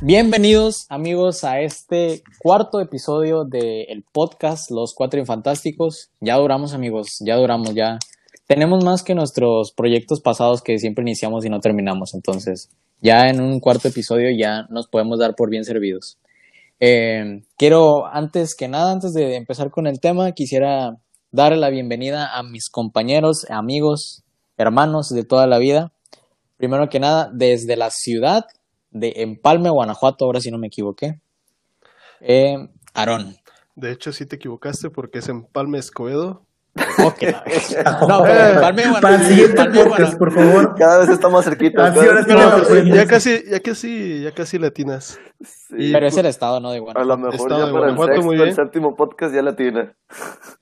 Bienvenidos 0.00 0.86
amigos 0.90 1.42
a 1.42 1.60
este 1.60 2.22
cuarto 2.38 2.80
episodio 2.80 3.44
del 3.44 4.04
podcast 4.12 4.70
Los 4.70 4.94
Cuatro 4.94 5.18
Infantásticos. 5.18 6.10
Ya 6.20 6.36
duramos 6.36 6.72
amigos, 6.72 7.16
ya 7.18 7.34
duramos, 7.34 7.74
ya 7.74 7.98
tenemos 8.46 8.84
más 8.84 9.02
que 9.02 9.16
nuestros 9.16 9.72
proyectos 9.72 10.20
pasados 10.20 10.62
que 10.62 10.78
siempre 10.78 11.02
iniciamos 11.02 11.44
y 11.44 11.48
no 11.48 11.58
terminamos. 11.58 12.14
Entonces 12.14 12.70
ya 13.00 13.28
en 13.28 13.40
un 13.40 13.58
cuarto 13.58 13.88
episodio 13.88 14.28
ya 14.30 14.68
nos 14.70 14.86
podemos 14.86 15.18
dar 15.18 15.34
por 15.34 15.50
bien 15.50 15.64
servidos. 15.64 16.16
Eh, 16.78 17.42
quiero 17.56 18.06
antes 18.06 18.54
que 18.54 18.68
nada, 18.68 18.92
antes 18.92 19.14
de 19.14 19.34
empezar 19.34 19.72
con 19.72 19.88
el 19.88 19.98
tema, 19.98 20.30
quisiera 20.30 20.96
darle 21.32 21.58
la 21.58 21.70
bienvenida 21.70 22.38
a 22.38 22.44
mis 22.44 22.70
compañeros, 22.70 23.46
amigos, 23.50 24.22
hermanos 24.58 25.08
de 25.08 25.24
toda 25.24 25.48
la 25.48 25.58
vida. 25.58 25.92
Primero 26.56 26.88
que 26.88 27.00
nada, 27.00 27.28
desde 27.34 27.76
la 27.76 27.90
ciudad 27.90 28.44
de 28.90 29.12
Empalme, 29.16 29.70
Guanajuato, 29.70 30.24
ahora 30.24 30.40
si 30.40 30.50
no 30.50 30.58
me 30.58 30.68
equivoqué. 30.68 31.20
Eh, 32.20 32.56
Aarón. 32.94 33.36
De 33.76 33.92
hecho, 33.92 34.12
sí 34.12 34.26
te 34.26 34.36
equivocaste 34.36 34.90
porque 34.90 35.18
es 35.20 35.28
Empalme 35.28 35.78
Escobedo. 35.78 36.44
Vez. 36.74 37.76
No, 38.08 38.22
pero 38.22 38.40
Empalme, 38.54 38.82
Para 39.00 39.16
el 39.16 39.20
Guanajuato. 39.20 39.24
siguiente 39.24 39.64
podcast, 39.84 40.18
por 40.18 40.32
favor. 40.32 40.74
Cada 40.76 40.98
vez 41.00 41.08
está 41.08 41.28
más 41.28 41.44
cerquita. 41.44 41.86
Así 41.86 41.98
ahora 41.98 42.24
cerquita. 42.64 42.96
Ya 42.96 43.06
casi, 43.06 43.42
ya 43.50 43.60
casi, 43.60 44.22
ya 44.22 44.32
casi 44.32 44.58
latinas. 44.58 45.18
Sí, 45.40 45.90
Pero 45.92 46.06
es 46.06 46.16
el 46.16 46.26
estado, 46.26 46.60
¿no? 46.60 46.70
De 46.70 46.78
a 46.78 46.80
Guanajuato. 46.80 47.08
lo 47.08 47.16
mejor 47.18 47.34
Estado 47.34 47.66
ya 47.66 47.72
para 47.72 47.88
el 47.90 47.96
Guanajuato, 47.96 48.12
sexto, 48.14 48.26
muy 48.26 48.40
el 48.40 48.54
séptimo 48.54 48.96
podcast 48.96 49.34
ya 49.34 49.42
la 49.42 49.56
tiene. 49.56 49.90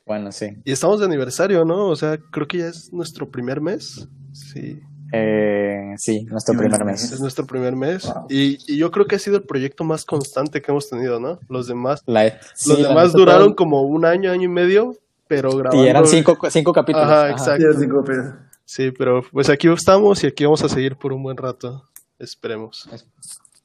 Bueno, 0.06 0.32
sí. 0.32 0.46
Y 0.64 0.72
estamos 0.72 1.00
de 1.00 1.06
aniversario, 1.06 1.64
¿no? 1.64 1.86
O 1.88 1.96
sea, 1.96 2.18
creo 2.30 2.46
que 2.46 2.58
ya 2.58 2.66
es 2.66 2.90
nuestro 2.92 3.30
primer 3.30 3.60
mes. 3.60 4.08
Sí, 4.32 4.80
Eh, 5.12 5.94
sí, 5.98 6.24
nuestro 6.24 6.54
Sí, 6.54 6.58
primer 6.58 6.84
mes. 6.84 7.12
es 7.12 7.20
nuestro 7.20 7.46
primer 7.46 7.76
mes. 7.76 8.04
Wow. 8.06 8.26
Y, 8.28 8.58
y 8.66 8.76
yo 8.78 8.90
creo 8.90 9.06
que 9.06 9.16
ha 9.16 9.18
sido 9.18 9.36
el 9.36 9.44
proyecto 9.44 9.84
más 9.84 10.04
constante 10.04 10.60
que 10.60 10.70
hemos 10.72 10.88
tenido, 10.88 11.20
¿no? 11.20 11.38
Los 11.48 11.66
demás, 11.68 12.02
La- 12.06 12.38
sí, 12.54 12.70
los 12.70 12.82
demás 12.88 13.12
duraron 13.12 13.48
todo- 13.48 13.56
como 13.56 13.82
un 13.82 14.04
año, 14.04 14.30
año 14.32 14.44
y 14.44 14.48
medio, 14.48 14.94
pero 15.28 15.50
grabando. 15.56 15.84
Y 15.84 15.88
eran 15.88 16.06
cinco, 16.06 16.36
cinco 16.50 16.72
capítulos. 16.72 17.06
Ajá, 17.08 17.22
Ajá. 17.26 17.30
exacto. 17.30 17.66
Pero- 18.04 18.46
Sí, 18.64 18.90
pero 18.90 19.22
pues 19.30 19.48
aquí 19.48 19.68
estamos 19.72 20.24
y 20.24 20.26
aquí 20.26 20.44
vamos 20.44 20.64
a 20.64 20.68
seguir 20.68 20.96
por 20.96 21.12
un 21.12 21.22
buen 21.22 21.36
rato. 21.36 21.84
Esperemos. 22.18 22.88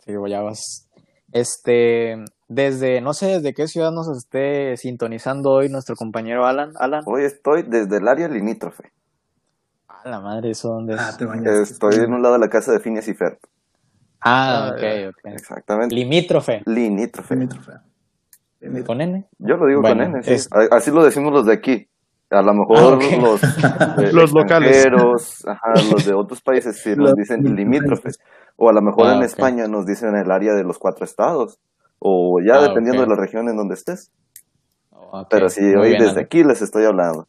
Sí, 0.05 0.11
ya 0.29 0.41
vas. 0.41 0.87
Este, 1.31 2.23
desde, 2.49 3.01
no 3.01 3.13
sé 3.13 3.27
desde 3.27 3.53
qué 3.53 3.67
ciudad 3.67 3.91
nos 3.91 4.09
esté 4.15 4.75
sintonizando 4.77 5.51
hoy 5.51 5.69
nuestro 5.69 5.95
compañero 5.95 6.45
Alan. 6.45 6.73
Alan, 6.77 7.03
Hoy 7.07 7.23
estoy 7.23 7.63
desde 7.63 7.97
el 7.97 8.07
área 8.07 8.27
limítrofe. 8.27 8.91
A 10.03 10.09
la 10.09 10.19
madre, 10.19 10.51
¿eso 10.51 10.69
dónde 10.69 10.95
es? 10.95 10.99
Ah, 11.01 11.15
te 11.17 11.25
bañaste. 11.25 11.73
Estoy 11.73 11.95
en 11.95 12.13
un 12.13 12.21
lado 12.21 12.33
de 12.35 12.39
la 12.41 12.49
casa 12.49 12.71
de 12.71 12.79
Phineas 12.79 13.07
y 13.07 13.13
Ferb. 13.13 13.37
Ah, 14.21 14.71
Ah, 14.71 14.75
ok, 14.75 15.15
ok. 15.15 15.33
Exactamente. 15.33 15.95
Limítrofe. 15.95 16.61
Limítrofe. 16.65 17.35
Limítrofe. 17.35 17.71
Limítrofe. 18.59 18.85
¿Con 18.87 19.01
N? 19.01 19.27
Yo 19.39 19.57
lo 19.57 19.65
digo 19.65 19.81
Bueno, 19.81 20.03
con 20.05 20.15
N, 20.15 20.23
sí. 20.23 20.33
es- 20.33 20.49
Así 20.71 20.91
lo 20.91 21.03
decimos 21.03 21.33
los 21.33 21.45
de 21.45 21.53
aquí. 21.53 21.87
A 22.29 22.41
lo 22.41 22.53
mejor 22.53 22.99
Ah, 23.01 23.17
los, 23.21 23.43
eh, 23.43 24.13
Los 24.13 24.31
locales. 24.31 24.87
ajá, 25.47 25.81
los 25.89 26.05
de 26.05 26.13
otros 26.13 26.41
países 26.41 26.79
sí 26.81 26.89
nos 26.89 26.97
Los 27.09 27.15
dicen 27.15 27.43
limítrofes. 27.55 28.19
O 28.55 28.69
a 28.69 28.73
lo 28.73 28.81
mejor 28.81 29.07
Ah, 29.09 29.15
en. 29.17 29.23
España 29.23 29.67
nos 29.67 29.85
dicen 29.85 30.15
el 30.15 30.31
área 30.31 30.53
de 30.53 30.63
los 30.63 30.77
cuatro 30.77 31.03
estados. 31.03 31.59
O 31.99 32.39
ya 32.45 32.55
Ah, 32.57 32.61
dependiendo 32.61 33.01
de 33.01 33.07
la 33.09 33.15
región 33.15 33.49
en 33.49 33.57
donde 33.57 33.73
estés. 33.75 34.11
Pero 35.29 35.49
sí, 35.49 35.61
muy 35.61 35.75
hoy 35.75 35.89
bien, 35.89 36.03
desde 36.03 36.21
aquí 36.21 36.43
les 36.43 36.61
estoy 36.61 36.85
hablando. 36.85 37.27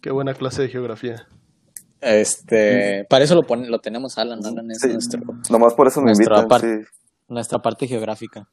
Qué 0.00 0.10
buena 0.10 0.34
clase 0.34 0.62
de 0.62 0.68
geografía. 0.68 1.26
Este, 2.00 3.04
para 3.08 3.24
eso 3.24 3.34
lo, 3.34 3.42
pone, 3.42 3.68
lo 3.68 3.78
tenemos 3.80 4.18
Alan. 4.18 4.38
Alan 4.44 4.70
es 4.70 4.80
Sí. 4.80 4.88
nuestro, 4.92 5.20
Nomás 5.50 5.74
por 5.74 5.86
eso 5.88 6.00
me 6.00 6.06
Nuestra 6.12 6.38
invitan, 6.42 6.60
sí. 6.60 6.88
nuestra 7.28 7.58
parte 7.60 7.86
geográfica. 7.86 8.48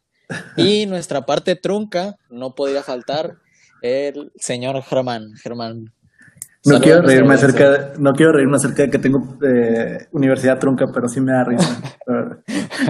Y 0.57 0.85
nuestra 0.87 1.21
parte 1.25 1.55
trunca, 1.55 2.15
no 2.29 2.55
podría 2.55 2.81
faltar 2.83 3.35
el 3.81 4.31
señor 4.35 4.81
Germán. 4.83 5.33
Germán. 5.41 5.85
No 6.67 6.79
quiero 6.79 7.03
reírme 7.03 7.35
acerca, 7.35 7.69
de- 7.69 7.99
no 7.99 8.13
quiero 8.13 8.31
reírme 8.31 8.55
acerca 8.57 8.81
de 8.83 8.89
que 8.89 8.97
tengo 8.97 9.19
eh, 9.47 10.07
universidad 10.11 10.57
trunca, 10.57 10.85
pero 10.91 11.07
sí 11.07 11.21
me 11.21 11.31
da 11.31 11.43
risa. 11.43 11.81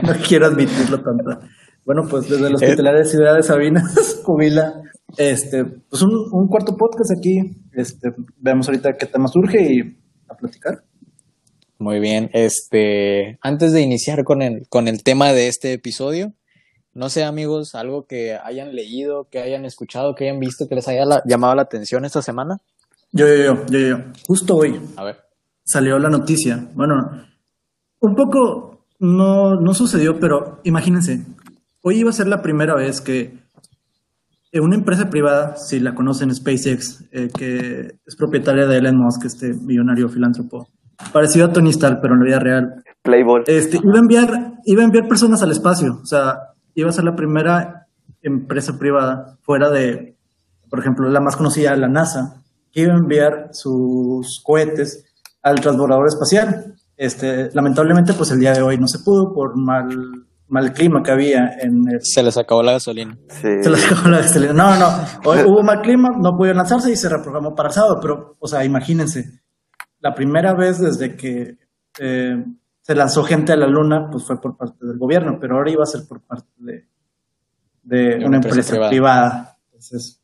No 0.03 0.13
quiero 0.27 0.45
admitirlo 0.47 1.01
tanto. 1.01 1.39
Bueno, 1.85 2.03
pues 2.09 2.27
desde 2.29 2.47
el 2.47 2.55
Hospitalario 2.55 2.99
de 2.99 3.05
Ciudad 3.05 3.35
de 3.35 3.43
Sabinas, 3.43 4.21
Cubila, 4.25 4.73
este, 5.17 5.65
pues 5.65 6.01
un, 6.01 6.11
un 6.31 6.47
cuarto 6.47 6.75
podcast 6.77 7.11
aquí. 7.11 7.39
Este, 7.73 8.13
veamos 8.37 8.67
ahorita 8.67 8.93
qué 8.93 9.05
tema 9.05 9.27
surge 9.27 9.61
y 9.61 9.97
a 10.29 10.35
platicar. 10.35 10.83
Muy 11.77 11.99
bien, 11.99 12.29
este, 12.33 13.37
antes 13.41 13.73
de 13.73 13.81
iniciar 13.81 14.23
con 14.23 14.41
el, 14.41 14.67
con 14.69 14.87
el 14.87 15.03
tema 15.03 15.33
de 15.33 15.47
este 15.47 15.73
episodio, 15.73 16.33
no 16.93 17.09
sé 17.09 17.23
amigos, 17.25 17.75
algo 17.75 18.05
que 18.07 18.35
hayan 18.35 18.73
leído, 18.75 19.27
que 19.29 19.39
hayan 19.39 19.65
escuchado, 19.65 20.15
que 20.15 20.23
hayan 20.29 20.39
visto, 20.39 20.67
que 20.69 20.75
les 20.75 20.87
haya 20.87 21.03
la- 21.05 21.21
llamado 21.25 21.53
la 21.55 21.63
atención 21.63 22.05
esta 22.05 22.21
semana. 22.21 22.61
Yo, 23.11 23.27
yo, 23.27 23.35
yo, 23.43 23.65
yo, 23.69 23.79
yo. 23.79 23.97
Justo 24.25 24.55
hoy 24.55 24.79
A 24.95 25.03
ver. 25.03 25.17
salió 25.65 25.99
la 25.99 26.09
noticia. 26.09 26.65
Bueno, 26.73 27.25
un 27.99 28.15
poco 28.15 28.85
no, 28.99 29.55
no 29.59 29.73
sucedió, 29.73 30.17
pero 30.19 30.61
imagínense, 30.63 31.25
hoy 31.81 31.99
iba 31.99 32.09
a 32.09 32.13
ser 32.13 32.27
la 32.27 32.41
primera 32.41 32.75
vez 32.75 33.01
que 33.01 33.33
una 34.61 34.75
empresa 34.75 35.09
privada, 35.09 35.55
si 35.57 35.79
la 35.79 35.95
conocen, 35.95 36.33
SpaceX, 36.33 37.05
eh, 37.11 37.29
que 37.35 37.99
es 38.05 38.15
propietaria 38.15 38.65
de 38.65 38.77
Elon 38.77 38.97
Musk, 38.97 39.25
este 39.25 39.53
millonario 39.53 40.09
filántropo, 40.09 40.69
parecido 41.11 41.45
a 41.45 41.53
Tony 41.53 41.71
Stark, 41.71 41.99
pero 42.01 42.13
en 42.13 42.19
la 42.21 42.25
vida 42.25 42.39
real, 42.39 42.83
Playboy. 43.01 43.43
este, 43.47 43.77
iba, 43.77 43.95
a 43.95 43.99
enviar, 43.99 44.53
iba 44.65 44.81
a 44.81 44.85
enviar 44.85 45.07
personas 45.07 45.41
al 45.43 45.51
espacio. 45.51 45.99
O 46.01 46.05
sea, 46.05 46.39
iba 46.73 46.89
a 46.89 46.93
ser 46.93 47.03
la 47.03 47.15
primera 47.15 47.87
empresa 48.21 48.77
privada 48.77 49.37
fuera 49.41 49.69
de, 49.69 50.17
por 50.69 50.79
ejemplo, 50.79 51.09
la 51.09 51.21
más 51.21 51.35
conocida, 51.35 51.75
la 51.75 51.87
NASA, 51.87 52.41
que 52.71 52.81
iba 52.81 52.93
a 52.93 52.97
enviar 52.97 53.49
sus 53.51 54.41
cohetes 54.43 55.05
al 55.41 55.61
transbordador 55.61 56.07
espacial. 56.07 56.75
Este, 56.97 57.49
lamentablemente, 57.53 58.13
pues 58.13 58.31
el 58.31 58.39
día 58.39 58.53
de 58.53 58.61
hoy 58.61 58.77
no 58.77 58.87
se 58.87 58.99
pudo 58.99 59.33
por 59.33 59.55
mal, 59.55 59.87
mal 60.55 60.73
clima 60.73 61.03
que 61.03 61.11
había 61.11 61.51
en 61.59 61.83
el... 61.91 61.99
Se 62.01 62.23
les 62.23 62.37
acabó 62.37 62.63
la 62.63 62.71
gasolina. 62.73 63.17
Sí. 63.29 63.61
Se 63.61 63.69
les 63.69 63.85
acabó 63.91 64.09
la 64.09 64.17
gasolina. 64.19 64.53
No, 64.53 64.75
no, 64.79 64.87
hoy 65.25 65.39
hubo 65.45 65.61
mal 65.61 65.81
clima, 65.81 66.09
no 66.17 66.35
pudieron 66.37 66.57
lanzarse 66.57 66.91
y 66.91 66.95
se 66.95 67.09
reprogramó 67.09 67.53
para 67.53 67.69
el 67.69 67.75
sábado, 67.75 67.99
pero, 68.01 68.35
o 68.39 68.47
sea, 68.47 68.63
imagínense, 68.63 69.41
la 69.99 70.13
primera 70.15 70.53
vez 70.53 70.79
desde 70.79 71.15
que 71.15 71.57
eh, 71.99 72.43
se 72.81 72.95
lanzó 72.95 73.23
gente 73.23 73.51
a 73.53 73.57
la 73.57 73.67
luna, 73.67 74.07
pues 74.11 74.23
fue 74.23 74.39
por 74.39 74.55
parte 74.57 74.85
del 74.85 74.97
gobierno, 74.97 75.37
pero 75.39 75.55
ahora 75.57 75.71
iba 75.71 75.83
a 75.83 75.87
ser 75.87 76.01
por 76.07 76.21
parte 76.21 76.47
de, 76.57 76.87
de 77.83 78.25
una, 78.25 78.37
empresa, 78.37 78.87
privada. 78.89 79.57
Entonces, 79.67 80.21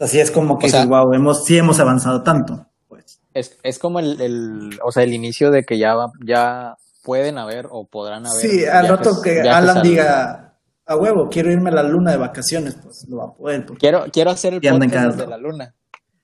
así 0.00 0.18
es 0.20 0.30
como 0.30 0.58
que 0.58 0.66
O 0.66 0.68
sea- 0.70 0.80
dices, 0.80 0.90
wow, 0.90 1.12
hemos, 1.14 1.44
sí 1.44 1.56
hemos 1.56 1.78
avanzado 1.80 2.22
tanto. 2.22 2.66
Pues. 2.88 3.20
Es, 3.34 3.58
es 3.62 3.78
como 3.78 4.00
el, 4.00 4.20
el, 4.20 4.78
o 4.84 4.90
sea, 4.92 5.02
el 5.02 5.12
inicio 5.14 5.50
de 5.50 5.64
que 5.64 5.78
ya, 5.78 5.94
va- 5.94 6.12
ya 6.24 6.76
pueden 7.08 7.38
haber 7.38 7.66
o 7.70 7.86
podrán 7.90 8.26
haber. 8.26 8.40
Sí, 8.40 8.66
al 8.66 8.82
viajes- 8.86 8.90
rato 8.90 9.10
que 9.24 9.40
Alan 9.40 9.78
al- 9.78 9.82
diga, 9.82 10.54
a 10.86 10.96
huevo, 10.96 11.28
quiero 11.30 11.50
irme 11.50 11.70
a 11.70 11.74
la 11.74 11.82
luna 11.82 12.10
de 12.12 12.18
vacaciones, 12.18 12.74
pues 12.82 13.06
lo 13.08 13.16
va 13.16 13.24
a 13.24 13.32
poder. 13.32 13.64
porque- 13.64 13.80
Quiero, 13.80 14.04
quiero 14.12 14.30
hacer 14.30 14.52
el 14.52 14.60
podcast 14.60 14.92
casa. 14.92 15.08
desde 15.08 15.26
la 15.26 15.38
luna. 15.38 15.74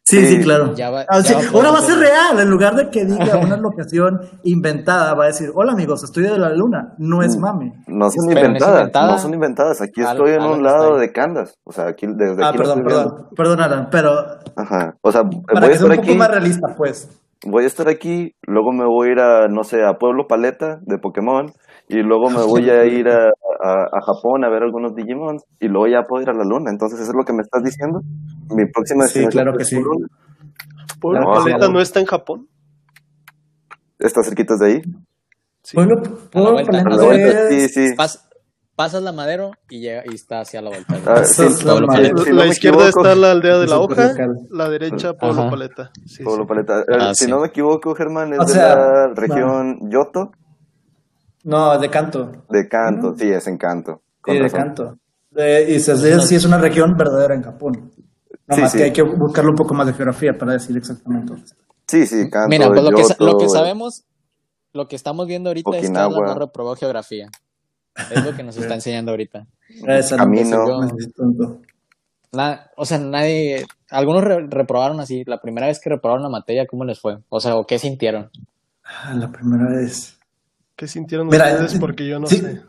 Sí, 0.06 0.26
sí, 0.26 0.42
claro. 0.42 0.74
ya 0.74 0.90
va- 0.90 1.06
Ah, 1.08 1.20
ya 1.20 1.22
sí, 1.24 1.32
va 1.32 1.40
a 1.40 1.42
poder 1.44 1.54
ahora 1.56 1.70
va 1.70 1.78
a 1.78 1.88
ser 1.88 1.98
real. 1.98 2.38
En 2.38 2.50
lugar 2.50 2.74
de 2.74 2.90
que 2.90 3.06
diga 3.06 3.36
una 3.42 3.56
locación 3.56 4.20
inventada, 4.42 5.14
va 5.14 5.24
a 5.24 5.26
decir, 5.28 5.50
hola 5.54 5.72
amigos, 5.72 6.04
estoy 6.04 6.24
de 6.24 6.38
la 6.38 6.50
luna. 6.50 6.92
No 6.98 7.22
es 7.22 7.38
mame. 7.38 7.72
No 7.86 8.10
son 8.10 8.26
Pero 8.28 8.40
inventadas, 8.40 8.76
inventada. 8.80 9.12
no 9.12 9.18
son 9.18 9.32
inventadas. 9.32 9.80
Aquí 9.80 10.02
Al- 10.02 10.08
estoy 10.18 10.32
en 10.34 10.42
un 10.42 10.62
lado 10.62 10.98
de 10.98 11.10
Candas. 11.10 11.54
O 11.64 11.72
sea, 11.72 11.86
aquí 11.88 12.06
desde 12.06 12.44
Ah, 12.44 12.48
aquí 12.50 12.58
perdón, 12.58 12.82
perdón. 12.84 13.28
Perdón, 13.34 13.60
Alan, 13.62 13.88
pero 13.90 14.10
Ajá. 14.56 14.94
O 15.00 15.10
sea, 15.10 15.22
para 15.22 15.32
voy 15.32 15.42
que 15.60 15.60
sea 15.66 15.72
estar 15.72 15.90
un 15.90 15.96
poco 15.96 16.02
aquí, 16.10 16.14
más 16.18 16.28
realista, 16.30 16.66
pues. 16.76 17.08
Voy 17.46 17.64
a 17.64 17.66
estar 17.66 17.88
aquí, 17.88 18.34
luego 18.42 18.72
me 18.72 18.84
voy 18.86 19.08
a 19.08 19.12
ir 19.12 19.20
a, 19.20 19.48
no 19.48 19.64
sé, 19.64 19.84
a 19.84 19.94
Pueblo 19.94 20.26
Paleta 20.26 20.78
de 20.82 20.98
Pokémon, 20.98 21.52
y 21.88 22.02
luego 22.02 22.30
me 22.30 22.42
voy 22.42 22.70
a 22.70 22.84
ir 22.86 23.08
a, 23.08 23.26
a, 23.26 23.82
a 23.92 24.00
Japón 24.06 24.44
a 24.44 24.48
ver 24.48 24.62
algunos 24.62 24.94
Digimons, 24.94 25.44
y 25.60 25.68
luego 25.68 25.86
ya 25.86 26.02
puedo 26.02 26.22
ir 26.22 26.30
a 26.30 26.34
la 26.34 26.44
luna. 26.44 26.70
Entonces, 26.70 27.00
¿eso 27.00 27.10
es 27.10 27.16
lo 27.16 27.24
que 27.24 27.32
me 27.32 27.42
estás 27.42 27.62
diciendo? 27.62 28.00
Mi 28.50 28.66
próxima 28.66 29.06
Sí, 29.06 29.26
claro 29.28 29.56
que 29.56 29.62
es 29.62 29.68
sí. 29.68 29.76
la 29.76 29.82
luna. 29.82 30.06
¿Pueblo 31.00 31.20
No, 31.20 31.34
Paleta 31.34 31.68
no 31.68 31.80
está 31.80 32.00
en 32.00 32.06
Japón? 32.06 32.48
¿Está 33.98 34.22
cerquita 34.22 34.54
de 34.56 34.66
ahí? 34.66 34.82
Sí. 35.62 35.76
Pueblo, 35.76 36.02
Paleta 36.32 37.48
sí, 37.48 37.68
sí. 37.68 37.94
Pas- 37.96 38.23
pasas 38.76 39.02
la 39.02 39.12
madero 39.12 39.52
y, 39.68 39.80
llega, 39.80 40.02
y 40.10 40.14
está 40.14 40.40
hacia 40.40 40.60
la 40.62 40.70
vuelta. 40.70 40.96
Ah, 41.06 41.24
sí, 41.24 41.42
es 41.44 41.64
la 41.64 41.74
si 41.74 41.80
no 41.80 41.86
la 41.86 42.44
me 42.44 42.48
izquierda 42.48 42.88
equivoco- 42.88 43.00
está 43.08 43.14
la 43.14 43.30
aldea 43.32 43.58
de 43.58 43.64
Es 43.64 43.70
la 43.70 43.78
hoja, 43.78 44.08
local. 44.08 44.38
la 44.50 44.68
derecha 44.68 45.12
Pueblo 45.14 45.42
Ajá. 45.42 45.50
Paleta. 45.50 45.90
Sí, 46.06 46.24
Pueblo 46.24 46.44
sí. 46.44 46.48
Paleta. 46.48 46.80
Eh, 46.80 46.84
Ah, 47.00 47.14
si 47.14 47.26
no 47.26 47.40
me 47.40 47.48
equivoco, 47.48 47.94
Germán, 47.94 48.32
es 48.32 48.40
O 48.40 48.44
de 48.44 48.52
sea, 48.52 48.74
la 48.76 49.06
región 49.14 49.90
Yoto, 49.90 50.32
No, 51.44 51.78
de 51.78 51.90
canto. 51.90 52.44
de 52.48 52.68
Kanto. 52.68 53.14
Sí, 53.18 53.28
es 53.28 53.46
en 53.46 53.58
Kanto. 53.58 54.02
Con 54.20 54.34
Sí, 54.36 54.42
de 54.42 54.50
canto. 54.50 54.98
Eh, 55.36 55.66
y 55.76 55.80
se 55.80 55.96
sí 56.26 56.34
es 56.36 56.44
una 56.44 56.58
región 56.58 56.96
verdadera 56.96 57.34
en 57.34 57.42
Japón. 57.42 57.90
Nada 58.46 58.56
Sí, 58.56 58.60
más 58.62 58.72
sí. 58.72 58.78
que 58.78 58.84
hay 58.84 58.92
que 58.92 59.02
buscarle 59.02 59.50
un 59.50 59.56
poco 59.56 59.74
más 59.74 59.86
de 59.86 59.92
geografía 59.94 60.36
para 60.38 60.52
decir 60.52 60.76
exactamente. 60.76 61.28
dónde 61.32 61.44
está. 61.44 61.62
Sí, 61.86 62.06
sí, 62.06 62.30
Kanto. 62.30 62.48
Mira, 62.48 62.68
pues 62.68 62.82
lo 62.82 62.90
que, 62.92 63.04
sa- 63.04 63.16
lo 63.18 63.36
que 63.36 63.44
Yoto, 63.44 63.54
sabemos, 63.54 64.04
lo 64.72 64.88
que 64.88 64.96
estamos 64.96 65.26
viendo 65.26 65.50
ahorita 65.50 65.70
es 65.76 65.80
que 65.82 65.86
Okinawa. 65.88 66.16
Alan 66.16 66.26
no 66.34 66.34
reprobó 66.46 66.74
geografía. 66.76 67.28
Es 68.10 68.24
lo 68.24 68.34
que 68.34 68.42
nos 68.42 68.56
está 68.56 68.74
enseñando 68.74 69.10
ahorita. 69.12 69.46
No 69.80 69.86
me 70.26 70.38
sirvió, 70.44 71.12
tonto. 71.16 71.60
Na- 72.32 72.70
o 72.76 72.84
sea, 72.84 72.98
nadie. 72.98 73.64
Algunos 73.90 74.22
re- 74.24 74.46
reprobaron 74.48 75.00
así. 75.00 75.24
La 75.26 75.40
primera 75.40 75.66
vez 75.68 75.80
que 75.80 75.90
reprobaron 75.90 76.22
la 76.22 76.28
materia, 76.28 76.66
¿cómo 76.66 76.84
les 76.84 77.00
fue? 77.00 77.18
O 77.28 77.40
sea, 77.40 77.56
¿o 77.56 77.66
qué 77.66 77.78
sintieron? 77.78 78.30
Ah, 78.84 79.14
La 79.14 79.30
primera 79.32 79.70
vez. 79.70 80.18
¿Qué 80.76 80.86
sintieron 80.88 81.28
Mira, 81.28 81.50
ustedes? 81.52 81.74
eh, 81.74 81.78
Porque 81.80 82.06
yo 82.08 82.18
no 82.18 82.26
sí. 82.26 82.38
sé. 82.38 82.60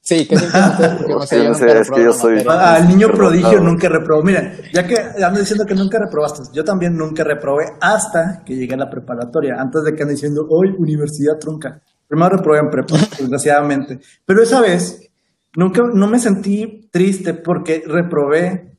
Sí, 0.00 0.26
¿qué 0.26 0.36
sintieron 0.36 0.70
ustedes? 0.70 0.92
Porque, 0.98 1.14
o 1.14 1.26
sea, 1.26 1.38
Yo 1.38 1.44
no 1.44 1.50
nunca 1.54 1.72
sé, 1.72 1.78
es 1.80 1.90
que 1.90 2.02
yo 2.04 2.12
soy-. 2.12 2.44
Ah, 2.48 2.74
Al 2.74 2.88
niño 2.88 3.08
prodigio 3.12 3.60
nunca 3.60 3.88
reprobó. 3.88 4.22
Mira, 4.22 4.52
ya 4.72 4.86
que 4.86 4.96
ando 5.24 5.38
diciendo 5.40 5.64
que 5.64 5.74
nunca 5.74 5.98
reprobaste, 6.00 6.42
yo 6.52 6.64
también 6.64 6.96
nunca 6.96 7.22
reprobé 7.24 7.64
hasta 7.80 8.42
que 8.44 8.56
llegué 8.56 8.74
a 8.74 8.78
la 8.78 8.90
preparatoria, 8.90 9.54
antes 9.60 9.84
de 9.84 9.94
que 9.94 10.02
anden 10.02 10.16
diciendo, 10.16 10.46
hoy 10.50 10.74
universidad 10.76 11.38
trunca. 11.38 11.80
Primero 12.08 12.36
reprobé 12.36 12.58
en 12.58 12.70
prepa, 12.70 12.96
desgraciadamente. 13.18 13.98
Pero 14.26 14.42
esa 14.42 14.60
vez, 14.60 15.10
nunca, 15.56 15.82
no 15.94 16.06
me 16.08 16.18
sentí 16.18 16.88
triste 16.92 17.34
porque 17.34 17.82
reprobé, 17.86 18.76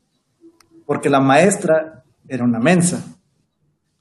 porque 0.86 1.10
la 1.10 1.20
maestra 1.20 2.04
era 2.28 2.44
una 2.44 2.60
mensa. 2.60 3.04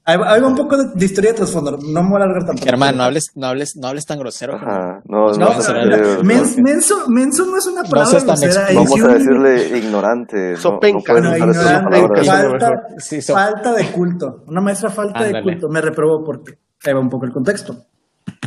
Ahí 0.05 0.19
va, 0.19 0.33
ahí 0.33 0.41
va 0.41 0.49
un 0.49 0.57
poco 0.57 0.77
de, 0.77 0.89
de 0.97 1.05
historia 1.05 1.31
de 1.31 1.37
trasfondo, 1.37 1.79
no 1.79 2.03
me 2.03 2.09
voy 2.11 2.21
a 2.21 2.25
alargar 2.25 2.45
tampoco. 2.45 2.69
Hermano, 2.69 2.99
no 2.99 3.05
hables, 3.05 3.27
no 3.37 3.47
hables, 3.47 3.77
no 3.81 3.87
hables 3.87 4.05
tan 4.05 4.19
grosero. 4.19 4.57
Ajá, 4.57 5.01
no, 5.07 5.29
No, 5.29 5.33
no, 5.33 5.39
No, 5.39 5.51
pero 5.65 5.79
a 5.81 5.85
mira, 5.85 5.97
mens- 6.25 6.57
no, 6.57 6.63
menso, 6.65 6.95
menso 7.09 7.47
no 7.47 7.57
es 7.57 7.67
una 7.69 7.83
No 7.83 7.89
palabra 7.89 8.11
seas 8.11 8.27
tan 8.27 8.41
grosera. 8.41 8.65
explícito. 8.73 8.97
Vamos 9.07 9.15
a 9.15 9.19
decirle 9.19 9.79
ignorante. 9.79 10.37
No, 10.37 10.51
no 10.51 10.57
Sopenca. 10.57 11.13
No, 11.21 11.37
ignorante, 11.37 12.25
falta. 12.25 12.73
Sí, 12.99 13.23
so- 13.23 13.33
falta 13.35 13.73
de 13.75 13.93
culto. 13.93 14.43
Una 14.49 14.61
maestra 14.61 14.91
falta 14.91 15.23
de 15.23 15.41
culto. 15.41 15.69
Me 15.69 15.81
reprobó 15.81 16.25
porque 16.25 16.59
ahí 16.85 16.93
va 16.93 16.99
un 17.01 17.09
poco 17.09 17.25
el 17.27 17.33
contexto. 17.33 17.77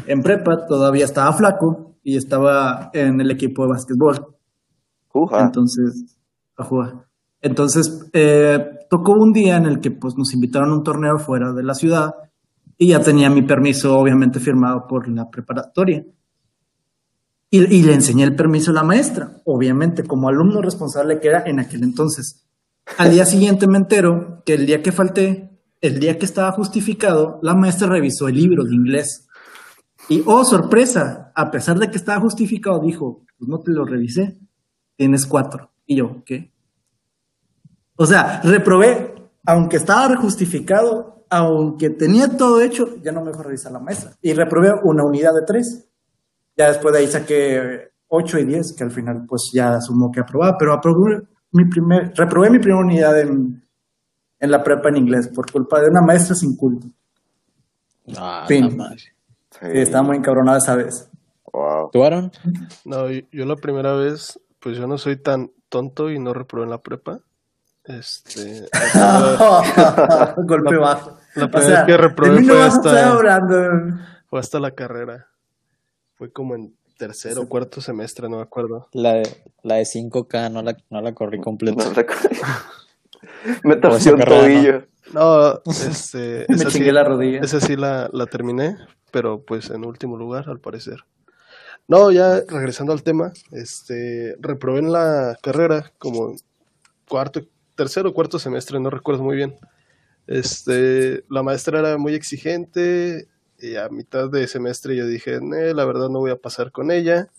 En 0.08 0.22
prepa 0.22 0.66
todavía 0.68 1.06
estaba 1.06 1.34
flaco 1.34 1.96
y 2.04 2.18
estaba 2.18 2.90
en 2.94 3.20
el 3.22 3.32
equipo 3.32 3.64
de 3.64 3.70
básquetbol. 3.70 4.36
Uja. 5.14 5.42
Entonces, 5.42 6.18
a 6.58 6.64
jugar. 6.64 7.08
Entonces, 7.42 8.10
eh, 8.14 8.60
tocó 8.90 9.14
un 9.14 9.32
día 9.32 9.58
en 9.58 9.66
el 9.66 9.80
que 9.80 9.92
pues, 9.92 10.16
nos 10.18 10.34
invitaron 10.34 10.72
a 10.72 10.74
un 10.76 10.84
torneo 10.84 11.18
fuera 11.18 11.54
de 11.54 11.64
la 11.64 11.74
ciudad 11.74 12.14
y 12.78 12.90
ya 12.90 13.00
tenía 13.00 13.30
mi 13.30 13.44
permiso, 13.44 13.98
obviamente, 13.98 14.40
firmado 14.40 14.88
por 14.88 15.08
la 15.08 15.30
preparatoria. 15.30 16.06
Y, 17.50 17.64
y 17.76 17.84
le 17.84 17.94
enseñé 17.94 18.24
el 18.24 18.36
permiso 18.36 18.72
a 18.72 18.74
la 18.74 18.84
maestra, 18.84 19.42
obviamente, 19.46 20.04
como 20.04 20.28
alumno 20.28 20.62
responsable 20.62 21.20
que 21.20 21.30
era 21.30 21.44
en 21.46 21.60
aquel 21.60 21.84
entonces. 21.84 22.46
Al 22.98 23.12
día 23.12 23.26
siguiente 23.26 23.68
me 23.68 23.78
entero 23.78 24.44
que 24.46 24.54
el 24.54 24.66
día 24.66 24.82
que 24.82 24.92
falté, 24.92 25.60
el 25.82 26.00
día 26.00 26.18
que 26.18 26.26
estaba 26.26 26.52
justificado, 26.52 27.40
la 27.42 27.56
maestra 27.56 27.88
revisó 27.88 28.28
el 28.28 28.36
libro 28.36 28.64
de 28.64 28.76
inglés. 28.76 29.25
Y, 30.10 30.24
oh, 30.26 30.44
sorpresa, 30.46 31.32
a 31.34 31.50
pesar 31.52 31.80
de 31.80 31.90
que 31.90 31.98
estaba 31.98 32.22
justificado, 32.22 32.80
dijo, 32.80 33.24
pues 33.38 33.50
no 33.50 33.60
te 33.60 33.72
lo 33.72 33.86
revisé, 33.86 34.38
tienes 34.96 35.26
cuatro. 35.26 35.72
Y 35.86 35.98
yo, 35.98 36.24
¿qué? 36.26 36.52
O 37.96 38.06
sea, 38.06 38.42
reprobé, 38.44 39.16
aunque 39.46 39.78
estaba 39.78 40.16
justificado, 40.18 41.26
aunque 41.30 41.90
tenía 41.90 42.38
todo 42.38 42.62
hecho, 42.62 42.98
ya 43.02 43.12
no 43.12 43.22
me 43.22 43.32
dejó 43.32 43.44
revisar 43.44 43.72
la 43.72 43.80
maestra. 43.80 44.12
Y 44.22 44.34
reprobé 44.34 44.72
una 44.84 45.04
unidad 45.04 45.34
de 45.34 45.46
tres. 45.46 45.88
Ya 46.58 46.68
después 46.68 46.94
de 46.94 47.00
ahí 47.00 47.08
saqué 47.08 47.92
ocho 48.08 48.38
y 48.38 48.46
diez, 48.46 48.74
que 48.74 48.84
al 48.84 48.92
final 48.92 49.26
pues 49.28 49.50
ya 49.54 49.76
asumo 49.76 50.12
que 50.12 50.22
aprobaba, 50.22 50.58
pero 50.58 50.74
aprobé 50.74 51.22
mi 51.52 51.66
primer, 51.66 52.14
reprobé 52.16 52.50
mi 52.50 52.60
primera 52.60 52.82
unidad 52.82 53.20
en, 53.20 53.64
en 54.40 54.52
la 54.52 54.64
prepa 54.64 54.90
en 54.90 54.98
inglés 54.98 55.30
por 55.30 55.52
culpa 55.52 55.82
de 55.82 55.90
una 55.90 56.02
maestra 56.02 56.36
sin 56.36 56.56
culto. 56.56 56.88
Ah, 58.18 58.46
Fin. 58.48 58.70
la 58.70 58.76
madre. 58.76 59.15
Sí. 59.60 59.68
Sí, 59.72 59.78
estaba 59.80 60.04
muy 60.04 60.18
encabronada 60.18 60.58
esa 60.58 60.76
vez. 60.76 61.10
Wow. 61.52 61.90
¿Tú, 61.92 62.04
Aaron? 62.04 62.32
No, 62.84 63.10
yo, 63.10 63.22
yo 63.32 63.46
la 63.46 63.56
primera 63.56 63.94
vez, 63.94 64.40
pues 64.60 64.78
yo 64.78 64.88
no 64.88 64.98
soy 64.98 65.16
tan 65.18 65.52
tonto 65.70 66.12
y 66.12 66.20
no 66.20 66.34
reprobé 66.34 66.66
en 66.66 66.72
la 66.72 66.82
prepa. 66.82 67.20
Este, 67.86 68.66
la, 68.96 70.34
Golpe 70.38 70.76
bajo. 70.78 71.18
la 71.36 71.46
O 71.46 71.52
primera 71.52 71.68
sea, 71.68 71.86
vez 71.86 71.86
que 71.86 71.98
reprobé 71.98 72.42
no 72.42 72.54
fue 72.54 72.64
hasta, 72.64 73.18
fue 74.28 74.40
hasta 74.40 74.60
la 74.60 74.72
carrera. 74.72 75.28
Fue 76.16 76.32
como 76.32 76.56
en 76.56 76.76
tercero 76.98 77.44
o 77.44 77.50
cuarto 77.50 77.82
semestre, 77.82 78.28
no 78.30 78.38
me 78.38 78.44
acuerdo. 78.44 78.88
La 78.94 79.14
de, 79.14 79.44
la 79.64 79.76
de 79.76 79.84
5K 79.84 80.52
no 80.52 80.62
la, 80.64 80.76
no 80.90 81.02
la 81.02 81.14
corrí 81.14 81.40
completa. 81.40 81.84
No 81.84 81.94
recuerdo. 81.94 82.30
Me 83.64 83.76
Por 83.78 83.92
torció 83.92 84.16
un 84.16 84.22
tobillo. 84.22 84.88
No, 85.14 85.62
este, 85.68 86.46
Me 86.50 86.56
esa 86.56 86.70
sí, 86.70 86.78
chingué 86.78 86.92
la 86.92 87.04
rodilla. 87.04 87.40
esa 87.42 87.60
sí 87.60 87.76
la, 87.76 88.10
la 88.12 88.26
terminé, 88.26 88.78
pero 89.16 89.46
pues 89.46 89.70
en 89.70 89.86
último 89.86 90.18
lugar, 90.18 90.50
al 90.50 90.60
parecer. 90.60 91.06
No, 91.88 92.12
ya 92.12 92.42
regresando 92.42 92.92
al 92.92 93.02
tema, 93.02 93.32
este, 93.54 94.36
reprobé 94.42 94.80
en 94.80 94.92
la 94.92 95.38
carrera 95.42 95.94
como 96.00 96.36
cuarto, 97.08 97.48
tercero 97.76 98.10
o 98.10 98.14
cuarto 98.14 98.40
semestre, 98.40 98.78
no 98.78 98.90
recuerdo 98.90 99.24
muy 99.24 99.38
bien. 99.38 99.56
Este, 100.28 101.24
la 101.30 101.44
maestra 101.44 101.80
era 101.80 101.98
muy 101.98 102.14
exigente 102.14 103.30
y 103.58 103.78
a 103.78 103.88
mitad 103.88 104.30
de 104.30 104.50
semestre 104.50 104.98
yo 104.98 105.08
dije, 105.08 105.40
"Nee, 105.42 105.74
la 105.74 105.86
verdad 105.86 106.10
no 106.10 106.20
voy 106.20 106.32
a 106.32 106.36
pasar 106.36 106.74
con 106.74 106.92
ella 106.92 107.30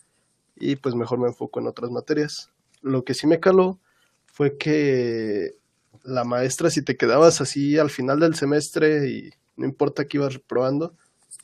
y 0.56 0.76
pues 0.76 0.94
mejor 0.94 1.19
me 1.19 1.29
enfoco 1.29 1.61
en 1.61 1.67
otras 1.67 1.90
materias. 1.90 2.50
Lo 2.81 3.05
que 3.05 3.12
sí 3.12 3.26
me 3.26 3.38
caló 3.38 3.79
fue 4.25 4.56
que 4.56 5.56
la 6.05 6.25
maestra, 6.25 6.70
si 6.70 6.81
te 6.81 6.96
quedabas 6.96 7.43
así 7.43 7.76
al 7.79 7.90
final 7.90 8.19
del 8.19 8.34
semestre 8.34 9.11
y 9.11 9.31
no 9.58 9.67
importa 9.67 10.06
que 10.06 10.17
ibas 10.17 10.32
reprobando, 10.32 10.94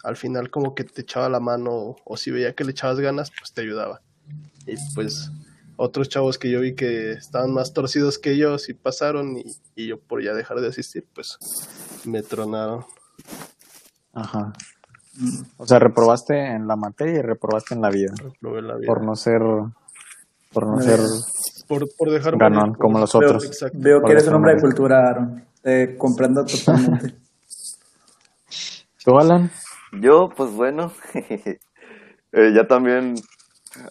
al 0.03 0.17
final 0.17 0.51
como 0.51 0.75
que 0.75 0.85
te 0.85 1.03
echaba 1.03 1.29
la 1.29 1.41
mano 1.41 1.97
o 2.05 2.17
si 2.17 2.31
veía 2.31 2.55
que 2.55 2.65
le 2.65 2.73
echabas 2.73 3.01
ganas, 3.01 3.31
pues 3.39 3.53
te 3.53 3.63
ayudaba. 3.63 4.01
Y 4.67 4.75
pues 4.95 5.31
otros 5.77 6.09
chavos 6.09 6.39
que 6.39 6.51
yo 6.51 6.61
vi 6.61 6.75
que 6.75 7.13
estaban 7.13 7.53
más 7.53 7.73
torcidos 7.73 8.19
que 8.19 8.37
yo, 8.37 8.59
sí 8.59 8.75
pasaron 8.75 9.37
y, 9.37 9.45
y 9.75 9.89
yo 9.89 9.99
por 10.01 10.23
ya 10.23 10.35
dejar 10.35 10.61
de 10.61 10.69
asistir, 10.69 11.07
pues 11.15 11.39
me 12.05 12.23
tronaron. 12.23 12.85
Ajá. 14.13 14.53
O 15.59 15.67
sea, 15.67 15.79
reprobaste 15.79 16.35
en 16.55 16.67
la 16.67 16.77
materia 16.77 17.19
y 17.19 17.23
reprobaste 17.23 17.75
en 17.75 17.83
la 17.83 17.91
vida. 17.91 18.13
Reprobé 18.17 18.63
la 18.63 18.77
vida. 18.77 18.87
Por 18.87 19.05
no 19.05 19.15
ser. 19.15 19.41
Por 20.53 20.67
no 20.67 20.73
Muy 20.75 20.85
ser. 20.85 21.01
Por, 21.69 21.89
por 21.97 22.11
dejar 22.11 22.37
Ganón, 22.37 22.71
morir, 22.71 22.79
como 22.79 22.93
pues. 22.95 23.01
los 23.01 23.15
otros. 23.15 23.45
Exacto. 23.45 23.79
Veo 23.81 24.03
que 24.03 24.13
eres 24.13 24.27
un 24.27 24.35
hombre 24.35 24.55
de 24.55 24.61
cultura, 24.61 25.09
Aaron. 25.09 25.45
Te 25.63 25.97
comprendo 25.97 26.45
totalmente. 26.45 27.15
¿Tú, 29.05 29.19
Alan? 29.19 29.51
Yo, 29.93 30.31
pues 30.37 30.51
bueno, 30.53 30.93
eh, 31.15 32.53
ya 32.55 32.67
también 32.67 33.15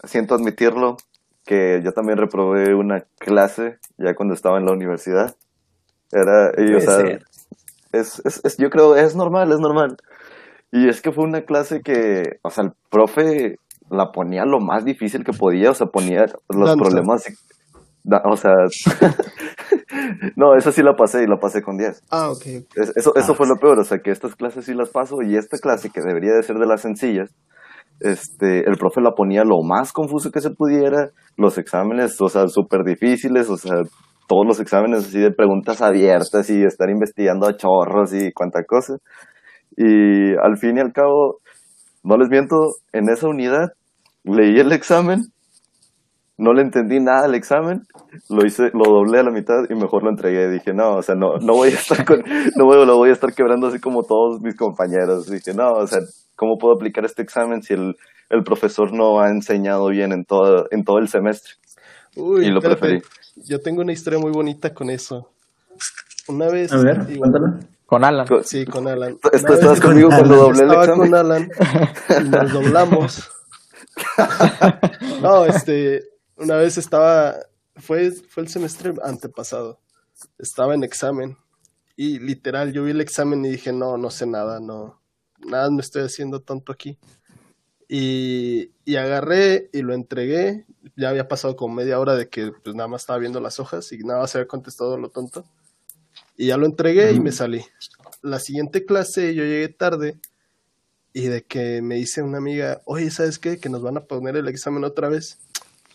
siento 0.03 0.35
admitirlo, 0.35 0.97
que 1.45 1.81
yo 1.83 1.91
también 1.93 2.17
reprobé 2.17 2.73
una 2.75 3.01
clase 3.19 3.77
ya 3.97 4.15
cuando 4.15 4.33
estaba 4.33 4.57
en 4.59 4.65
la 4.65 4.73
universidad. 4.73 5.35
Era, 6.11 6.51
y, 6.57 6.73
o 6.73 6.81
sea, 6.81 6.97
es, 7.91 8.21
es, 8.25 8.41
es- 8.43 8.57
yo 8.57 8.69
creo, 8.69 8.95
es 8.95 9.15
normal, 9.15 9.51
es 9.51 9.59
normal. 9.59 9.97
Y 10.71 10.89
es 10.89 11.01
que 11.01 11.11
fue 11.11 11.25
una 11.25 11.43
clase 11.43 11.81
que, 11.81 12.39
o 12.43 12.49
sea, 12.49 12.65
el 12.65 12.73
profe 12.89 13.57
la 13.89 14.11
ponía 14.11 14.45
lo 14.45 14.59
más 14.59 14.85
difícil 14.85 15.23
que 15.25 15.33
podía, 15.33 15.71
o 15.71 15.73
sea, 15.73 15.87
ponía 15.87 16.25
los 16.49 16.69
Danza. 16.69 16.83
problemas, 16.83 17.25
o 18.25 18.37
sea, 18.37 18.55
no, 20.35 20.55
esa 20.55 20.71
sí 20.71 20.81
la 20.83 20.93
pasé 20.93 21.23
y 21.23 21.27
la 21.27 21.37
pasé 21.37 21.61
con 21.61 21.77
10. 21.77 22.01
Ah, 22.11 22.29
ok. 22.31 22.45
Es- 22.75 22.91
Eso, 22.95 23.13
eso 23.15 23.33
fue 23.35 23.47
lo 23.47 23.55
peor, 23.55 23.79
o 23.79 23.83
sea, 23.83 23.99
que 23.99 24.11
estas 24.11 24.35
clases 24.35 24.65
sí 24.65 24.73
las 24.73 24.89
paso 24.89 25.17
y 25.21 25.35
esta 25.37 25.57
clase 25.57 25.89
que 25.89 26.01
debería 26.01 26.33
de 26.33 26.43
ser 26.43 26.57
de 26.57 26.65
las 26.65 26.81
sencillas, 26.81 27.29
este, 27.99 28.59
el 28.67 28.77
profe 28.77 29.01
la 29.01 29.11
ponía 29.11 29.43
lo 29.43 29.61
más 29.63 29.91
confuso 29.93 30.31
que 30.31 30.41
se 30.41 30.49
pudiera, 30.51 31.09
los 31.37 31.57
exámenes, 31.57 32.19
o 32.21 32.29
sea, 32.29 32.47
súper 32.47 32.83
difíciles, 32.83 33.49
o 33.49 33.57
sea, 33.57 33.73
todos 34.27 34.45
los 34.47 34.59
exámenes 34.59 34.99
así 35.07 35.19
de 35.19 35.31
preguntas 35.31 35.81
abiertas 35.81 36.49
y 36.49 36.63
estar 36.63 36.89
investigando 36.89 37.47
a 37.47 37.55
chorros 37.57 38.13
y 38.13 38.31
cuánta 38.31 38.63
cosa. 38.63 38.95
Y 39.77 40.33
al 40.41 40.57
fin 40.57 40.77
y 40.77 40.79
al 40.81 40.93
cabo, 40.93 41.37
no 42.03 42.17
les 42.17 42.29
miento, 42.29 42.55
en 42.93 43.09
esa 43.09 43.27
unidad 43.27 43.69
leí 44.23 44.59
el 44.59 44.71
examen, 44.71 45.19
no 46.41 46.53
le 46.53 46.61
entendí 46.63 46.99
nada 46.99 47.25
al 47.25 47.35
examen, 47.35 47.83
lo 48.29 48.45
hice, 48.45 48.71
lo 48.73 48.83
doblé 48.91 49.19
a 49.19 49.23
la 49.23 49.31
mitad 49.31 49.55
y 49.69 49.75
mejor 49.75 50.03
lo 50.03 50.09
entregué. 50.09 50.49
Dije, 50.49 50.73
no, 50.73 50.95
o 50.97 51.01
sea, 51.01 51.15
no, 51.15 51.37
no 51.39 51.53
voy 51.53 51.69
a 51.69 51.73
estar 51.73 52.03
con, 52.05 52.19
no 52.57 52.65
voy, 52.65 52.85
lo 52.85 52.97
voy 52.97 53.09
a 53.09 53.13
estar 53.13 53.33
quebrando 53.33 53.67
así 53.67 53.79
como 53.79 54.03
todos 54.03 54.41
mis 54.41 54.55
compañeros. 54.57 55.27
Dije, 55.27 55.53
no, 55.53 55.71
o 55.71 55.87
sea, 55.87 55.99
¿cómo 56.35 56.57
puedo 56.59 56.75
aplicar 56.75 57.05
este 57.05 57.21
examen 57.21 57.61
si 57.61 57.73
el, 57.75 57.95
el 58.29 58.43
profesor 58.43 58.91
no 58.93 59.21
ha 59.21 59.29
enseñado 59.29 59.87
bien 59.89 60.11
en 60.11 60.25
todo, 60.25 60.65
en 60.71 60.83
todo 60.83 60.97
el 60.99 61.07
semestre? 61.07 61.53
Uy, 62.17 62.45
Y 62.47 62.49
lo 62.49 62.57
espérate. 62.57 62.79
preferí. 62.81 63.01
Yo 63.47 63.59
tengo 63.59 63.81
una 63.81 63.93
historia 63.93 64.19
muy 64.19 64.31
bonita 64.31 64.73
con 64.73 64.89
eso. 64.89 65.29
Una 66.27 66.47
vez. 66.49 66.73
A 66.73 66.77
ver, 66.77 67.09
igual-. 67.09 67.65
Con 67.85 68.03
Alan. 68.05 68.25
Sí, 68.43 68.65
con 68.65 68.87
Alan. 68.87 69.17
¿Tú 69.21 69.29
Una 69.31 69.37
estabas 69.37 69.69
vez 69.71 69.81
conmigo 69.81 70.09
con 70.09 70.17
cuando 70.19 70.33
Alan. 70.35 70.45
doblé 70.47 70.59
el 70.63 70.65
estaba 70.69 70.83
examen? 70.85 71.09
con 71.11 71.19
Alan 71.19 71.49
y 72.25 72.29
nos 72.29 72.53
doblamos. 72.53 73.31
No, 75.21 75.45
este, 75.45 75.99
una 76.41 76.57
vez 76.57 76.77
estaba, 76.77 77.37
fue, 77.75 78.11
fue 78.11 78.43
el 78.43 78.49
semestre 78.49 78.93
antepasado, 79.03 79.79
estaba 80.37 80.73
en 80.73 80.83
examen 80.83 81.37
y 81.95 82.19
literal 82.19 82.73
yo 82.73 82.83
vi 82.83 82.91
el 82.91 83.01
examen 83.01 83.45
y 83.45 83.49
dije, 83.49 83.71
no, 83.71 83.97
no 83.97 84.09
sé 84.09 84.25
nada, 84.25 84.59
no, 84.59 85.01
nada 85.45 85.69
me 85.69 85.81
estoy 85.81 86.03
haciendo 86.03 86.41
tonto 86.41 86.71
aquí. 86.71 86.97
Y, 87.87 88.71
y 88.85 88.95
agarré 88.95 89.69
y 89.73 89.81
lo 89.81 89.93
entregué. 89.93 90.65
Ya 90.95 91.09
había 91.09 91.27
pasado 91.27 91.57
como 91.57 91.75
media 91.75 91.99
hora 91.99 92.15
de 92.15 92.29
que 92.29 92.53
pues 92.63 92.73
nada 92.73 92.87
más 92.87 93.01
estaba 93.01 93.19
viendo 93.19 93.41
las 93.41 93.59
hojas 93.59 93.91
y 93.91 93.97
nada 93.99 94.21
más 94.21 94.33
había 94.33 94.47
contestado 94.47 94.97
lo 94.97 95.09
tonto. 95.09 95.45
Y 96.37 96.47
ya 96.47 96.57
lo 96.57 96.65
entregué 96.65 97.11
y 97.11 97.19
me 97.19 97.33
salí. 97.33 97.65
La 98.21 98.39
siguiente 98.39 98.85
clase 98.85 99.35
yo 99.35 99.43
llegué 99.43 99.67
tarde 99.67 100.17
y 101.13 101.23
de 101.23 101.43
que 101.43 101.81
me 101.81 101.95
dice 101.95 102.21
una 102.21 102.37
amiga, 102.37 102.81
oye, 102.85 103.11
¿sabes 103.11 103.37
qué? 103.37 103.59
Que 103.59 103.69
nos 103.69 103.81
van 103.81 103.97
a 103.97 104.05
poner 104.05 104.37
el 104.37 104.47
examen 104.47 104.85
otra 104.85 105.09
vez. 105.09 105.37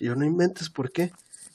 Y 0.01 0.07
yo 0.07 0.15
no 0.17 0.25
inventes, 0.25 0.71
¿por 0.71 0.91
qué? 0.93 1.11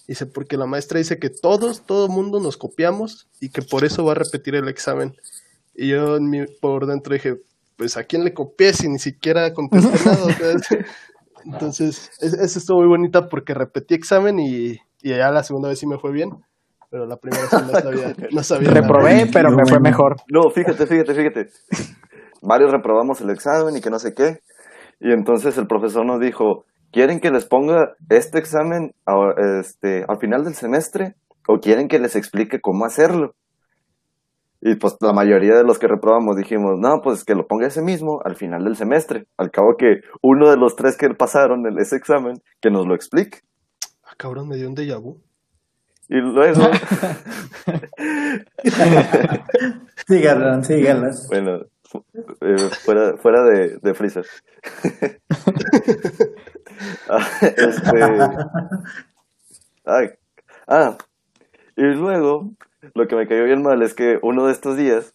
Dice, 0.07 0.25
porque 0.25 0.57
la 0.57 0.65
maestra 0.65 0.97
dice 0.97 1.19
que 1.19 1.29
todos, 1.29 1.85
todo 1.85 2.07
mundo 2.09 2.39
nos 2.39 2.57
copiamos 2.57 3.27
y 3.39 3.49
que 3.49 3.61
por 3.61 3.85
eso 3.85 4.03
va 4.03 4.11
a 4.13 4.15
repetir 4.15 4.55
el 4.55 4.67
examen. 4.67 5.15
Y 5.75 5.89
yo 5.89 6.17
en 6.17 6.29
mi- 6.29 6.47
por 6.47 6.85
dentro 6.85 7.13
dije, 7.13 7.37
pues 7.77 7.95
a 7.97 8.03
quién 8.03 8.23
le 8.23 8.33
copié 8.33 8.73
si 8.73 8.89
ni 8.89 8.99
siquiera 8.99 9.53
contesté 9.53 9.87
nada. 10.05 10.35
Entonces, 11.45 12.11
es- 12.19 12.33
esa 12.33 12.59
estuvo 12.59 12.79
muy 12.79 12.87
bonita 12.87 13.29
porque 13.29 13.53
repetí 13.53 13.93
examen 13.95 14.39
y, 14.39 14.71
y 15.01 15.09
ya 15.09 15.31
la 15.31 15.43
segunda 15.43 15.69
vez 15.69 15.79
sí 15.79 15.87
me 15.87 15.97
fue 15.97 16.11
bien, 16.11 16.31
pero 16.89 17.05
la 17.05 17.17
primera 17.17 17.47
sí 17.49 17.55
no 17.65 17.79
sabía, 17.79 18.15
no 18.31 18.43
sabía 18.43 18.69
nada. 18.69 18.81
Reprobé, 18.81 19.29
pero 19.31 19.49
me 19.51 19.63
fue 19.65 19.79
mejor. 19.79 20.17
No, 20.27 20.49
fíjate, 20.51 20.85
fíjate, 20.87 21.13
fíjate. 21.15 21.49
Varios 22.41 22.71
reprobamos 22.71 23.21
el 23.21 23.29
examen 23.29 23.77
y 23.77 23.81
que 23.81 23.89
no 23.89 23.99
sé 23.99 24.13
qué. 24.13 24.39
Y 24.99 25.11
entonces 25.11 25.57
el 25.57 25.67
profesor 25.67 26.05
nos 26.05 26.19
dijo, 26.19 26.65
¿quieren 26.91 27.19
que 27.19 27.31
les 27.31 27.45
ponga 27.45 27.95
este 28.09 28.37
examen 28.39 28.93
a- 29.05 29.33
este, 29.59 30.05
al 30.07 30.17
final 30.19 30.43
del 30.43 30.53
semestre 30.55 31.15
o 31.47 31.59
quieren 31.59 31.87
que 31.87 31.99
les 31.99 32.15
explique 32.15 32.61
cómo 32.61 32.85
hacerlo? 32.85 33.35
Y 34.63 34.75
pues 34.75 34.95
la 35.01 35.11
mayoría 35.11 35.55
de 35.55 35.63
los 35.63 35.79
que 35.79 35.87
reprobamos 35.87 36.35
dijimos, 36.37 36.77
no, 36.77 37.01
pues 37.01 37.23
que 37.23 37.33
lo 37.33 37.47
ponga 37.47 37.65
ese 37.65 37.81
mismo 37.81 38.21
al 38.23 38.35
final 38.35 38.63
del 38.63 38.75
semestre. 38.75 39.25
Al 39.37 39.49
cabo 39.49 39.75
que 39.75 40.01
uno 40.21 40.51
de 40.51 40.57
los 40.57 40.75
tres 40.75 40.95
que 40.97 41.09
pasaron 41.15 41.65
en 41.65 41.79
ese 41.79 41.95
examen, 41.95 42.41
que 42.61 42.69
nos 42.69 42.85
lo 42.85 42.93
explique. 42.93 43.39
Ah, 44.03 44.13
cabrón, 44.17 44.47
me 44.49 44.57
dio 44.57 44.67
un 44.69 44.75
déjà 44.75 44.99
vu. 45.01 45.19
Y 46.09 46.17
luego, 46.17 46.61
Síganla, 50.07 50.61
síganla. 50.63 51.11
bueno, 51.29 51.61
eh, 52.41 52.57
fuera, 52.83 53.17
fuera 53.17 53.43
de, 53.45 53.77
de 53.81 53.93
Freezer. 53.93 54.25
Este, 57.41 57.99
ay, 59.85 60.07
ah, 60.67 60.97
y 61.75 61.83
luego, 61.83 62.51
lo 62.93 63.07
que 63.07 63.15
me 63.15 63.27
cayó 63.27 63.43
bien 63.45 63.61
mal 63.61 63.81
es 63.81 63.93
que 63.93 64.17
uno 64.21 64.45
de 64.45 64.51
estos 64.53 64.77
días, 64.77 65.13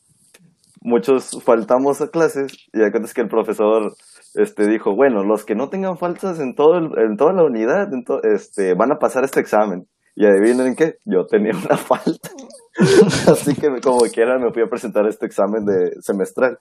muchos 0.82 1.42
faltamos 1.44 2.00
a 2.00 2.08
clases 2.08 2.52
y 2.72 2.80
es 2.82 3.14
que 3.14 3.20
el 3.22 3.28
profesor 3.28 3.92
este, 4.34 4.66
dijo, 4.68 4.94
bueno, 4.94 5.24
los 5.24 5.44
que 5.44 5.54
no 5.54 5.68
tengan 5.68 5.96
faltas 5.98 6.40
en, 6.40 6.54
todo 6.54 6.76
el- 6.78 6.92
en 6.98 7.16
toda 7.16 7.32
la 7.32 7.44
unidad 7.44 7.92
en 7.92 8.04
to- 8.04 8.20
este, 8.22 8.74
van 8.74 8.92
a 8.92 8.98
pasar 8.98 9.24
este 9.24 9.40
examen. 9.40 9.86
Y 10.14 10.24
adivinen 10.26 10.74
qué, 10.76 10.94
yo 11.04 11.26
tenía 11.26 11.52
una 11.52 11.76
falta. 11.76 12.30
Así 13.30 13.54
que 13.54 13.68
como 13.82 13.98
quiera 14.12 14.38
me 14.38 14.52
fui 14.52 14.62
a 14.62 14.66
presentar 14.66 15.06
este 15.06 15.26
examen 15.26 15.64
de 15.64 15.90
semestral. 16.00 16.58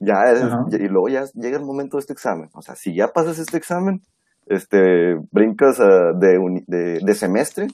Ya 0.00 0.14
Ajá. 0.22 0.58
y 0.72 0.88
luego 0.88 1.08
ya 1.08 1.24
llega 1.34 1.56
el 1.58 1.64
momento 1.64 1.96
de 1.96 2.00
este 2.00 2.12
examen. 2.12 2.48
O 2.54 2.62
sea, 2.62 2.74
si 2.74 2.94
ya 2.96 3.08
pasas 3.08 3.38
este 3.38 3.56
examen, 3.56 4.00
este, 4.46 5.14
brincas 5.30 5.80
ah, 5.80 6.12
de, 6.18 6.38
de, 6.66 6.98
de 7.04 7.14
semestre 7.14 7.66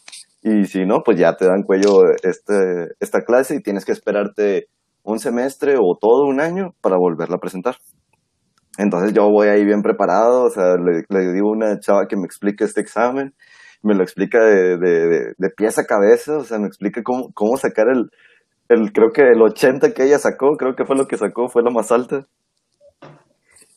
y 0.43 0.65
si 0.65 0.85
no, 0.85 1.03
pues 1.05 1.19
ya 1.19 1.37
te 1.37 1.47
dan 1.47 1.63
cuello 1.63 2.03
este, 2.23 2.95
esta 2.99 3.21
clase 3.23 3.57
y 3.57 3.63
tienes 3.63 3.85
que 3.85 3.93
esperarte 3.93 4.67
un 5.03 5.19
semestre 5.19 5.75
o 5.79 5.97
todo 6.01 6.25
un 6.27 6.41
año 6.41 6.71
para 6.81 6.97
volverla 6.97 7.37
a 7.37 7.41
presentar. 7.41 7.77
Entonces 8.79 9.13
yo 9.13 9.29
voy 9.29 9.49
ahí 9.49 9.65
bien 9.65 9.83
preparado, 9.83 10.45
o 10.45 10.51
sea, 10.51 10.77
le, 10.77 11.03
le 11.09 11.33
digo 11.33 11.49
a 11.49 11.53
una 11.53 11.79
chava 11.79 12.07
que 12.09 12.17
me 12.17 12.25
explique 12.25 12.65
este 12.65 12.81
examen, 12.81 13.35
me 13.83 13.95
lo 13.95 14.03
explica 14.03 14.43
de, 14.43 14.79
de, 14.79 15.09
de, 15.09 15.21
de 15.37 15.51
pies 15.55 15.79
a 15.79 15.85
cabeza, 15.85 16.39
o 16.39 16.45
sea, 16.45 16.59
me 16.59 16.67
explica 16.67 17.03
cómo, 17.03 17.31
cómo 17.35 17.57
sacar 17.57 17.87
el, 17.89 18.11
el, 18.69 18.93
creo 18.93 19.11
que 19.13 19.23
el 19.23 19.43
80 19.43 19.93
que 19.93 20.05
ella 20.05 20.19
sacó, 20.19 20.57
creo 20.57 20.75
que 20.75 20.85
fue 20.85 20.97
lo 20.97 21.07
que 21.07 21.17
sacó, 21.17 21.49
fue 21.49 21.63
la 21.63 21.71
más 21.71 21.91
alta. 21.93 22.27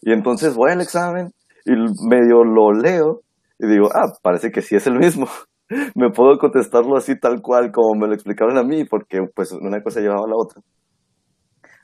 Y 0.01 0.11
entonces 0.13 0.55
voy 0.55 0.71
al 0.71 0.81
examen 0.81 1.31
y 1.65 1.71
medio 2.07 2.43
lo 2.43 2.71
leo 2.73 3.21
y 3.59 3.67
digo, 3.67 3.89
ah, 3.93 4.11
parece 4.21 4.51
que 4.51 4.61
sí 4.61 4.75
es 4.75 4.87
el 4.87 4.99
mismo. 4.99 5.27
Me 5.95 6.09
puedo 6.09 6.37
contestarlo 6.37 6.97
así 6.97 7.19
tal 7.19 7.41
cual 7.41 7.71
como 7.71 7.99
me 7.99 8.07
lo 8.07 8.13
explicaron 8.13 8.57
a 8.57 8.63
mí, 8.63 8.83
porque 8.83 9.21
pues 9.33 9.53
una 9.53 9.81
cosa 9.81 10.01
llevaba 10.01 10.25
a 10.25 10.29
la 10.29 10.35
otra. 10.35 10.61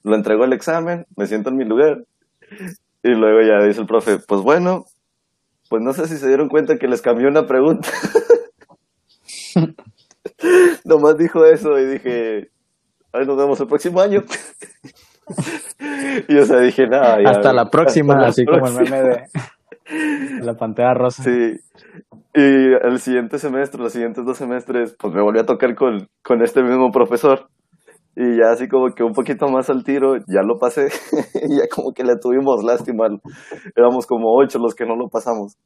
Lo 0.04 0.16
entrego 0.16 0.44
el 0.44 0.54
examen, 0.54 1.06
me 1.18 1.26
siento 1.26 1.50
en 1.50 1.56
mi 1.56 1.66
lugar 1.66 2.04
y 3.04 3.10
luego 3.10 3.40
ya 3.42 3.66
dice 3.66 3.82
el 3.82 3.88
profe, 3.88 4.20
pues 4.28 4.42
bueno, 4.42 4.84
pues 5.70 5.82
no 5.82 5.94
sé 5.94 6.08
si 6.08 6.18
se 6.18 6.28
dieron 6.28 6.50
cuenta 6.50 6.78
que 6.78 6.88
les 6.88 7.02
cambió 7.02 7.30
una 7.30 7.48
pregunta. 7.48 7.90
Nomás 10.86 11.18
dijo 11.18 11.46
eso 11.46 11.80
y 11.80 11.86
dije, 11.86 12.50
ay, 13.14 13.26
nos 13.26 13.38
vemos 13.38 13.60
el 13.60 13.68
próximo 13.68 14.02
año. 14.02 14.22
y 16.28 16.38
o 16.38 16.46
sea, 16.46 16.60
dije, 16.60 16.86
nada, 16.88 17.18
ya, 17.24 17.32
Hasta 17.32 17.54
la 17.54 17.70
próxima, 17.70 18.14
hasta 18.16 18.24
la 18.24 18.30
así 18.30 18.46
como 18.46 18.68
el 18.68 18.74
próxima". 18.76 18.98
meme 18.98 19.10
de 19.10 19.24
la 20.42 20.54
pantera 20.56 20.94
rosa. 20.94 21.24
Sí. 21.24 21.56
Y 22.34 22.74
el 22.84 23.00
siguiente 23.00 23.38
semestre, 23.38 23.82
los 23.82 23.92
siguientes 23.92 24.24
dos 24.26 24.38
semestres, 24.38 24.96
pues 25.00 25.14
me 25.14 25.22
volví 25.22 25.40
a 25.40 25.46
tocar 25.46 25.76
con, 25.76 26.08
con 26.24 26.42
este 26.44 26.62
mismo 26.62 26.92
profesor. 26.92 27.50
Y 28.16 28.38
ya 28.38 28.52
así 28.52 28.68
como 28.68 28.94
que 28.94 29.04
un 29.04 29.14
poquito 29.14 29.48
más 29.48 29.70
al 29.70 29.84
tiro, 29.84 30.18
ya 30.28 30.42
lo 30.44 30.60
pasé. 30.60 30.88
y 31.48 31.58
ya 31.58 31.68
como 31.74 31.94
que 31.94 32.04
le 32.04 32.18
tuvimos 32.18 32.64
lástima. 32.64 33.08
Éramos 33.76 34.06
como 34.06 34.36
ocho 34.36 34.60
los 34.60 34.76
que 34.76 34.86
no 34.86 34.96
lo 34.96 35.08
pasamos. 35.10 35.58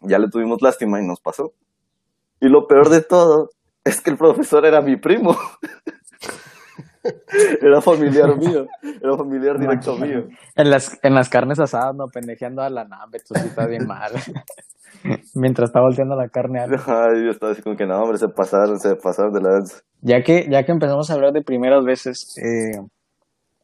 Ya 0.00 0.18
le 0.18 0.28
tuvimos 0.28 0.58
lástima 0.60 1.00
y 1.00 1.06
nos 1.06 1.20
pasó. 1.20 1.52
Y 2.40 2.48
lo 2.48 2.66
peor 2.66 2.88
de 2.88 3.02
todo 3.02 3.48
es 3.84 4.00
que 4.00 4.10
el 4.10 4.16
profesor 4.16 4.66
era 4.66 4.80
mi 4.80 4.96
primo. 4.96 5.34
era 7.62 7.80
familiar 7.80 8.36
mío. 8.36 8.66
Era 8.82 9.16
familiar 9.16 9.58
directo 9.58 9.96
mío. 9.96 10.28
En 10.56 10.70
las, 10.70 10.98
en 11.02 11.14
las 11.14 11.28
carnes 11.28 11.58
asadas, 11.58 11.94
no, 11.94 12.06
pendejeando 12.06 12.62
a 12.62 12.70
la 12.70 12.84
nave, 12.84 13.18
tú 13.26 13.34
sí 13.34 13.46
estás 13.46 13.68
bien 13.68 13.86
mal. 13.86 14.12
Mientras 15.34 15.68
está 15.70 15.80
volteando 15.80 16.16
la 16.16 16.28
carne. 16.28 16.60
al- 16.60 16.74
Ay, 16.74 17.24
yo 17.24 17.30
estaba 17.30 17.52
así 17.52 17.62
como 17.62 17.76
que 17.76 17.86
no, 17.86 18.00
hombre, 18.02 18.18
se 18.18 18.28
pasaron, 18.28 18.78
se 18.80 18.96
pasaron 18.96 19.32
de 19.32 19.40
la 19.40 19.50
danza. 19.52 19.80
Ya 20.00 20.22
que, 20.22 20.46
ya 20.50 20.64
que 20.64 20.72
empezamos 20.72 21.10
a 21.10 21.14
hablar 21.14 21.32
de 21.32 21.42
primeras 21.42 21.84
veces, 21.84 22.36
eh, 22.38 22.80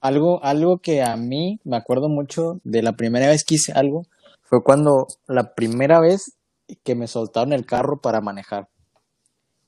algo, 0.00 0.42
algo 0.44 0.78
que 0.78 1.02
a 1.02 1.16
mí 1.16 1.60
me 1.64 1.76
acuerdo 1.76 2.08
mucho 2.08 2.60
de 2.64 2.82
la 2.82 2.92
primera 2.92 3.28
vez 3.28 3.44
que 3.44 3.54
hice 3.56 3.72
algo 3.72 4.02
fue 4.42 4.62
cuando 4.62 5.06
la 5.26 5.54
primera 5.54 6.00
vez 6.00 6.36
que 6.82 6.94
me 6.94 7.06
soltaron 7.06 7.52
el 7.52 7.66
carro 7.66 8.00
para 8.00 8.20
manejar. 8.20 8.68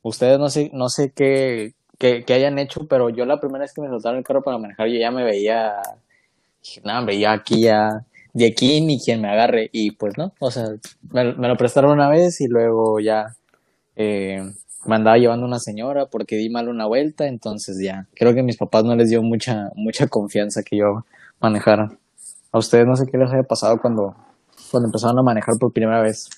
Ustedes 0.03 0.39
no 0.39 0.49
sé, 0.49 0.71
no 0.73 0.89
sé 0.89 1.11
qué, 1.15 1.73
qué 1.99 2.25
hayan 2.35 2.59
hecho, 2.59 2.87
pero 2.89 3.11
yo 3.11 3.25
la 3.25 3.41
primera 3.41 3.63
vez 3.63 3.73
que 3.73 3.81
me 3.81 3.89
soltaron 3.89 4.19
el 4.19 4.25
carro 4.25 4.43
para 4.43 4.59
manejar, 4.59 4.89
yo 4.89 4.99
ya 4.99 5.11
me 5.11 5.25
veía, 5.25 5.75
dije, 6.63 6.81
no, 6.85 6.99
hombre, 6.99 7.19
ya 7.19 7.33
aquí 7.33 7.63
ya, 7.63 8.05
de 8.33 8.47
aquí 8.47 8.81
ni 8.83 9.01
quien 9.01 9.23
me 9.23 9.29
agarre. 9.29 9.71
Y 9.73 9.93
pues 9.93 10.19
no, 10.19 10.33
o 10.39 10.51
sea, 10.51 10.69
me, 11.11 11.25
lo 11.25 11.57
prestaron 11.57 11.93
una 11.93 12.11
vez 12.11 12.41
y 12.41 12.49
luego 12.49 13.01
ya 13.01 13.37
eh, 13.97 14.43
me 14.85 14.97
andaba 14.97 15.17
llevando 15.17 15.47
una 15.47 15.59
señora 15.59 16.07
porque 16.07 16.37
di 16.37 16.51
mal 16.51 16.69
una 16.69 16.87
vuelta, 16.87 17.27
entonces 17.27 17.79
ya, 17.83 18.07
creo 18.15 18.35
que 18.35 18.43
mis 18.43 18.57
papás 18.57 18.85
no 18.85 18.95
les 18.95 19.09
dio 19.11 19.23
mucha, 19.23 19.71
mucha 19.75 20.07
confianza 20.07 20.63
que 20.63 20.77
yo 20.77 21.05
manejara. 21.41 21.97
A 22.53 22.59
ustedes 22.59 22.87
no 22.87 22.97
sé 22.97 23.07
qué 23.07 23.19
les 23.19 23.33
haya 23.33 23.43
pasado 23.43 23.81
cuando, 23.81 24.15
cuando 24.71 24.89
empezaron 24.89 25.19
a 25.19 25.23
manejar 25.23 25.57
por 25.59 25.73
primera 25.73 26.01
vez. 26.03 26.29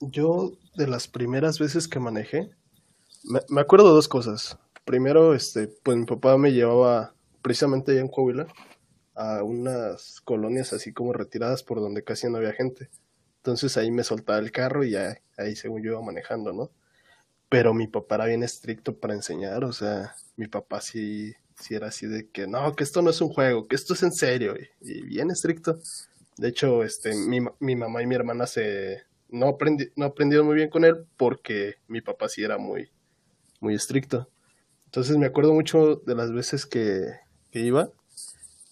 Yo, 0.00 0.52
de 0.76 0.86
las 0.86 1.08
primeras 1.08 1.58
veces 1.58 1.88
que 1.88 2.00
manejé, 2.00 2.50
me, 3.24 3.60
acuerdo 3.60 3.88
de 3.88 3.94
dos 3.94 4.08
cosas. 4.08 4.58
Primero, 4.84 5.34
este, 5.34 5.68
pues 5.82 5.96
mi 5.96 6.04
papá 6.04 6.36
me 6.36 6.52
llevaba 6.52 7.14
precisamente 7.42 7.92
allá 7.92 8.00
en 8.00 8.08
Coahuila 8.08 8.46
a 9.14 9.42
unas 9.42 10.20
colonias 10.22 10.72
así 10.72 10.92
como 10.92 11.12
retiradas 11.12 11.62
por 11.62 11.80
donde 11.80 12.04
casi 12.04 12.28
no 12.28 12.38
había 12.38 12.52
gente. 12.52 12.88
Entonces 13.38 13.76
ahí 13.76 13.90
me 13.90 14.04
soltaba 14.04 14.38
el 14.38 14.52
carro 14.52 14.84
y 14.84 14.90
ya 14.90 15.18
ahí 15.36 15.56
según 15.56 15.82
yo 15.82 15.92
iba 15.92 16.02
manejando, 16.02 16.52
¿no? 16.52 16.70
Pero 17.48 17.74
mi 17.74 17.86
papá 17.86 18.16
era 18.16 18.26
bien 18.26 18.42
estricto 18.42 18.96
para 18.98 19.14
enseñar, 19.14 19.64
o 19.64 19.72
sea, 19.72 20.14
mi 20.36 20.46
papá 20.46 20.80
sí, 20.80 21.34
sí 21.58 21.74
era 21.74 21.88
así 21.88 22.06
de 22.06 22.28
que 22.30 22.46
no, 22.46 22.74
que 22.76 22.84
esto 22.84 23.02
no 23.02 23.10
es 23.10 23.20
un 23.20 23.28
juego, 23.30 23.66
que 23.66 23.76
esto 23.76 23.94
es 23.94 24.02
en 24.02 24.12
serio, 24.12 24.54
y, 24.80 25.02
bien 25.02 25.30
estricto. 25.30 25.78
De 26.36 26.48
hecho, 26.48 26.84
este, 26.84 27.14
mi, 27.14 27.40
mi 27.58 27.76
mamá 27.76 28.02
y 28.02 28.06
mi 28.06 28.14
hermana 28.14 28.46
se 28.46 29.02
no, 29.30 29.48
aprendi, 29.48 29.90
no 29.96 30.06
aprendieron 30.06 30.46
muy 30.46 30.56
bien 30.56 30.70
con 30.70 30.84
él 30.84 31.06
porque 31.16 31.76
mi 31.88 32.00
papá 32.00 32.28
sí 32.28 32.42
era 32.42 32.58
muy, 32.58 32.90
muy 33.60 33.74
estricto. 33.74 34.28
Entonces 34.86 35.16
me 35.16 35.26
acuerdo 35.26 35.54
mucho 35.54 35.96
de 36.04 36.14
las 36.14 36.32
veces 36.32 36.66
que, 36.66 37.04
que 37.52 37.60
iba, 37.60 37.90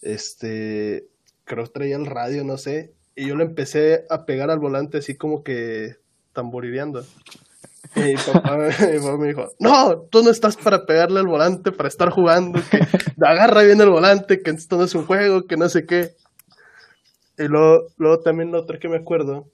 este, 0.03 1.07
creo 1.45 1.67
traía 1.69 1.97
el 1.97 2.07
radio, 2.07 2.45
no 2.45 2.59
sé, 2.59 2.93
y 3.15 3.27
yo 3.27 3.37
le 3.37 3.45
empecé 3.45 4.05
a 4.11 4.25
pegar 4.25 4.51
al 4.51 4.59
volante 4.59 4.99
así 4.99 5.17
como 5.17 5.43
que 5.43 5.97
tamborileando. 6.33 7.05
Y 7.95 8.01
mi 8.01 8.15
papá, 8.15 8.57
mi 8.93 8.99
papá 8.99 9.17
me 9.17 9.29
dijo, 9.29 9.53
no, 9.59 10.01
tú 10.11 10.23
no 10.23 10.31
estás 10.31 10.57
para 10.57 10.87
pegarle 10.87 11.21
al 11.21 11.27
volante, 11.27 11.73
para 11.73 11.89
estar 11.89 12.11
jugando, 12.11 12.61
que 12.71 12.81
agarra 13.25 13.63
bien 13.63 13.81
el 13.81 13.91
volante, 13.91 14.41
que 14.41 14.51
esto 14.51 14.77
no 14.77 14.85
es 14.85 14.95
un 14.95 15.07
juego, 15.07 15.47
que 15.47 15.57
no 15.57 15.69
sé 15.69 15.87
qué. 15.87 16.15
Y 17.39 17.45
luego, 17.45 17.87
luego 17.97 18.21
también 18.21 18.51
lo 18.51 18.61
otro 18.61 18.79
que 18.79 18.89
me 18.89 18.97
acuerdo 18.97 19.49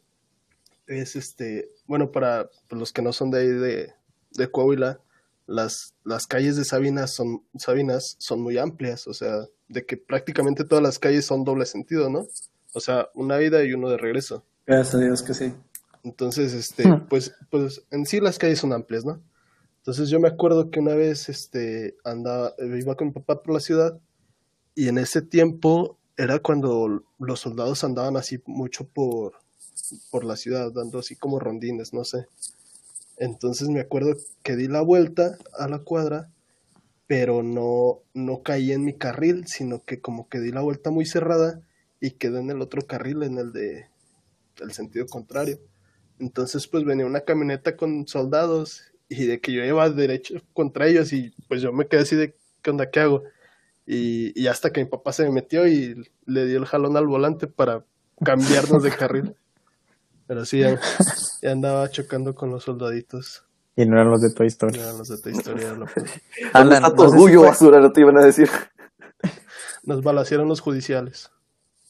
es 0.87 1.17
este, 1.17 1.71
bueno, 1.87 2.11
para 2.11 2.49
los 2.71 2.93
que 2.93 3.03
no 3.03 3.13
son 3.13 3.31
de 3.31 3.41
ahí 3.41 3.49
de, 3.49 3.93
de 4.33 4.51
Coahuila, 4.51 5.01
las, 5.47 5.95
las 6.05 6.27
calles 6.27 6.57
de 6.57 6.65
Sabinas 6.65 7.15
son, 7.15 7.43
Sabinas 7.57 8.17
son 8.19 8.41
muy 8.41 8.59
amplias, 8.59 9.07
o 9.07 9.15
sea, 9.15 9.47
de 9.69 9.85
que 9.85 9.97
prácticamente 9.97 10.65
todas 10.65 10.83
las 10.83 10.99
calles 10.99 11.27
son 11.27 11.45
doble 11.45 11.67
sentido, 11.67 12.11
¿no? 12.11 12.27
O 12.73 12.81
sea, 12.81 13.09
una 13.15 13.41
ida 13.43 13.63
y 13.65 13.73
uno 13.73 13.89
de 13.89 13.99
regreso. 13.99 14.45
Gracias 14.67 14.95
a 14.95 14.99
Dios 14.99 15.23
que 15.23 15.35
sí. 15.35 15.55
Entonces, 16.03 16.53
este, 16.53 16.85
pues, 17.09 17.35
pues 17.51 17.83
en 17.91 18.07
sí 18.07 18.21
las 18.21 18.39
calles 18.39 18.59
son 18.59 18.73
amplias, 18.73 19.05
¿no? 19.05 19.23
Entonces 19.79 20.09
yo 20.09 20.19
me 20.19 20.29
acuerdo 20.29 20.71
que 20.71 20.81
una 20.81 20.95
vez, 20.95 21.29
este, 21.29 21.97
andaba, 22.05 22.55
iba 22.59 22.95
con 22.95 23.09
mi 23.09 23.13
papá 23.13 23.43
por 23.43 23.55
la 23.55 23.61
ciudad 23.61 23.99
y 24.75 24.89
en 24.89 24.99
ese 24.99 25.21
tiempo 25.23 25.99
era 26.17 26.39
cuando 26.39 27.05
los 27.19 27.41
soldados 27.41 27.85
andaban 27.85 28.17
así 28.17 28.43
mucho 28.47 28.89
por, 28.89 29.35
por 30.11 30.25
la 30.25 30.37
ciudad, 30.37 30.73
dando 30.73 30.99
así 30.99 31.17
como 31.17 31.39
rondines, 31.39 31.93
no 31.93 32.05
sé. 32.05 32.27
Entonces 33.19 33.69
me 33.69 33.81
acuerdo 33.81 34.17
que 34.43 34.57
di 34.57 34.69
la 34.69 34.83
vuelta 34.83 35.39
a 35.57 35.69
la 35.69 35.81
cuadra, 35.81 36.31
pero 37.07 37.43
no, 37.43 38.01
no 38.15 38.43
caí 38.43 38.73
en 38.73 38.85
mi 38.85 38.95
carril, 38.95 39.47
sino 39.47 39.85
que 39.85 40.01
como 40.01 40.29
que 40.29 40.41
di 40.41 40.51
la 40.51 40.63
vuelta 40.63 40.91
muy 40.91 41.07
cerrada 41.07 41.61
y 42.01 42.13
quedé 42.13 42.41
en 42.41 42.51
el 42.51 42.61
otro 42.61 42.83
carril, 42.83 43.23
en 43.23 43.39
el 43.39 43.53
de 43.53 43.87
el 44.61 44.73
sentido 44.73 45.07
contrario. 45.07 45.59
Entonces 46.19 46.67
pues 46.67 46.85
venía 46.85 47.07
una 47.07 47.21
camioneta 47.21 47.77
con 47.77 48.07
soldados 48.07 48.93
y 49.09 49.27
de 49.27 49.41
que 49.41 49.53
yo 49.53 49.65
iba 49.65 49.89
derecho 49.91 50.35
contra 50.53 50.87
ellos 50.87 51.13
y 51.13 51.35
pues 51.49 51.61
yo 51.63 51.73
me 51.73 51.87
quedé 51.87 52.03
así 52.03 52.17
de 52.17 52.37
¿qué 52.63 52.71
onda? 52.71 52.91
¿Qué 52.91 53.01
hago? 53.01 53.25
Y, 53.87 54.41
y 54.41 54.47
hasta 54.47 54.73
que 54.73 54.83
mi 54.83 54.89
papá 54.89 55.13
se 55.13 55.25
me 55.25 55.31
metió 55.31 55.67
y 55.67 56.11
le 56.25 56.47
dio 56.47 56.59
el 56.59 56.65
jalón 56.65 56.97
al 56.97 57.07
volante 57.07 57.47
para 57.47 57.85
cambiarnos 58.25 58.83
de 58.83 58.91
carril. 58.91 59.37
Pero 60.27 60.45
sí, 60.45 60.61
ya, 60.61 60.79
ya 61.43 61.51
andaba 61.53 61.89
chocando 61.91 62.35
con 62.35 62.51
los 62.51 62.65
soldaditos. 62.65 63.45
Y 63.77 63.87
no 63.87 63.97
eran 63.97 64.11
los 64.11 64.21
de 64.21 64.33
Toy 64.33 64.47
Story. 64.47 64.79
Ya 64.79 64.93
los 64.93 65.09
de 65.09 65.19
tu 65.21 65.29
historia. 65.31 65.73
lo- 65.73 65.87
¿Dónde 65.87 66.51
Alan, 66.53 66.73
está 66.85 66.95
tu 66.95 67.03
no 67.03 67.09
orgullo, 67.11 67.39
fue- 67.41 67.49
basura? 67.49 67.81
No 67.81 67.91
te 67.93 68.01
iban 68.03 68.19
a 68.19 68.25
decir. 68.25 68.49
Nos 69.85 70.03
balacearon 70.03 70.49
los 70.49 70.61
judiciales. 70.61 71.31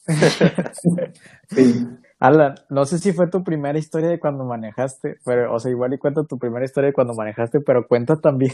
Sí. 1.49 1.85
Alan, 2.19 2.55
no 2.69 2.85
sé 2.85 2.97
si 2.97 3.11
fue 3.13 3.27
tu 3.29 3.43
primera 3.43 3.77
historia 3.77 4.09
de 4.09 4.19
cuando 4.19 4.45
manejaste, 4.45 5.15
pero, 5.25 5.53
o 5.53 5.59
sea, 5.59 5.69
igual 5.71 5.93
y 5.93 5.97
cuenta 5.99 6.23
tu 6.23 6.37
primera 6.37 6.63
historia 6.65 6.87
de 6.87 6.93
cuando 6.93 7.13
manejaste, 7.13 7.59
pero 7.59 7.85
cuenta 7.87 8.15
también, 8.15 8.53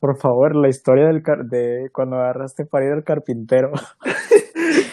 por 0.00 0.18
favor, 0.18 0.54
la 0.56 0.68
historia 0.68 1.06
del 1.06 1.22
car- 1.22 1.44
de 1.44 1.88
cuando 1.92 2.16
agarraste 2.16 2.66
para 2.66 2.86
ir 2.86 2.92
al 2.92 3.04
carpintero. 3.04 3.70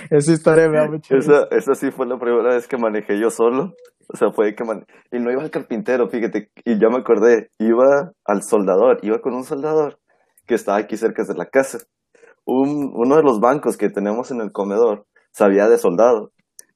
Esa 0.09 0.31
historia 0.31 0.69
me 0.69 0.77
da 0.77 0.87
mucho 0.87 1.15
Esa, 1.17 1.47
esa 1.51 1.75
sí 1.75 1.91
fue 1.91 2.05
la 2.07 2.17
primera 2.17 2.53
vez 2.55 2.67
que 2.67 2.77
manejé 2.77 3.19
yo 3.19 3.29
solo. 3.29 3.73
O 4.09 4.15
sea, 4.17 4.31
fue 4.31 4.55
que 4.55 4.63
man... 4.63 4.85
Y 5.11 5.19
no 5.19 5.31
iba 5.31 5.41
al 5.41 5.51
carpintero, 5.51 6.07
fíjate. 6.09 6.49
Y 6.65 6.79
ya 6.79 6.89
me 6.89 6.97
acordé. 6.99 7.49
Iba 7.59 8.11
al 8.25 8.41
soldador. 8.43 8.99
Iba 9.01 9.19
con 9.19 9.33
un 9.33 9.43
soldador 9.43 9.99
que 10.45 10.55
estaba 10.55 10.77
aquí 10.77 10.95
cerca 10.97 11.23
de 11.23 11.33
la 11.35 11.45
casa. 11.45 11.79
Un, 12.45 12.91
uno 12.93 13.17
de 13.17 13.23
los 13.23 13.39
bancos 13.41 13.75
que 13.77 13.89
tenemos 13.89 14.31
en 14.31 14.39
el 14.41 14.51
comedor 14.53 15.05
sabía 15.31 15.67
de 15.67 15.77
soldado. 15.77 16.31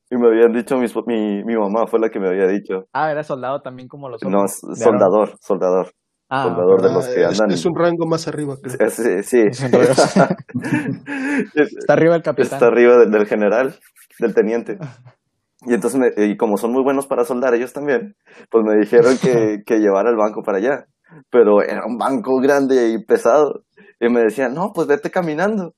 Y 0.10 0.18
me 0.18 0.28
habían 0.28 0.52
dicho, 0.52 0.76
mis- 0.78 0.94
mi, 1.08 1.42
mi 1.46 1.56
mamá 1.56 1.88
fue 1.88 2.00
la 2.02 2.10
que 2.10 2.20
me 2.20 2.28
había 2.28 2.48
dicho. 2.48 2.86
Ah, 2.92 3.10
era 3.12 3.24
soldado 3.24 3.62
también 3.62 3.88
como 3.88 4.10
los 4.10 4.22
No, 4.24 4.40
otros. 4.42 4.60
de 4.62 4.76
soldador, 4.84 5.38
soldador. 5.40 5.94
Ah, 6.28 6.44
soldador 6.44 6.82
de 6.82 6.90
Ah, 6.90 6.94
los 6.94 7.08
que 7.08 7.22
es, 7.22 7.28
andan. 7.42 7.52
es 7.52 7.66
un 7.66 7.76
rango 7.76 8.06
más 8.06 8.28
arriba, 8.28 8.58
creo. 8.62 8.76
Eh, 8.88 8.90
Sí, 8.90 9.24
sí. 9.24 9.40
Es. 9.52 10.18
Es- 11.56 11.78
Está 11.78 11.94
arriba 11.94 12.16
el 12.18 12.22
capitán. 12.24 12.54
Está 12.54 12.68
arriba 12.68 12.98
del, 12.98 13.12
del 13.12 13.26
general, 13.26 13.76
del 14.20 14.34
teniente. 14.34 14.78
Y 15.62 15.74
entonces, 15.74 16.00
me- 16.00 16.26
y 16.26 16.38
como 16.38 16.58
son 16.58 16.71
muy 16.71 16.84
buenos 16.84 17.08
para 17.08 17.24
soldar 17.26 17.54
ellos 17.54 17.74
también, 17.74 18.15
pues 18.50 18.63
me 18.65 18.76
dijeron 18.78 19.17
que, 19.19 19.60
que 19.65 19.80
llevara 19.80 20.10
el 20.10 20.15
banco 20.17 20.41
para 20.43 20.58
allá. 20.58 20.86
Pero 21.30 21.62
era 21.62 21.86
un 21.86 21.97
banco 21.97 22.39
grande 22.39 22.89
y 22.89 23.04
pesado. 23.06 23.63
Y 24.00 24.10
me 24.10 24.21
decían, 24.21 24.54
no, 24.54 24.71
pues 24.74 24.88
vete 24.88 25.12
caminando. 25.12 25.74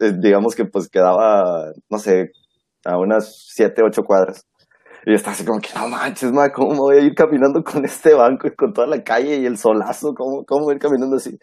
Eh, 0.00 0.12
digamos 0.18 0.54
que 0.54 0.64
pues 0.64 0.88
quedaba, 0.88 1.72
no 1.90 1.98
sé, 1.98 2.30
a 2.84 2.98
unas 2.98 3.46
siete, 3.48 3.82
ocho 3.82 4.02
cuadras. 4.04 4.46
Y 5.06 5.10
yo 5.10 5.16
estaba 5.16 5.32
así 5.34 5.44
como 5.44 5.60
que, 5.60 5.68
no 5.74 5.88
manches, 5.88 6.32
ma, 6.32 6.50
¿cómo 6.52 6.74
voy 6.76 6.98
a 6.98 7.00
ir 7.00 7.14
caminando 7.14 7.64
con 7.64 7.84
este 7.84 8.14
banco 8.14 8.48
y 8.48 8.54
con 8.54 8.72
toda 8.72 8.86
la 8.86 9.02
calle 9.04 9.38
y 9.38 9.46
el 9.46 9.58
solazo? 9.58 10.14
¿Cómo, 10.14 10.44
cómo 10.46 10.64
voy 10.66 10.72
a 10.74 10.76
ir 10.76 10.80
caminando 10.82 11.16
así? 11.16 11.38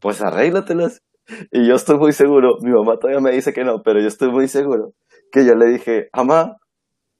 Pues 0.00 0.22
arréglatelas. 0.22 1.02
Y 1.50 1.66
yo 1.68 1.74
estoy 1.74 1.98
muy 1.98 2.12
seguro, 2.12 2.56
mi 2.62 2.70
mamá 2.70 2.98
todavía 2.98 3.20
me 3.20 3.32
dice 3.32 3.52
que 3.52 3.64
no, 3.64 3.82
pero 3.82 4.00
yo 4.00 4.06
estoy 4.08 4.30
muy 4.30 4.46
seguro 4.48 4.92
que 5.32 5.44
yo 5.44 5.54
le 5.56 5.66
dije, 5.66 6.08
mamá, 6.16 6.56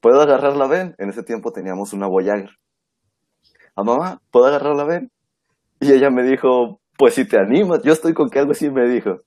¿puedo 0.06 0.20
agarrar 0.20 0.54
la 0.54 0.68
ven? 0.68 0.94
En 0.98 1.08
ese 1.08 1.24
tiempo 1.24 1.50
teníamos 1.50 1.92
una 1.92 2.06
Voyager. 2.06 2.50
A 3.74 3.82
mamá, 3.82 4.22
¿puedo 4.30 4.46
agarrar 4.46 4.76
la 4.76 4.84
ven? 4.84 5.10
Y 5.80 5.90
ella 5.90 6.10
me 6.10 6.22
dijo, 6.22 6.80
pues 6.96 7.14
si 7.14 7.26
te 7.26 7.36
animas, 7.40 7.80
yo 7.82 7.92
estoy 7.92 8.14
con 8.14 8.30
que 8.30 8.38
algo 8.38 8.52
así 8.52 8.70
me 8.70 8.86
dijo. 8.86 9.22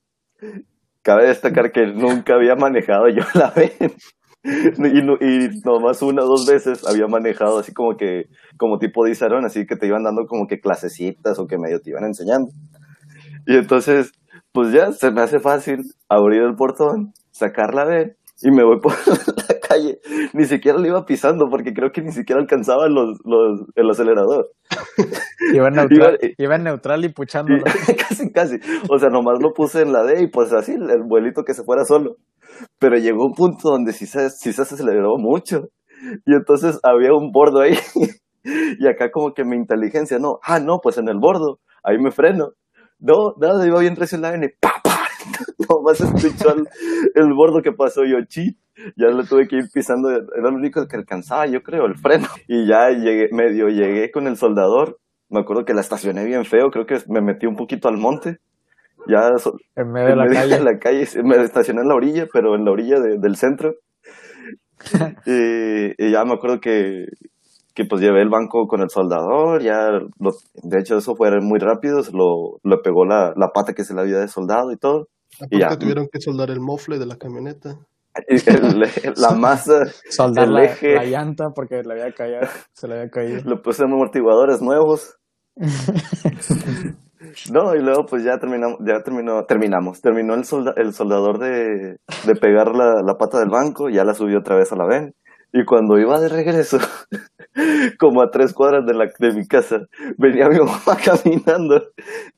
Cabe 1.02 1.28
destacar 1.28 1.74
que 1.74 1.86
nunca 1.88 2.36
había 2.36 2.56
manejado 2.56 3.10
yo 3.10 3.24
la 3.34 3.52
ven. 3.54 3.72
Y, 4.42 5.00
y 5.00 5.50
nomás 5.66 6.02
una 6.02 6.24
o 6.24 6.26
dos 6.26 6.48
veces 6.48 6.88
había 6.88 7.08
manejado 7.08 7.60
así 7.60 7.74
como 7.74 7.98
que, 7.98 8.30
como 8.56 8.80
tipo 8.80 9.04
de 9.04 9.12
Isarón, 9.12 9.44
así 9.44 9.68
que 9.68 9.76
te 9.76 9.86
iban 9.86 10.04
dando 10.04 10.28
como 10.28 10.48
que 10.48 10.62
clasecitas 10.62 11.38
o 11.40 11.46
que 11.46 11.58
medio 11.58 11.82
te 11.82 11.90
iban 11.90 12.06
enseñando. 12.06 12.50
Y 13.46 13.58
entonces, 13.58 14.14
pues 14.54 14.72
ya 14.72 14.94
se 14.94 15.12
me 15.12 15.20
hace 15.20 15.42
fácil 15.42 15.94
abrir 16.08 16.44
el 16.44 16.56
portón, 16.56 17.12
sacar 17.32 17.74
la 17.74 17.84
ven 17.84 18.16
y 18.42 18.52
me 18.52 18.64
voy 18.64 18.80
por 18.80 18.94
la 19.08 19.59
calle. 19.70 20.00
Ni 20.34 20.46
siquiera 20.46 20.78
le 20.80 20.90
iba 20.90 21.06
pisando 21.06 21.46
porque 21.50 21.74
creo 21.74 21.92
que 21.92 22.02
ni 22.02 22.12
siquiera 22.12 22.42
alcanzaba 22.42 22.88
los, 22.90 23.20
los, 23.24 23.62
el 23.76 23.90
acelerador. 23.90 24.50
Iba 25.54 25.68
en 25.70 25.74
neutral, 25.76 26.18
Iba- 26.22 26.34
iba 26.38 26.56
en 26.56 26.64
neutral 26.64 27.06
y 27.06 27.10
puchándolo. 27.14 27.60
Y- 27.88 27.96
casi, 27.96 28.32
casi. 28.32 28.56
O 28.90 28.98
sea, 29.00 29.10
nomás 29.10 29.40
lo 29.42 29.52
puse 29.54 29.82
en 29.82 29.94
la 29.94 30.04
D 30.04 30.24
y 30.24 30.28
pues 30.28 30.52
así, 30.54 30.74
el 30.74 31.04
vuelito 31.08 31.44
que 31.44 31.54
se 31.54 31.64
fuera 31.64 31.86
solo. 31.86 32.16
Pero 32.80 32.98
llegó 32.98 33.26
un 33.26 33.34
punto 33.34 33.70
donde 33.70 33.94
sí 33.94 34.06
se, 34.06 34.30
sí 34.30 34.52
se 34.52 34.62
aceleró 34.64 35.16
mucho. 35.18 35.70
Y 36.26 36.34
entonces 36.36 36.80
había 36.84 37.14
un 37.14 37.32
bordo 37.32 37.62
ahí. 37.62 37.76
Y 38.42 38.88
acá 38.88 39.12
como 39.12 39.34
que 39.34 39.44
mi 39.44 39.58
inteligencia, 39.58 40.18
no, 40.18 40.40
ah, 40.44 40.60
no, 40.60 40.80
pues 40.82 40.98
en 40.98 41.10
el 41.10 41.18
bordo, 41.20 41.60
ahí 41.84 41.98
me 42.00 42.10
freno. 42.10 42.52
No, 42.98 43.34
nada, 43.40 43.68
iba 43.68 43.80
bien 43.82 43.98
recién 43.98 44.22
la 44.22 44.34
N, 44.34 44.48
pa, 44.62 44.72
pa. 44.82 44.98
Nomás 45.70 46.00
escuchó 46.00 46.56
el, 46.56 46.64
el 47.16 47.34
bordo 47.36 47.62
que 47.62 47.74
pasó 47.74 48.02
yo, 48.06 48.16
chi. 48.28 48.58
Ya 48.96 49.08
le 49.08 49.24
tuve 49.26 49.48
que 49.48 49.58
ir 49.58 49.66
pisando, 49.74 50.10
era 50.10 50.50
lo 50.50 50.56
único 50.56 50.88
que 50.88 50.96
alcanzaba, 50.96 51.46
yo 51.48 51.62
creo, 51.64 51.86
el 51.86 51.96
freno. 51.98 52.28
Y 52.48 52.68
ya 52.68 52.90
llegué, 52.90 53.30
medio 53.32 53.68
llegué 53.68 54.12
con 54.12 54.28
el 54.28 54.38
soldador. 54.38 55.00
Me 55.30 55.42
acuerdo 55.42 55.66
que 55.66 55.74
la 55.74 55.82
estacioné 55.82 56.26
bien 56.26 56.46
feo, 56.46 56.70
creo 56.72 56.86
que 56.86 56.98
me 57.08 57.22
metí 57.22 57.46
un 57.46 57.56
poquito 57.56 57.88
al 57.90 57.98
monte. 57.98 58.40
Ya 59.08 59.30
so- 59.38 59.58
En 59.76 59.92
medio 59.92 60.08
de 60.08 60.12
en 60.14 60.18
la 60.18 60.26
medio 60.26 60.40
calle. 60.42 60.56
de 60.58 60.64
la 60.64 60.80
calle, 60.80 61.08
me 61.24 61.44
estacioné 61.44 61.82
en 61.82 61.88
la 61.88 61.96
orilla, 61.96 62.28
pero 62.32 62.56
en 62.56 62.66
la 62.66 62.72
orilla 62.72 63.00
de- 63.00 63.18
del 63.20 63.36
centro. 63.36 63.76
y, 65.26 66.06
y 66.06 66.12
ya 66.12 66.24
me 66.26 66.34
acuerdo 66.34 66.60
que, 66.60 67.06
que 67.74 67.86
pues 67.86 68.02
llevé 68.02 68.22
el 68.22 68.30
banco 68.30 68.68
con 68.68 68.82
el 68.82 68.90
soldador, 68.90 69.62
ya, 69.62 69.90
lo- 69.92 70.32
de 70.64 70.80
hecho 70.80 70.98
eso 70.98 71.16
fue 71.16 71.30
muy 71.42 71.60
rápido, 71.60 72.04
se 72.04 72.12
lo, 72.14 72.60
le 72.64 72.78
pegó 72.78 73.06
la, 73.06 73.34
la 73.36 73.50
pata 73.54 73.74
que 73.74 73.84
se 73.84 73.94
le 73.94 74.02
había 74.02 74.20
de 74.20 74.28
soldado 74.28 74.72
y 74.72 74.78
todo. 74.78 75.08
Y 75.50 75.60
ya. 75.60 75.68
Aparte 75.68 75.82
tuvieron 75.86 76.08
que 76.12 76.20
soldar 76.20 76.50
el 76.50 76.60
mofle 76.60 76.98
de 76.98 77.06
la 77.06 77.18
camioneta. 77.18 77.78
El- 78.28 79.14
la 79.18 79.32
masa, 79.32 79.86
Soldar 80.10 80.48
el 80.48 80.54
la, 80.54 80.64
eje. 80.66 80.94
la 80.96 81.06
llanta 81.06 81.46
porque 81.56 81.82
le 81.84 81.94
había 81.94 82.12
caído, 82.14 82.40
se 82.74 82.88
le 82.88 82.96
había 82.96 83.10
caído. 83.10 83.42
le 83.46 83.58
puse 83.58 83.84
amortiguadores 83.84 84.62
nuevos. 84.62 85.18
No, 87.52 87.76
y 87.76 87.80
luego 87.84 88.06
pues 88.06 88.24
ya 88.24 88.38
terminamos, 88.40 88.78
ya 88.80 89.02
terminó, 89.04 89.44
terminamos, 89.46 90.00
terminó 90.02 90.36
el, 90.36 90.46
solda- 90.46 90.74
el 90.78 90.94
soldador 90.94 91.38
de, 91.38 91.98
de 92.26 92.36
pegar 92.40 92.74
la, 92.74 93.02
la 93.06 93.16
pata 93.18 93.40
del 93.40 93.50
banco, 93.50 93.90
ya 93.90 94.06
la 94.06 94.14
subió 94.14 94.40
otra 94.40 94.56
vez 94.56 94.72
a 94.72 94.78
la 94.78 94.86
ven, 94.88 95.14
y 95.52 95.66
cuando 95.66 95.98
iba 95.98 96.20
de 96.20 96.30
regreso, 96.30 96.78
como 98.00 98.22
a 98.22 98.30
tres 98.30 98.54
cuadras 98.54 98.86
de, 98.86 98.94
la, 98.94 99.06
de 99.18 99.34
mi 99.34 99.48
casa, 99.48 99.88
venía 100.18 100.48
mi 100.48 100.60
mamá 100.60 100.98
caminando, 101.04 101.84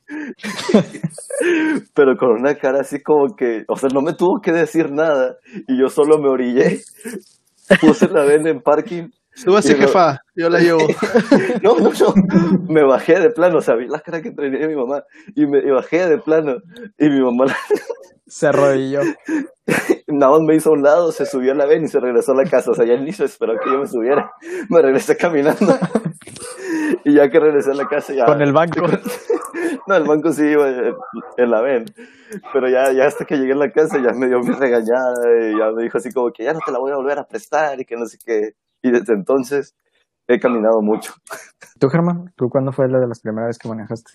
pero 1.94 2.16
con 2.16 2.30
una 2.32 2.54
cara 2.54 2.80
así 2.80 3.02
como 3.02 3.36
que, 3.36 3.64
o 3.68 3.76
sea, 3.76 3.90
no 3.92 4.00
me 4.00 4.14
tuvo 4.14 4.40
que 4.40 4.52
decir 4.52 4.90
nada, 4.90 5.36
y 5.68 5.78
yo 5.78 5.88
solo 5.88 6.18
me 6.18 6.28
orillé, 6.28 6.80
puse 7.80 8.08
la 8.08 8.24
ven 8.24 8.46
en 8.46 8.60
parking, 8.60 9.08
Súbase, 9.34 9.74
jefa, 9.76 10.21
yo 10.34 10.48
la 10.48 10.60
llevo. 10.60 10.80
no, 11.62 11.78
no, 11.78 11.90
no. 11.90 12.14
Me 12.68 12.82
bajé 12.82 13.20
de 13.20 13.30
plano, 13.30 13.58
o 13.58 13.60
sea, 13.60 13.74
vi 13.74 13.86
la 13.86 14.00
cara 14.00 14.22
que 14.22 14.30
tenía 14.30 14.66
mi 14.66 14.76
mamá 14.76 15.04
y 15.34 15.46
me 15.46 15.58
y 15.58 15.70
bajé 15.70 16.08
de 16.08 16.18
plano. 16.18 16.56
Y 16.98 17.08
mi 17.08 17.20
mamá 17.20 17.46
Se 18.26 18.46
arrodilló. 18.46 19.00
nada 20.06 20.32
más 20.32 20.40
me 20.40 20.56
hizo 20.56 20.70
a 20.70 20.72
un 20.72 20.82
lado, 20.82 21.12
se 21.12 21.26
subió 21.26 21.52
a 21.52 21.54
la 21.54 21.66
ven 21.66 21.84
y 21.84 21.88
se 21.88 22.00
regresó 22.00 22.32
a 22.32 22.36
la 22.36 22.44
casa. 22.44 22.70
O 22.70 22.74
sea, 22.74 22.86
ya 22.86 22.96
ni 22.96 23.12
se 23.12 23.24
esperó 23.26 23.58
que 23.60 23.70
yo 23.70 23.78
me 23.78 23.86
subiera. 23.86 24.32
Me 24.68 24.80
regresé 24.80 25.16
caminando. 25.16 25.78
Y 27.04 27.14
ya 27.14 27.30
que 27.30 27.40
regresé 27.40 27.70
a 27.70 27.74
la 27.74 27.88
casa, 27.88 28.12
ya. 28.12 28.26
Con 28.26 28.40
el 28.42 28.52
banco. 28.52 28.86
No, 29.86 29.96
el 29.96 30.04
banco 30.04 30.32
sí 30.32 30.44
iba 30.44 30.68
en, 30.68 30.94
en 31.36 31.50
la 31.50 31.60
ven. 31.60 31.84
Pero 32.52 32.68
ya, 32.68 32.92
ya 32.92 33.06
hasta 33.06 33.24
que 33.24 33.36
llegué 33.36 33.52
a 33.52 33.56
la 33.56 33.72
casa 33.72 33.98
ya 33.98 34.12
me 34.12 34.28
dio 34.28 34.40
mi 34.40 34.52
regañada 34.54 35.14
y 35.40 35.58
ya 35.58 35.70
me 35.72 35.82
dijo 35.82 35.98
así 35.98 36.12
como 36.12 36.30
que 36.32 36.44
ya 36.44 36.52
no 36.52 36.60
te 36.64 36.70
la 36.70 36.78
voy 36.78 36.92
a 36.92 36.96
volver 36.96 37.18
a 37.18 37.26
prestar 37.26 37.80
y 37.80 37.84
que 37.84 37.96
no 37.96 38.06
sé 38.06 38.18
qué. 38.24 38.54
Y 38.82 38.90
desde 38.90 39.14
entonces 39.14 39.74
he 40.36 40.40
caminado 40.40 40.80
mucho. 40.82 41.12
¿Tú, 41.78 41.88
Germán? 41.88 42.32
¿Tú 42.36 42.48
cuándo 42.48 42.72
fue 42.72 42.88
la 42.88 42.98
de 42.98 43.08
las 43.08 43.20
primeras 43.20 43.48
veces 43.48 43.58
que 43.58 43.68
manejaste? 43.68 44.12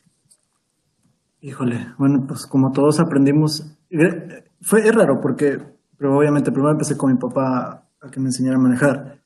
Híjole, 1.42 1.94
bueno, 1.98 2.26
pues 2.28 2.48
como 2.48 2.72
todos 2.72 3.00
aprendimos, 3.00 3.78
eh, 3.90 4.44
fue 4.62 4.80
es 4.80 4.96
raro 4.96 5.20
porque 5.22 5.58
pero 5.98 6.16
obviamente 6.16 6.52
primero 6.52 6.72
empecé 6.72 6.96
con 6.96 7.12
mi 7.12 7.18
papá 7.18 7.84
a 8.02 8.10
que 8.12 8.20
me 8.20 8.28
enseñara 8.28 8.58
a 8.58 8.62
manejar 8.62 9.20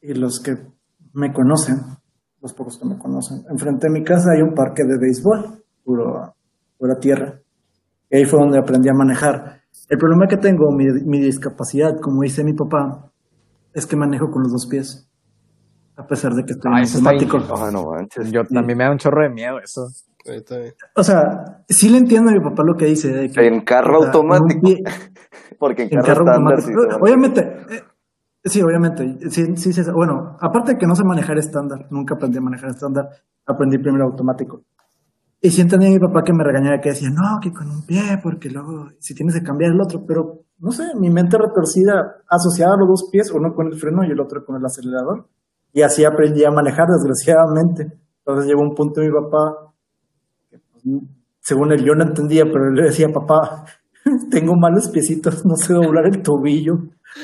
y 0.00 0.14
los 0.14 0.40
que 0.40 0.56
me 1.14 1.32
conocen, 1.32 1.76
los 2.40 2.52
pocos 2.52 2.78
que 2.78 2.86
me 2.86 2.98
conocen, 2.98 3.44
enfrente 3.50 3.88
de 3.88 3.98
mi 3.98 4.04
casa 4.04 4.32
hay 4.36 4.42
un 4.42 4.54
parque 4.54 4.84
de 4.84 4.98
béisbol, 4.98 5.64
puro, 5.82 6.34
pura 6.76 6.98
tierra. 7.00 7.40
Y 8.10 8.18
ahí 8.18 8.24
fue 8.24 8.38
donde 8.38 8.58
aprendí 8.58 8.88
a 8.88 8.94
manejar. 8.94 9.62
El 9.88 9.98
problema 9.98 10.26
que 10.28 10.36
tengo, 10.36 10.70
mi, 10.70 10.84
mi 11.06 11.20
discapacidad, 11.20 11.98
como 12.00 12.22
dice 12.22 12.44
mi 12.44 12.52
papá, 12.52 13.10
es 13.72 13.86
que 13.86 13.96
manejo 13.96 14.30
con 14.30 14.42
los 14.42 14.52
dos 14.52 14.66
pies. 14.70 15.07
A 15.98 16.06
pesar 16.06 16.32
de 16.32 16.44
que 16.44 16.52
estoy 16.52 16.70
Ah, 16.72 16.78
en 16.78 16.84
eso 16.84 16.98
está 16.98 17.10
automático. 17.10 17.54
Ah, 17.56 17.70
no 17.72 17.90
manches. 17.90 18.30
Yo 18.30 18.44
también 18.44 18.78
me 18.78 18.84
da 18.84 18.90
un 18.92 18.98
chorro 18.98 19.22
de 19.22 19.30
miedo 19.30 19.58
eso. 19.58 19.88
Ahí 20.26 20.36
está 20.36 20.58
bien. 20.58 20.74
O 20.96 21.02
sea, 21.02 21.64
sí 21.68 21.88
le 21.88 21.98
entiendo 21.98 22.30
a 22.30 22.34
mi 22.34 22.40
papá 22.40 22.62
lo 22.64 22.76
que 22.76 22.86
dice. 22.86 23.08
de 23.12 23.30
que, 23.30 23.46
En 23.46 23.60
carro 23.62 23.98
o 23.98 24.02
sea, 24.02 24.12
automático. 24.12 24.60
pie- 24.60 24.82
Porque 25.58 25.82
en 25.82 25.88
en 25.92 26.00
carro, 26.02 26.24
carro 26.24 26.26
estándar 26.30 26.54
automático. 26.54 26.82
sí 26.92 26.96
obviamente, 27.00 27.40
eh, 27.40 27.82
sí, 28.44 28.62
obviamente. 28.62 29.30
Sí, 29.30 29.56
sí, 29.56 29.72
sí, 29.72 29.82
bueno, 29.92 30.36
aparte 30.40 30.72
de 30.74 30.78
que 30.78 30.86
no 30.86 30.94
sé 30.94 31.02
manejar 31.04 31.36
estándar, 31.38 31.86
nunca 31.90 32.14
aprendí 32.14 32.38
a 32.38 32.42
manejar 32.42 32.70
estándar, 32.70 33.08
aprendí 33.46 33.78
primero 33.78 34.04
automático. 34.04 34.62
Y 35.40 35.50
sí 35.50 35.60
entendía 35.60 35.88
a 35.88 35.92
mi 35.92 35.98
papá 35.98 36.22
que 36.24 36.32
me 36.32 36.44
regañaba, 36.44 36.80
que 36.80 36.90
decía, 36.90 37.10
no, 37.10 37.38
que 37.40 37.52
con 37.52 37.68
un 37.70 37.84
pie, 37.86 38.02
porque 38.22 38.50
luego 38.50 38.88
si 39.00 39.14
tienes 39.14 39.34
que 39.36 39.42
cambiar 39.42 39.72
el 39.72 39.80
otro, 39.80 40.04
pero 40.06 40.42
no 40.58 40.70
sé, 40.72 40.84
mi 40.96 41.10
mente 41.10 41.36
retorcida 41.38 42.22
asociaba 42.28 42.76
los 42.76 42.88
dos 42.88 43.08
pies, 43.10 43.30
uno 43.32 43.52
con 43.54 43.66
el 43.68 43.74
freno 43.78 44.04
y 44.04 44.10
el 44.10 44.20
otro 44.20 44.44
con 44.44 44.56
el 44.56 44.64
acelerador. 44.64 45.26
Y 45.72 45.82
así 45.82 46.04
aprendí 46.04 46.44
a 46.44 46.50
manejar, 46.50 46.86
desgraciadamente. 46.88 47.92
Entonces 48.20 48.46
llegó 48.46 48.62
un 48.62 48.74
punto 48.74 49.00
mi 49.00 49.10
papá, 49.10 49.72
que, 50.50 50.58
pues, 50.72 50.84
según 51.40 51.72
él 51.72 51.84
yo 51.84 51.94
no 51.94 52.04
entendía, 52.04 52.44
pero 52.44 52.68
él 52.68 52.74
le 52.74 52.82
decía, 52.84 53.08
papá, 53.08 53.64
tengo 54.30 54.54
malos 54.56 54.88
piecitos, 54.88 55.44
no 55.46 55.56
sé 55.56 55.72
doblar 55.74 56.06
el 56.06 56.22
tobillo 56.22 56.78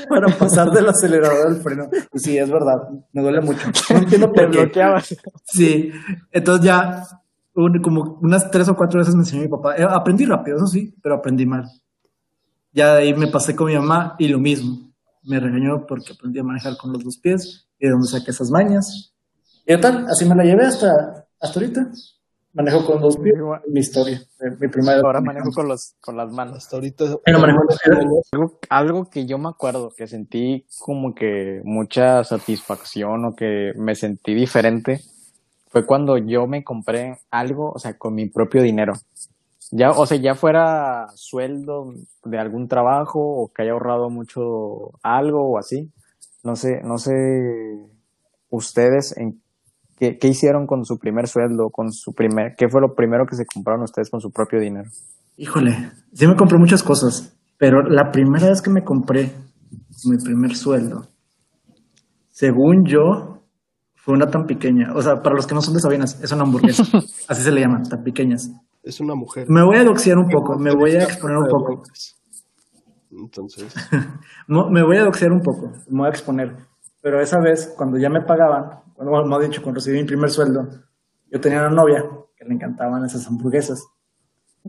para 0.08 0.26
pasar 0.38 0.70
del 0.70 0.88
acelerador 0.88 1.46
al 1.48 1.56
freno. 1.56 1.88
Y 2.12 2.18
sí, 2.18 2.38
es 2.38 2.50
verdad, 2.50 2.88
me 3.12 3.22
duele 3.22 3.40
mucho. 3.40 3.60
No 3.90 3.98
entiendo 3.98 4.30
Te 4.32 4.42
por 4.42 4.50
qué. 4.50 4.58
bloqueabas. 4.62 5.16
Sí, 5.44 5.90
entonces 6.32 6.64
ya 6.66 7.02
un- 7.54 7.80
como 7.82 8.18
unas 8.22 8.50
tres 8.50 8.68
o 8.68 8.74
cuatro 8.76 8.98
veces 9.00 9.14
me 9.14 9.20
enseñó 9.22 9.42
mi 9.42 9.48
papá. 9.48 9.76
Eh, 9.76 9.86
aprendí 9.88 10.24
rápido, 10.24 10.56
eso 10.56 10.66
sí, 10.66 10.94
pero 11.02 11.16
aprendí 11.16 11.44
mal. 11.46 11.64
Ya 12.72 12.94
de 12.94 13.02
ahí 13.02 13.14
me 13.14 13.28
pasé 13.28 13.54
con 13.54 13.68
mi 13.68 13.74
mamá 13.76 14.16
y 14.18 14.28
lo 14.28 14.38
mismo. 14.40 14.90
Me 15.22 15.38
regañó 15.38 15.86
porque 15.86 16.12
aprendí 16.14 16.38
a 16.40 16.44
manejar 16.44 16.76
con 16.76 16.92
los 16.92 17.04
dos 17.04 17.18
pies 17.18 17.63
y 17.78 17.86
de 17.86 17.92
donde 17.92 18.08
saqué 18.08 18.30
esas 18.30 18.50
mañas. 18.50 19.14
Y 19.66 19.76
tal, 19.80 20.06
así 20.08 20.24
me 20.24 20.34
la 20.34 20.44
llevé 20.44 20.66
hasta, 20.66 21.26
hasta 21.40 21.60
ahorita. 21.60 21.90
Manejo 22.54 22.86
con 22.86 23.00
dos 23.00 23.16
pies, 23.16 23.34
Igual. 23.36 23.62
mi 23.66 23.80
historia, 23.80 24.22
mi 24.60 24.68
primera 24.68 25.00
Ahora 25.00 25.20
manejo 25.20 25.50
con, 25.50 25.66
los, 25.66 25.96
con 26.00 26.16
las 26.16 26.30
manos. 26.30 26.58
Hasta 26.58 26.76
ahorita. 26.76 27.04
Pero 27.24 27.40
manejo. 27.40 27.62
Algo, 28.32 28.58
algo 28.70 29.10
que 29.10 29.26
yo 29.26 29.38
me 29.38 29.48
acuerdo, 29.48 29.92
que 29.96 30.06
sentí 30.06 30.64
como 30.78 31.14
que 31.14 31.60
mucha 31.64 32.22
satisfacción 32.22 33.24
o 33.24 33.34
que 33.34 33.72
me 33.76 33.96
sentí 33.96 34.34
diferente, 34.34 35.00
fue 35.66 35.84
cuando 35.84 36.16
yo 36.16 36.46
me 36.46 36.62
compré 36.62 37.18
algo, 37.32 37.72
o 37.72 37.78
sea, 37.80 37.98
con 37.98 38.14
mi 38.14 38.26
propio 38.26 38.62
dinero. 38.62 38.92
Ya, 39.72 39.90
o 39.90 40.06
sea, 40.06 40.18
ya 40.18 40.36
fuera 40.36 41.08
sueldo 41.16 41.92
de 42.24 42.38
algún 42.38 42.68
trabajo 42.68 43.18
o 43.18 43.52
que 43.52 43.62
haya 43.62 43.72
ahorrado 43.72 44.10
mucho 44.10 44.92
algo 45.02 45.50
o 45.50 45.58
así. 45.58 45.90
No 46.44 46.56
sé, 46.56 46.82
no 46.84 46.98
sé 46.98 47.12
ustedes 48.50 49.16
en 49.16 49.40
qué, 49.96 50.18
qué 50.18 50.28
hicieron 50.28 50.66
con 50.66 50.84
su 50.84 50.98
primer 50.98 51.26
sueldo, 51.26 51.70
con 51.72 51.90
su 51.90 52.12
primer, 52.12 52.54
qué 52.56 52.68
fue 52.68 52.80
lo 52.80 52.94
primero 52.94 53.24
que 53.26 53.34
se 53.34 53.46
compraron 53.46 53.82
ustedes 53.82 54.10
con 54.10 54.20
su 54.20 54.30
propio 54.30 54.60
dinero. 54.60 54.88
Híjole, 55.36 55.90
sí 56.12 56.26
me 56.26 56.36
compré 56.36 56.58
muchas 56.58 56.82
cosas, 56.82 57.36
pero 57.58 57.82
la 57.82 58.10
primera 58.12 58.48
vez 58.48 58.60
que 58.62 58.70
me 58.70 58.84
compré 58.84 59.32
mi 60.04 60.18
primer 60.22 60.54
sueldo, 60.54 61.06
según 62.30 62.84
yo, 62.86 63.34
fue 63.94 64.14
una 64.14 64.26
tan 64.26 64.44
pequeña. 64.44 64.92
O 64.94 65.00
sea, 65.00 65.22
para 65.22 65.34
los 65.34 65.46
que 65.46 65.54
no 65.54 65.62
son 65.62 65.72
de 65.72 65.80
Sabinas, 65.80 66.22
es 66.22 66.30
una 66.30 66.42
hamburguesa. 66.42 66.82
Así 67.28 67.42
se 67.42 67.50
le 67.50 67.62
llaman, 67.62 67.84
tan 67.84 68.02
pequeñas. 68.02 68.50
Es 68.82 69.00
una 69.00 69.14
mujer. 69.14 69.46
Me 69.48 69.64
voy 69.64 69.78
a 69.78 69.84
doxear 69.84 70.18
un 70.18 70.28
poco, 70.28 70.58
me 70.58 70.74
voy 70.74 70.92
a 70.92 71.04
exponer 71.04 71.38
un 71.38 71.48
poco. 71.48 71.82
Entonces. 73.16 73.74
me 74.46 74.82
voy 74.82 74.96
a 74.96 75.04
doxear 75.04 75.32
un 75.32 75.42
poco, 75.42 75.72
me 75.88 75.98
voy 75.98 76.06
a 76.06 76.10
exponer. 76.10 76.56
Pero 77.00 77.20
esa 77.20 77.38
vez, 77.38 77.72
cuando 77.76 77.98
ya 77.98 78.08
me 78.08 78.22
pagaban, 78.22 78.82
bueno, 78.96 79.26
más 79.26 79.40
dicho, 79.42 79.62
cuando 79.62 79.78
recibí 79.78 79.98
mi 79.98 80.04
primer 80.04 80.30
sueldo, 80.30 80.68
yo 81.30 81.40
tenía 81.40 81.60
una 81.60 81.70
novia 81.70 82.04
que 82.36 82.44
le 82.44 82.54
encantaban 82.54 83.04
esas 83.04 83.26
hamburguesas. 83.26 83.86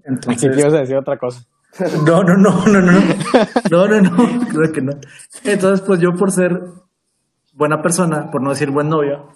Entonces. 0.03 0.43
Aquí 0.43 0.61
te 0.61 0.67
ibas 0.67 0.91
otra 0.91 1.17
cosa. 1.17 1.41
No, 2.05 2.23
no, 2.23 2.37
no, 2.37 2.65
no, 2.67 2.81
no. 2.81 2.91
No, 3.69 3.87
no, 3.87 4.01
no, 4.01 4.47
creo 4.47 4.71
que 4.71 4.81
no. 4.81 4.93
Entonces, 5.43 5.85
pues 5.85 5.99
yo 5.99 6.13
por 6.13 6.31
ser 6.31 6.61
buena 7.53 7.81
persona, 7.81 8.31
por 8.31 8.41
no 8.41 8.51
decir 8.51 8.71
buen 8.71 8.87
novio, 8.87 9.29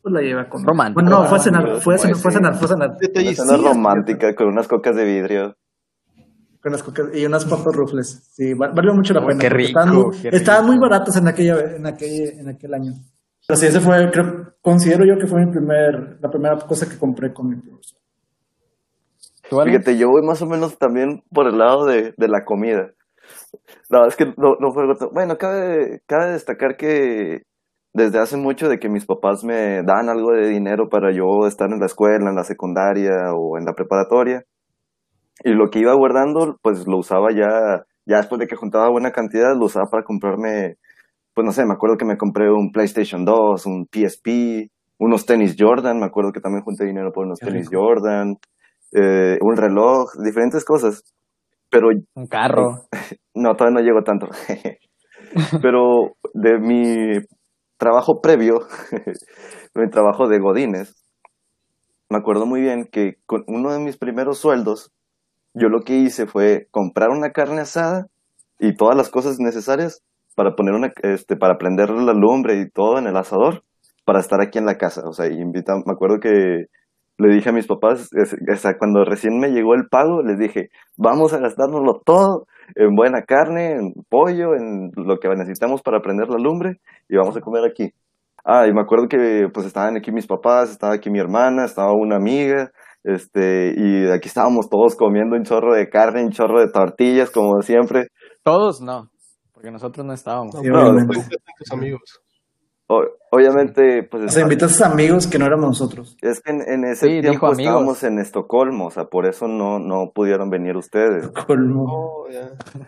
pues 0.00 0.12
la 0.12 0.20
lleva 0.20 0.48
con. 0.48 0.64
Romántica. 0.64 1.02
Bueno, 1.02 1.22
no, 1.22 1.28
fue 1.28 1.38
a 1.38 1.40
cenar, 1.40 1.80
fue 1.80 1.94
a 1.96 1.98
cenar, 1.98 2.16
fue 2.16 2.30
a 2.30 2.34
cenar, 2.34 2.54
fue 2.54 2.66
a 2.66 2.68
cenar. 2.68 2.96
Fue 2.98 3.28
a 3.28 3.34
cenar. 3.34 3.58
Sí, 3.58 3.64
romántica 3.64 4.34
con 4.34 4.48
unas 4.48 4.68
cocas 4.68 4.94
de 4.94 5.04
vidrio. 5.04 5.56
Con 6.62 6.72
las 6.72 6.82
cocas 6.82 7.08
y 7.12 7.26
unas 7.26 7.44
papas 7.44 7.74
rufles. 7.74 8.22
Sí, 8.32 8.54
val- 8.54 8.72
valió 8.72 8.94
mucho 8.94 9.12
la 9.14 9.20
Uy, 9.20 9.26
pena. 9.28 9.40
qué 9.40 9.48
rico, 9.48 9.80
Estaban 9.80 9.94
muy, 9.94 10.10
qué 10.16 10.30
rico. 10.30 10.36
estaban 10.36 10.66
muy 10.66 10.78
baratas 10.78 11.16
en 11.16 11.26
aquella, 11.28 11.60
en 11.76 11.86
aquel, 11.86 12.38
en 12.38 12.48
aquel 12.48 12.74
año. 12.74 12.92
Pero 13.48 13.58
sí, 13.58 13.66
ese 13.66 13.80
fue, 13.80 14.08
creo, 14.12 14.54
considero 14.60 15.04
yo 15.04 15.18
que 15.18 15.26
fue 15.26 15.44
mi 15.44 15.50
primer, 15.50 16.18
la 16.20 16.30
primera 16.30 16.56
cosa 16.58 16.88
que 16.88 16.96
compré 16.96 17.32
con 17.34 17.48
mi 17.48 17.56
primer 17.56 17.82
sueldo. 17.82 18.06
¿Tú, 19.50 19.60
Ale? 19.60 19.72
Fíjate, 19.72 19.98
yo 19.98 20.08
voy 20.10 20.22
más 20.22 20.40
o 20.42 20.46
menos 20.46 20.78
también 20.78 21.24
por 21.32 21.48
el 21.48 21.58
lado 21.58 21.84
de, 21.86 22.14
de 22.16 22.28
la 22.28 22.44
comida. 22.44 22.92
No, 23.90 24.06
es 24.06 24.14
que 24.16 24.26
no, 24.36 24.54
no 24.60 24.72
fue 24.72 24.84
Bueno, 25.12 25.36
cabe, 25.38 26.00
cabe 26.06 26.32
destacar 26.32 26.76
que 26.76 27.42
desde 27.92 28.18
hace 28.20 28.36
mucho 28.36 28.68
de 28.68 28.78
que 28.78 28.88
mis 28.88 29.04
papás 29.04 29.42
me 29.44 29.82
dan 29.82 30.08
algo 30.08 30.30
de 30.32 30.48
dinero 30.48 30.88
para 30.88 31.12
yo 31.12 31.46
estar 31.46 31.70
en 31.70 31.80
la 31.80 31.86
escuela, 31.86 32.30
en 32.30 32.36
la 32.36 32.44
secundaria 32.44 33.34
o 33.34 33.58
en 33.58 33.64
la 33.64 33.74
preparatoria. 33.74 34.44
Y 35.44 35.52
lo 35.52 35.70
que 35.70 35.80
iba 35.80 35.94
guardando, 35.94 36.56
pues 36.62 36.86
lo 36.86 36.98
usaba 36.98 37.28
ya, 37.32 37.84
ya 38.06 38.18
después 38.18 38.38
de 38.38 38.46
que 38.46 38.56
juntaba 38.56 38.90
buena 38.90 39.10
cantidad, 39.10 39.56
lo 39.56 39.66
usaba 39.66 39.86
para 39.90 40.04
comprarme, 40.04 40.76
pues 41.34 41.44
no 41.44 41.52
sé, 41.52 41.64
me 41.66 41.74
acuerdo 41.74 41.96
que 41.96 42.04
me 42.04 42.16
compré 42.16 42.50
un 42.50 42.70
PlayStation 42.72 43.24
2, 43.24 43.66
un 43.66 43.86
PSP, 43.86 44.70
unos 44.98 45.26
tenis 45.26 45.56
Jordan, 45.58 45.98
me 45.98 46.06
acuerdo 46.06 46.30
que 46.32 46.40
también 46.40 46.62
junté 46.62 46.84
dinero 46.84 47.10
por 47.12 47.26
unos 47.26 47.40
Qué 47.40 47.46
tenis 47.46 47.68
rico. 47.68 47.82
Jordan, 47.82 48.36
eh, 48.92 49.38
un 49.40 49.56
reloj, 49.56 50.10
diferentes 50.22 50.64
cosas. 50.64 51.02
Pero 51.70 51.88
Un 52.14 52.26
carro. 52.26 52.82
no, 53.34 53.54
todavía 53.54 53.80
no 53.80 53.84
llego 53.84 54.02
tanto. 54.04 54.28
Pero 55.62 56.12
de 56.34 56.58
mi 56.58 57.18
trabajo 57.78 58.20
previo, 58.20 58.60
mi 59.74 59.88
trabajo 59.90 60.28
de 60.28 60.38
Godines, 60.38 60.94
me 62.10 62.18
acuerdo 62.18 62.46
muy 62.46 62.60
bien 62.60 62.86
que 62.92 63.14
con 63.26 63.42
uno 63.46 63.72
de 63.72 63.80
mis 63.80 63.96
primeros 63.96 64.38
sueldos, 64.38 64.92
yo 65.54 65.68
lo 65.68 65.82
que 65.82 65.96
hice 65.96 66.26
fue 66.26 66.68
comprar 66.70 67.10
una 67.10 67.30
carne 67.32 67.60
asada 67.62 68.06
y 68.58 68.74
todas 68.76 68.96
las 68.96 69.10
cosas 69.10 69.38
necesarias 69.38 70.02
para 70.34 70.54
poner 70.54 70.74
una, 70.74 70.92
este, 71.02 71.36
para 71.36 71.58
prender 71.58 71.90
la 71.90 72.12
lumbre 72.14 72.60
y 72.60 72.70
todo 72.70 72.98
en 72.98 73.06
el 73.06 73.16
asador 73.16 73.64
para 74.04 74.20
estar 74.20 74.40
aquí 74.40 74.58
en 74.58 74.66
la 74.66 74.78
casa. 74.78 75.02
O 75.06 75.12
sea, 75.12 75.26
invita, 75.26 75.74
me 75.86 75.92
acuerdo 75.92 76.20
que 76.20 76.66
le 77.18 77.34
dije 77.34 77.50
a 77.50 77.52
mis 77.52 77.66
papás, 77.66 78.08
es- 78.12 78.36
cuando 78.78 79.04
recién 79.04 79.38
me 79.38 79.50
llegó 79.50 79.74
el 79.74 79.88
pago, 79.88 80.22
les 80.22 80.38
dije, 80.38 80.70
vamos 80.96 81.32
a 81.32 81.38
gastárnoslo 81.38 82.00
todo 82.04 82.46
en 82.74 82.94
buena 82.94 83.22
carne, 83.22 83.72
en 83.72 83.92
pollo, 84.08 84.54
en 84.54 84.90
lo 84.96 85.18
que 85.18 85.28
necesitamos 85.28 85.82
para 85.82 86.00
prender 86.00 86.28
la 86.28 86.38
lumbre 86.38 86.80
y 87.08 87.16
vamos 87.16 87.36
a 87.36 87.40
comer 87.40 87.64
aquí. 87.64 87.92
Ah, 88.44 88.66
y 88.66 88.72
me 88.72 88.80
acuerdo 88.80 89.08
que 89.08 89.48
pues 89.52 89.66
estaban 89.66 89.96
aquí 89.96 90.10
mis 90.10 90.26
papás, 90.26 90.70
estaba 90.70 90.94
aquí 90.94 91.10
mi 91.10 91.20
hermana, 91.20 91.64
estaba 91.64 91.92
una 91.92 92.16
amiga, 92.16 92.72
este, 93.04 93.74
y 93.76 94.10
aquí 94.10 94.28
estábamos 94.28 94.68
todos 94.70 94.94
comiendo 94.96 95.36
un 95.36 95.44
chorro 95.44 95.74
de 95.74 95.88
carne, 95.88 96.24
un 96.24 96.30
chorro 96.30 96.60
de 96.60 96.70
tortillas, 96.70 97.30
como 97.30 97.60
siempre. 97.62 98.08
Todos 98.42 98.80
no, 98.80 99.10
porque 99.52 99.70
nosotros 99.70 100.04
no 100.06 100.12
estábamos. 100.12 100.54
Sí, 100.60 100.66
No, 100.68 100.80
obviamente. 100.80 101.06
Cuéntale 101.14 101.36
a 101.36 101.52
tus 101.58 101.72
amigos. 101.72 102.00
O- 102.88 103.06
obviamente, 103.30 104.02
pues 104.10 104.24
O 104.24 104.28
sea, 104.28 104.42
invitaste 104.42 104.84
a 104.84 104.88
amigos 104.88 105.26
que 105.26 105.38
no 105.38 105.46
éramos 105.46 105.66
nosotros. 105.68 106.16
es 106.20 106.40
que 106.40 106.50
en, 106.52 106.60
en 106.68 106.84
ese 106.84 107.06
Sí, 107.06 107.12
dijo 107.14 107.22
tiempo 107.22 107.46
amigos. 107.46 107.60
estábamos 107.60 108.02
en 108.02 108.18
Estocolmo, 108.18 108.86
o 108.86 108.90
sea, 108.90 109.04
por 109.04 109.26
eso 109.26 109.46
no, 109.48 109.78
no 109.78 110.10
pudieron 110.14 110.50
venir 110.50 110.76
ustedes. 110.76 111.28
Colmo. 111.46 111.84
Oh. 111.88 112.26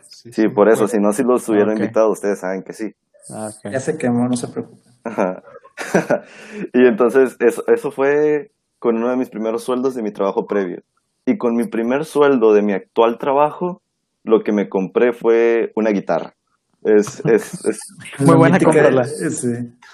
Sí, 0.02 0.32
Sí, 0.32 0.48
por 0.48 0.68
eso, 0.68 0.88
si 0.88 0.98
no, 0.98 1.12
si 1.12 1.22
los 1.22 1.48
hubiera 1.48 1.72
Ok. 1.72 1.78
invitado, 1.78 2.10
ustedes 2.10 2.40
saben 2.40 2.62
que 2.64 2.72
sí. 2.74 2.90
Ah, 3.30 3.48
ok. 3.48 3.72
Ya 3.72 3.80
se 3.80 3.96
quemó, 3.96 4.28
no 4.28 4.36
se 4.36 4.48
preocupen. 4.48 4.82
Y 6.72 6.86
entonces 6.86 7.36
eso, 7.40 7.64
eso 7.66 7.90
fue 7.90 8.50
con 8.84 8.96
uno 8.98 9.08
de 9.08 9.16
mis 9.16 9.30
primeros 9.30 9.64
sueldos 9.64 9.94
de 9.94 10.02
mi 10.02 10.12
trabajo 10.12 10.46
previo. 10.46 10.82
y 11.24 11.38
con 11.38 11.56
mi 11.56 11.64
primer 11.66 12.04
sueldo 12.04 12.52
de 12.52 12.60
mi 12.60 12.74
actual 12.74 13.16
trabajo, 13.16 13.80
lo 14.24 14.44
que 14.44 14.52
me 14.52 14.68
compré 14.68 15.14
fue 15.14 15.72
una 15.74 15.88
guitarra. 15.88 16.34
Es, 16.82 17.20
es, 17.24 17.64
es, 17.64 17.78
Muy 18.18 18.36
buena 18.36 18.56
mítica, 18.58 18.72
compra, 18.72 18.90
la- 18.90 19.04
eh, 19.04 19.30
sí. 19.30 19.48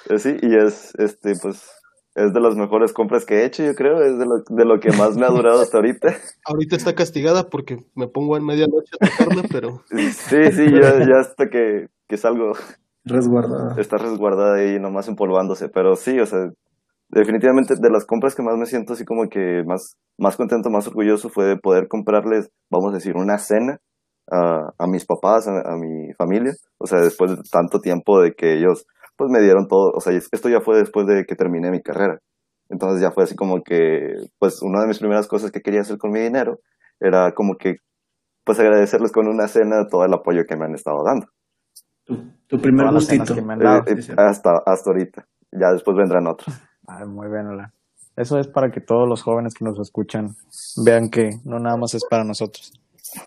es- 0.09 0.23
sí, 0.23 0.37
y 0.43 0.57
es, 0.57 0.93
este, 0.99 1.37
pues, 1.37 1.71
es 2.17 2.33
de 2.33 2.41
las 2.41 2.57
mejores 2.57 2.93
compras 2.93 3.25
que 3.25 3.35
he 3.37 3.45
hecho, 3.45 3.63
yo 3.63 3.77
creo, 3.77 4.03
es 4.03 4.19
de 4.19 4.27
lo, 4.27 4.39
de 4.45 4.65
lo 4.65 4.81
que 4.81 4.91
más 4.91 5.17
me 5.17 5.25
ha 5.25 5.29
durado 5.29 5.61
hasta 5.61 5.77
ahorita. 5.77 6.09
Ahorita 6.47 6.75
está 6.75 6.93
castigada 6.97 7.49
porque 7.49 7.79
me 7.95 8.09
pongo 8.09 8.37
en 8.37 8.45
medianoche 8.45 8.97
a 9.01 9.07
tocarla, 9.07 9.45
pero 9.53 9.85
Sí, 9.91 10.51
sí, 10.51 10.73
ya, 10.73 10.99
ya 11.07 11.21
hasta 11.21 11.49
que, 11.49 11.87
que 12.09 12.17
salgo, 12.17 12.55
Resguardada. 13.05 13.81
está 13.81 13.99
resguardada 13.99 14.57
ahí 14.57 14.81
nomás 14.81 15.07
empolvándose, 15.07 15.69
pero 15.69 15.95
sí, 15.95 16.19
o 16.19 16.27
sea, 16.27 16.51
definitivamente 17.11 17.75
de 17.79 17.91
las 17.91 18.07
compras 18.07 18.35
que 18.35 18.43
más 18.43 18.57
me 18.57 18.67
siento 18.67 18.93
así 18.95 19.05
como 19.05 19.29
que 19.29 19.63
más, 19.67 19.97
más 20.19 20.37
contento, 20.37 20.71
más 20.71 20.87
orgulloso 20.89 21.29
fue 21.29 21.47
de 21.47 21.57
poder 21.57 21.89
comprarles, 21.89 22.51
vamos 22.71 22.93
a 22.93 22.97
decir, 22.97 23.15
una 23.17 23.39
cena 23.39 23.79
a, 24.31 24.71
a 24.79 24.87
mis 24.87 25.05
papás, 25.05 25.49
a, 25.49 25.73
a 25.73 25.77
mi 25.77 26.13
familia, 26.15 26.53
o 26.79 26.87
sea, 26.87 27.01
después 27.01 27.31
de 27.33 27.43
tanto 27.51 27.81
tiempo 27.81 28.21
de 28.21 28.33
que 28.33 28.55
ellos 28.55 28.87
pues 29.17 29.31
me 29.31 29.43
dieron 29.43 29.69
todo, 29.69 29.91
o 29.95 30.01
sea, 30.01 30.15
esto 30.15 30.49
ya 30.49 30.61
fue 30.61 30.79
después 30.79 31.07
de 31.07 31.25
que 31.27 31.37
terminé 31.37 31.71
mi 31.71 31.83
carrera. 31.83 32.21
Entonces 32.71 33.03
ya 33.03 33.11
fue 33.11 33.25
así 33.25 33.35
como 33.37 33.63
que, 33.63 34.15
pues 34.39 34.63
una 34.63 34.81
de 34.81 34.87
mis 34.87 34.99
primeras 34.99 35.27
cosas 35.29 35.51
que 35.51 35.61
quería 35.61 35.81
hacer 35.81 35.99
con 35.99 36.11
mi 36.11 36.21
dinero 36.21 36.61
era 37.01 37.33
como 37.33 37.57
que, 37.59 37.75
pues 38.45 38.59
agradecerles 38.61 39.13
con 39.13 39.29
una 39.29 39.47
cena 39.49 39.87
todo 39.91 40.05
el 40.05 40.15
apoyo 40.15 40.45
que 40.49 40.57
me 40.57 40.65
han 40.65 40.75
estado 40.75 41.03
dando. 41.05 41.27
Tu, 42.05 42.17
tu 42.47 42.59
primer 42.63 42.87
Todas 42.87 43.09
gustito. 43.09 43.35
que 43.35 43.43
me 43.43 43.53
han 43.53 43.59
dado. 43.59 43.81
Eh, 43.81 43.97
eh, 43.99 44.15
hasta, 44.17 44.53
hasta 44.65 44.91
ahorita. 44.91 45.27
Ya 45.53 45.73
después 45.73 45.97
vendrán 45.97 46.27
otros. 46.27 46.57
Muy 47.07 47.29
bien, 47.29 47.47
Ola. 47.47 47.73
Eso 48.17 48.39
es 48.39 48.49
para 48.49 48.71
que 48.71 48.81
todos 48.81 49.09
los 49.09 49.23
jóvenes 49.23 49.55
que 49.55 49.65
nos 49.65 49.79
escuchan 49.79 50.37
vean 50.85 51.09
que 51.09 51.31
no 51.45 51.59
nada 51.59 51.77
más 51.77 51.95
es 51.95 52.03
para 52.09 52.25
nosotros. 52.25 52.73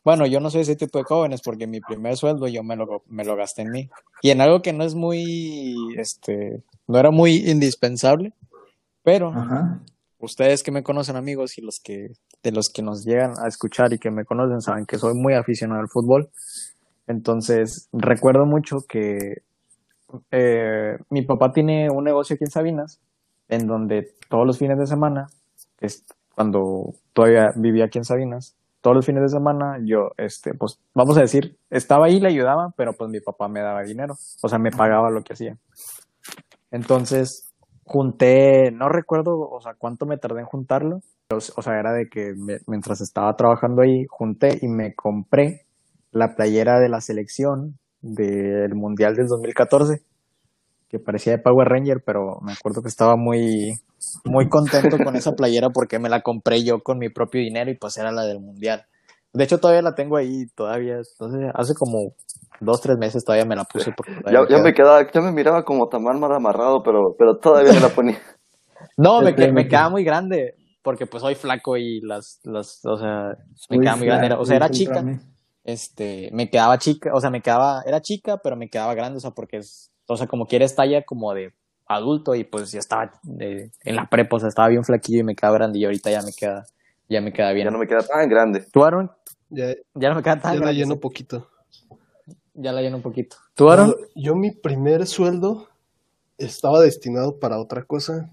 Bueno, 0.03 0.25
yo 0.25 0.39
no 0.39 0.49
soy 0.49 0.61
ese 0.61 0.75
tipo 0.75 0.97
de 0.97 1.03
jóvenes 1.03 1.41
porque 1.43 1.67
mi 1.67 1.81
primer 1.81 2.15
sueldo 2.15 2.47
yo 2.47 2.63
me 2.63 2.75
lo, 2.75 3.03
me 3.07 3.25
lo 3.25 3.35
gasté 3.35 3.63
en 3.63 3.71
mí. 3.71 3.89
Y 4.21 4.29
en 4.29 4.41
algo 4.41 4.61
que 4.61 4.73
no 4.73 4.83
es 4.83 4.95
muy, 4.95 5.75
este, 5.97 6.63
no 6.87 6.99
era 6.99 7.11
muy 7.11 7.49
indispensable, 7.49 8.33
pero 9.03 9.29
Ajá. 9.29 9.81
ustedes 10.19 10.63
que 10.63 10.71
me 10.71 10.83
conocen 10.83 11.15
amigos 11.15 11.57
y 11.57 11.61
los 11.61 11.79
que, 11.83 12.09
de 12.43 12.51
los 12.51 12.69
que 12.69 12.81
nos 12.81 13.03
llegan 13.03 13.33
a 13.43 13.47
escuchar 13.47 13.93
y 13.93 13.99
que 13.99 14.11
me 14.11 14.25
conocen 14.25 14.61
saben 14.61 14.85
que 14.85 14.97
soy 14.97 15.13
muy 15.15 15.33
aficionado 15.33 15.81
al 15.81 15.89
fútbol. 15.89 16.29
Entonces, 17.07 17.89
recuerdo 17.91 18.45
mucho 18.45 18.77
que 18.87 19.43
eh, 20.31 20.97
mi 21.09 21.23
papá 21.23 21.51
tiene 21.51 21.89
un 21.89 22.03
negocio 22.03 22.35
aquí 22.35 22.45
en 22.45 22.51
Sabinas, 22.51 23.01
en 23.47 23.67
donde 23.67 24.15
todos 24.29 24.45
los 24.45 24.57
fines 24.57 24.77
de 24.77 24.87
semana, 24.87 25.27
es 25.79 26.05
cuando 26.33 26.93
todavía 27.13 27.51
vivía 27.55 27.85
aquí 27.85 27.99
en 27.99 28.05
Sabinas, 28.05 28.55
todos 28.81 28.95
los 28.97 29.05
fines 29.05 29.23
de 29.23 29.29
semana 29.29 29.79
yo, 29.83 30.11
este, 30.17 30.53
pues, 30.53 30.77
vamos 30.93 31.17
a 31.17 31.21
decir, 31.21 31.57
estaba 31.69 32.07
ahí, 32.07 32.19
le 32.19 32.27
ayudaba, 32.27 32.73
pero 32.75 32.93
pues 32.93 33.09
mi 33.09 33.21
papá 33.21 33.47
me 33.47 33.61
daba 33.61 33.83
dinero, 33.83 34.15
o 34.41 34.49
sea, 34.49 34.59
me 34.59 34.71
pagaba 34.71 35.09
lo 35.09 35.23
que 35.23 35.33
hacía. 35.33 35.57
Entonces, 36.69 37.53
junté, 37.85 38.71
no 38.71 38.89
recuerdo, 38.89 39.39
o 39.39 39.61
sea, 39.61 39.75
cuánto 39.75 40.05
me 40.05 40.17
tardé 40.17 40.41
en 40.41 40.47
juntarlo, 40.47 41.01
o 41.29 41.61
sea, 41.61 41.79
era 41.79 41.93
de 41.93 42.09
que 42.09 42.33
mientras 42.67 43.01
estaba 43.01 43.35
trabajando 43.35 43.81
ahí, 43.81 44.05
junté 44.09 44.59
y 44.61 44.67
me 44.67 44.93
compré 44.95 45.65
la 46.11 46.35
playera 46.35 46.79
de 46.79 46.89
la 46.89 47.01
selección 47.01 47.79
del 48.01 48.75
Mundial 48.75 49.15
del 49.15 49.27
2014, 49.27 50.03
que 50.93 50.99
parecía 50.99 51.33
de 51.33 51.39
Power 51.43 51.67
Ranger, 51.67 52.03
pero 52.05 52.39
me 52.43 52.53
acuerdo 52.53 52.83
que 52.83 52.89
estaba 52.89 53.15
muy, 53.17 53.73
muy 54.25 54.47
contento 54.47 54.99
con 55.01 55.15
esa 55.15 55.31
playera 55.33 55.71
porque 55.71 55.97
me 55.99 56.09
la 56.09 56.21
compré 56.21 56.63
yo 56.63 56.79
con 56.83 56.99
mi 56.99 57.09
propio 57.09 57.41
dinero 57.41 57.71
y 57.71 57.77
pues 57.77 57.97
era 57.97 58.11
la 58.11 58.23
del 58.25 58.39
Mundial. 58.39 58.85
De 59.33 59.43
hecho, 59.43 59.59
todavía 59.59 59.81
la 59.81 59.95
tengo 59.95 60.17
ahí, 60.17 60.45
todavía, 60.55 60.97
entonces, 60.97 61.49
hace 61.55 61.73
como 61.73 62.13
dos, 62.61 62.81
tres 62.81 62.97
meses 62.99 63.25
todavía 63.25 63.45
me 63.45 63.55
la 63.55 63.63
puse. 63.63 63.91
Porque 63.91 64.11
Ya, 64.31 64.45
queda. 64.45 64.59
me 64.61 64.73
quedaba, 64.73 65.11
ya 65.11 65.21
me 65.21 65.31
miraba 65.31 65.63
como 65.63 65.89
tamal 65.89 66.19
mal 66.19 66.31
amarrado, 66.33 66.83
pero, 66.83 67.15
pero 67.17 67.37
todavía 67.37 67.73
me 67.73 67.81
la 67.81 67.89
ponía. 67.89 68.19
No, 68.97 69.21
me, 69.21 69.29
Este, 69.29 69.47
que- 69.47 69.53
me 69.53 69.63
me- 69.63 69.67
queda 69.67 69.89
muy 69.89 70.03
grande, 70.03 70.55
porque 70.83 71.05
pues 71.07 71.21
soy 71.21 71.35
flaco 71.35 71.77
y 71.77 72.01
las, 72.01 72.39
las, 72.43 72.81
o 72.85 72.97
sea, 72.97 73.29
me 73.69 73.77
Soy 73.77 73.79
queda 73.79 73.95
muy 73.95 74.07
grande. 74.07 74.35
O 74.35 74.45
sea, 74.45 74.55
era 74.57 74.69
chica, 74.69 75.03
este, 75.63 76.29
me 76.33 76.49
quedaba 76.49 76.77
chica, 76.77 77.11
o 77.13 77.19
sea, 77.19 77.29
me 77.31 77.41
quedaba, 77.41 77.81
era 77.85 78.01
chica, 78.01 78.37
pero 78.43 78.55
me 78.55 78.69
quedaba 78.69 78.93
grande, 78.95 79.17
o 79.17 79.21
sea, 79.21 79.31
porque 79.31 79.57
es, 79.57 79.91
o 80.07 80.17
sea, 80.17 80.27
como 80.27 80.47
que 80.47 80.55
eres 80.57 80.75
talla 80.75 81.03
como 81.03 81.33
de 81.33 81.53
adulto 81.85 82.33
y 82.35 82.43
pues 82.43 82.71
ya 82.71 82.79
estaba 82.79 83.13
de- 83.23 83.71
en 83.83 83.95
la 83.95 84.09
prepa, 84.09 84.37
o 84.37 84.39
sea, 84.39 84.49
estaba 84.49 84.67
bien 84.69 84.83
flaquillo 84.83 85.19
y 85.19 85.23
me 85.23 85.35
quedaba 85.35 85.57
grande 85.57 85.79
y 85.79 85.85
ahorita 85.85 86.09
ya 86.11 86.21
me 86.21 86.31
queda, 86.33 86.65
ya 87.09 87.21
me 87.21 87.31
queda 87.33 87.51
bien. 87.51 87.65
Ya 87.65 87.71
no 87.71 87.77
me 87.79 87.87
queda 87.87 88.01
tan 88.05 88.27
grande. 88.29 88.65
¿Tú, 88.71 88.83
Aaron? 88.83 89.11
ya, 89.49 89.73
Ya 89.95 90.09
no 90.09 90.15
me 90.15 90.23
queda 90.23 90.39
tan 90.39 90.53
ya 90.53 90.59
la 90.59 90.65
grande, 90.65 90.79
lleno 90.79 90.93
sí. 90.95 90.99
poquito. 90.99 91.49
Ya 92.55 92.71
la 92.71 92.81
lleno 92.81 92.97
un 92.97 93.03
poquito. 93.03 93.37
¿Tú, 93.55 93.69
Aaron? 93.69 93.89
Yo, 93.89 93.95
yo 94.15 94.35
mi 94.35 94.51
primer 94.51 95.05
sueldo 95.07 95.69
estaba 96.37 96.79
destinado 96.81 97.39
para 97.39 97.59
otra 97.59 97.83
cosa, 97.83 98.29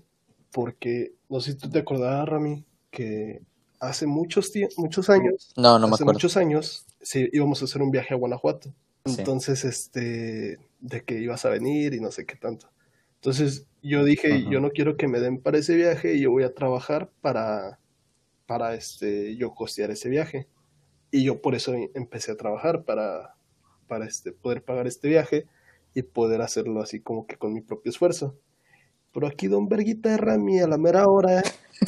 porque 0.53 1.13
no 1.29 1.41
sé 1.41 1.53
si 1.53 1.59
tú 1.59 1.71
te 1.71 1.79
acordabas, 1.81 2.29
Rami, 2.29 2.65
que 2.91 3.41
hace 3.81 4.07
muchos, 4.07 4.51
muchos 4.77 5.09
años, 5.11 5.53
No, 5.57 5.79
no 5.79 5.87
me 5.89 5.95
hace 5.95 6.03
acuerdo. 6.05 6.17
muchos 6.19 6.37
años, 6.37 6.87
sí, 7.01 7.29
íbamos 7.33 7.63
a 7.63 7.65
hacer 7.65 7.81
un 7.83 7.91
viaje 7.91 8.13
a 8.15 8.17
Guanajuato. 8.17 8.75
Sí. 9.07 9.17
Entonces, 9.19 9.65
este, 9.65 10.59
de 10.81 11.03
que 11.03 11.19
ibas 11.19 11.45
a 11.45 11.51
venir 11.51 11.95
y 11.95 12.01
no 12.01 12.11
sé 12.11 12.27
qué 12.27 12.37
tanto. 12.37 12.71
Entonces, 13.17 13.67
yo 13.83 14.05
dije, 14.05 14.33
Ajá. 14.35 14.51
yo 14.51 14.61
no 14.61 14.71
quiero 14.71 14.97
que 14.97 15.09
me 15.09 15.21
den 15.21 15.41
para 15.41 15.59
ese 15.59 15.77
viaje 15.77 16.15
y 16.15 16.21
yo 16.21 16.31
voy 16.31 16.43
a 16.43 16.55
trabajar 16.55 17.11
para, 17.21 17.79
para 18.47 18.75
este, 18.75 19.37
yo 19.37 19.55
costear 19.55 19.91
ese 19.91 20.09
viaje. 20.09 20.49
Y 21.11 21.25
yo 21.25 21.43
por 21.43 21.55
eso 21.55 21.75
empecé 21.95 22.33
a 22.33 22.37
trabajar 22.37 22.85
para, 22.85 23.35
para 23.89 24.07
este, 24.07 24.33
poder 24.33 24.63
pagar 24.63 24.87
este 24.87 25.09
viaje 25.09 25.47
y 25.95 26.03
poder 26.03 26.41
hacerlo 26.41 26.81
así 26.81 27.01
como 27.01 27.27
que 27.27 27.37
con 27.37 27.53
mi 27.53 27.61
propio 27.61 27.91
esfuerzo. 27.91 28.37
Pero 29.13 29.27
aquí 29.27 29.49
Don 29.49 29.69
Verguita 29.69 30.11
de 30.11 30.17
Rami 30.17 30.61
a 30.61 30.69
la 30.69 30.79
mera 30.79 31.07
hora, 31.07 31.43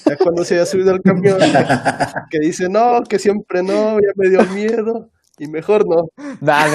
ya 0.04 0.16
cuando 0.16 0.44
se 0.44 0.54
había 0.54 0.66
subido 0.66 0.90
al 0.90 1.02
camión, 1.02 1.38
que 2.30 2.40
dice, 2.40 2.68
no, 2.68 3.02
que 3.04 3.20
siempre 3.20 3.62
no, 3.62 4.00
ya 4.00 4.12
me 4.16 4.28
dio 4.28 4.44
miedo, 4.46 5.08
y 5.38 5.46
mejor 5.46 5.84
no. 5.88 6.08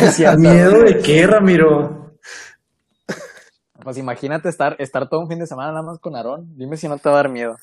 Es 0.01 0.15
cierto. 0.15 0.39
¿Miedo 0.39 0.83
de 0.83 0.99
qué, 0.99 1.27
Ramiro? 1.27 2.06
Pues 3.87 3.97
imagínate 3.97 4.49
estar, 4.49 4.75
estar 4.79 5.07
todo 5.07 5.21
un 5.21 5.29
fin 5.29 5.39
de 5.39 5.47
semana 5.47 5.71
nada 5.71 5.81
más 5.81 5.97
con 5.99 6.13
Aarón. 6.17 6.57
Dime 6.57 6.75
si 6.75 6.89
no 6.89 6.97
te 6.97 7.07
va 7.07 7.15
a 7.15 7.23
dar 7.23 7.29
miedo. 7.29 7.55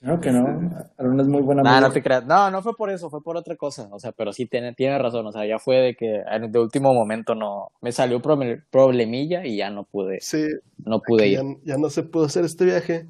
Claro 0.00 0.20
que 0.20 0.30
no. 0.30 0.70
Aaron 0.98 1.18
es 1.18 1.26
muy 1.26 1.40
buena 1.40 1.62
Nah, 1.62 1.80
no 1.80 1.90
te 1.90 2.02
creas. 2.02 2.26
No, 2.26 2.50
no 2.50 2.60
fue 2.60 2.76
por 2.76 2.90
eso, 2.90 3.08
fue 3.08 3.22
por 3.22 3.38
otra 3.38 3.56
cosa. 3.56 3.88
O 3.90 3.98
sea, 3.98 4.12
pero 4.12 4.34
sí 4.34 4.44
tiene, 4.44 4.74
tiene 4.74 4.98
razón. 4.98 5.26
O 5.26 5.32
sea, 5.32 5.46
ya 5.46 5.58
fue 5.58 5.76
de 5.76 5.94
que 5.96 6.16
en- 6.30 6.52
de 6.52 6.58
último 6.58 6.92
momento 6.92 7.34
no. 7.34 7.68
Me 7.80 7.90
salió 7.90 8.20
proble- 8.20 8.62
problemilla 8.70 9.46
y 9.46 9.56
ya 9.56 9.70
no 9.70 9.84
pude, 9.84 10.20
Sí, 10.20 10.44
no 10.84 11.00
pude 11.00 11.28
ir. 11.28 11.38
ya, 11.38 11.42
ya 11.64 11.78
no 11.78 11.88
se 11.88 12.02
pudo 12.02 12.26
hacer 12.26 12.44
este 12.44 12.66
viaje. 12.66 13.08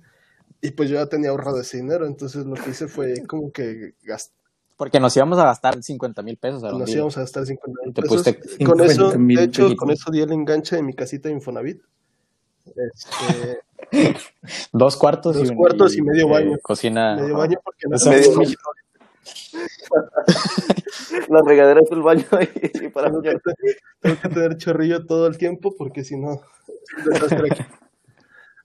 Y 0.61 0.71
pues 0.71 0.89
yo 0.89 0.99
ya 0.99 1.07
tenía 1.07 1.31
ahorrado 1.31 1.61
ese 1.61 1.79
dinero, 1.79 2.07
entonces 2.07 2.47
lo 2.47 2.55
que 2.55 2.71
hice 2.71 2.87
fue 2.87 3.27
como 3.27 3.51
que 3.51 3.95
gastar, 4.05 4.37
Porque 4.77 5.01
nos 5.01 5.17
íbamos 5.17 5.37
a 5.41 5.47
gastar 5.47 5.83
50 5.83 6.23
mil 6.23 6.37
pesos. 6.37 6.63
Aarón, 6.63 6.79
nos 6.79 6.91
íbamos 6.95 7.19
a 7.19 7.23
gastar 7.23 7.45
50 7.45 7.81
mil 7.85 7.93
Te 7.93 8.03
pesos. 8.03 8.19
pusiste 8.19 8.63
Y 8.63 8.65
con 8.65 8.81
eso, 8.83 8.93
50,000 9.11 9.37
de 9.37 9.43
hecho, 9.47 9.63
pesitos. 9.65 9.79
con 9.81 9.91
eso 9.91 10.11
di 10.13 10.21
el 10.21 10.31
enganche 10.31 10.77
de 10.77 10.83
mi 10.85 10.95
casita 10.95 11.29
de 11.29 11.35
Infonavit. 11.35 11.83
Este, 12.67 13.61
Dos 14.73 14.97
cuartos, 14.97 15.37
Dos 15.37 15.51
y, 15.51 15.55
cuartos 15.55 15.97
y 15.97 16.03
medio 16.03 16.27
eh, 16.27 16.31
baño. 16.31 16.59
Cocina. 16.63 17.17
medio 17.17 17.37
baño 17.37 17.59
porque 17.65 17.89
no 17.89 17.97
medio-. 18.11 18.57
La 21.29 21.43
regadera 21.43 21.81
es 21.81 21.91
el 21.91 22.03
baño 22.03 22.25
y, 22.41 22.87
y 22.87 22.89
para 22.89 23.09
tengo, 23.09 23.23
que, 23.23 23.37
tengo 24.01 24.21
que 24.21 24.29
tener 24.29 24.57
chorrillo 24.57 25.05
todo 25.07 25.27
el 25.27 25.37
tiempo 25.39 25.75
porque 25.77 26.05
si 26.05 26.17
no. 26.17 26.41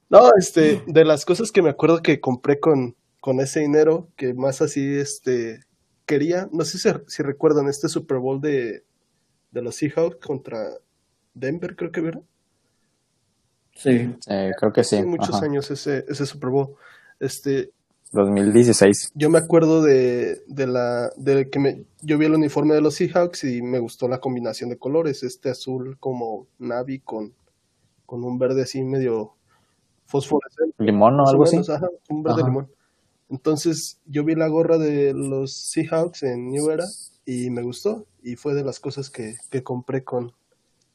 No, 0.10 0.32
este, 0.38 0.84
de 0.88 1.04
las 1.04 1.26
cosas 1.26 1.52
que 1.52 1.62
me 1.62 1.70
acuerdo 1.70 2.02
que 2.02 2.22
compré 2.22 2.60
con, 2.62 2.96
con 3.20 3.42
ese 3.42 3.60
dinero, 3.60 4.10
que 4.16 4.34
más 4.34 4.62
así, 4.62 4.96
este, 4.98 5.66
quería, 6.06 6.48
no 6.54 6.64
sé 6.64 6.80
si, 6.80 6.90
si 7.08 7.24
recuerdan 7.24 7.68
este 7.68 7.90
Super 7.90 8.18
Bowl 8.18 8.40
de, 8.40 8.86
de 9.52 9.62
los 9.62 9.76
Seahawks 9.76 10.26
contra 10.26 10.70
Denver, 11.34 11.76
creo 11.76 11.92
que 11.92 12.02
vieron. 12.02 12.26
Sí. 13.78 14.16
Eh, 14.28 14.52
creo 14.60 14.74
que 14.74 14.84
sí. 14.84 14.98
Hace 14.98 15.06
muchos 15.06 15.36
ajá. 15.36 15.46
años 15.46 15.70
ese, 15.72 16.04
ese 16.08 16.26
Super 16.26 16.50
Bowl. 16.50 16.76
Este, 17.20 17.72
2016. 18.12 19.12
yo 19.16 19.30
me 19.30 19.38
acuerdo 19.38 19.82
de, 19.82 20.42
de 20.48 20.66
la 20.68 21.12
de 21.18 21.50
que 21.50 21.60
me, 21.60 21.84
yo 22.02 22.18
vi 22.18 22.26
el 22.26 22.36
uniforme 22.36 22.74
de 22.74 22.82
los 22.82 22.96
Seahawks 22.96 23.44
y 23.44 23.62
me 23.62 23.80
gustó 23.80 24.08
la 24.08 24.20
combinación 24.20 24.70
de 24.70 24.78
colores, 24.78 25.24
este 25.24 25.50
azul 25.50 25.98
como 26.00 26.48
navy 26.58 27.00
con, 27.00 27.34
con 28.06 28.24
un 28.24 28.40
verde 28.40 28.62
así 28.64 28.82
medio 28.84 29.34
fosforescente, 30.06 30.74
Limón 30.84 31.20
o 31.20 31.28
algo 31.28 31.44
así. 31.44 31.58
ajá, 31.58 31.90
un 32.10 32.24
verde 32.24 32.40
Ajá. 32.42 32.48
limón. 32.50 32.72
Entonces 33.30 34.00
yo 34.06 34.24
vi 34.24 34.36
la 34.36 34.48
gorra 34.48 34.78
de 34.78 35.14
los 35.14 35.54
Seahawks 35.54 36.24
en 36.24 36.50
New 36.52 36.70
Era 36.72 36.86
y 37.26 37.50
me 37.50 37.62
gustó 37.62 38.06
y 38.24 38.38
fue 38.38 38.54
de 38.54 38.64
las 38.64 38.80
cosas 38.80 39.10
que, 39.10 39.36
que 39.50 39.64
compré 39.64 40.06
con, 40.06 40.32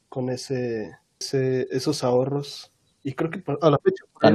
con 0.09 0.31
ese, 0.31 0.97
ese- 1.21 1.69
esos 1.71 2.03
ahorros 2.05 2.72
y 3.05 3.13
creo 3.15 3.31
que 3.31 3.43
a 3.61 3.71
la 3.71 3.79
fecha 3.79 4.05
a- 4.21 4.31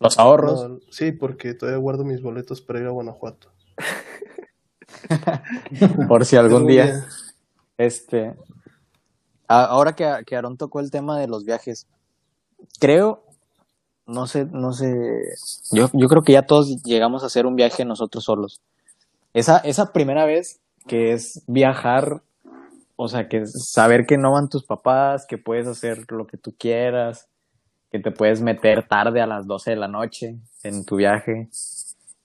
Los 0.00 0.18
ahorros. 0.18 0.68
no, 0.68 0.78
sí, 0.90 1.12
porque 1.12 1.54
todavía 1.54 1.78
guardo 1.78 2.04
mis 2.04 2.20
boletos 2.22 2.60
para 2.60 2.80
ir 2.80 2.86
a 2.86 2.90
Guanajuato. 2.90 3.48
Por 6.08 6.24
si 6.24 6.36
algún 6.36 6.66
día. 6.66 7.06
Este. 7.78 8.34
Ahora 9.48 9.94
que, 9.94 10.10
que 10.26 10.36
Aaron 10.36 10.56
tocó 10.56 10.80
el 10.80 10.90
tema 10.90 11.18
de 11.18 11.28
los 11.28 11.44
viajes, 11.44 11.86
creo, 12.78 13.24
no 14.06 14.26
sé, 14.26 14.46
no 14.46 14.72
sé. 14.72 14.94
Yo, 15.72 15.90
yo 15.92 16.08
creo 16.08 16.22
que 16.22 16.32
ya 16.32 16.46
todos 16.46 16.82
llegamos 16.82 17.22
a 17.22 17.26
hacer 17.26 17.46
un 17.46 17.56
viaje 17.56 17.84
nosotros 17.84 18.24
solos. 18.24 18.60
Esa, 19.34 19.58
esa 19.58 19.92
primera 19.92 20.24
vez 20.24 20.60
que 20.86 21.12
es 21.12 21.42
viajar, 21.46 22.22
o 22.96 23.08
sea, 23.08 23.28
que 23.28 23.38
es 23.42 23.70
saber 23.70 24.06
que 24.06 24.16
no 24.16 24.32
van 24.32 24.48
tus 24.48 24.64
papás, 24.64 25.26
que 25.26 25.38
puedes 25.38 25.66
hacer 25.66 26.10
lo 26.10 26.26
que 26.26 26.38
tú 26.38 26.54
quieras, 26.58 27.28
que 27.92 27.98
te 27.98 28.10
puedes 28.10 28.40
meter 28.40 28.88
tarde 28.88 29.20
a 29.20 29.26
las 29.26 29.46
12 29.46 29.70
de 29.72 29.76
la 29.76 29.86
noche 29.86 30.38
en 30.62 30.84
tu 30.86 30.96
viaje, 30.96 31.50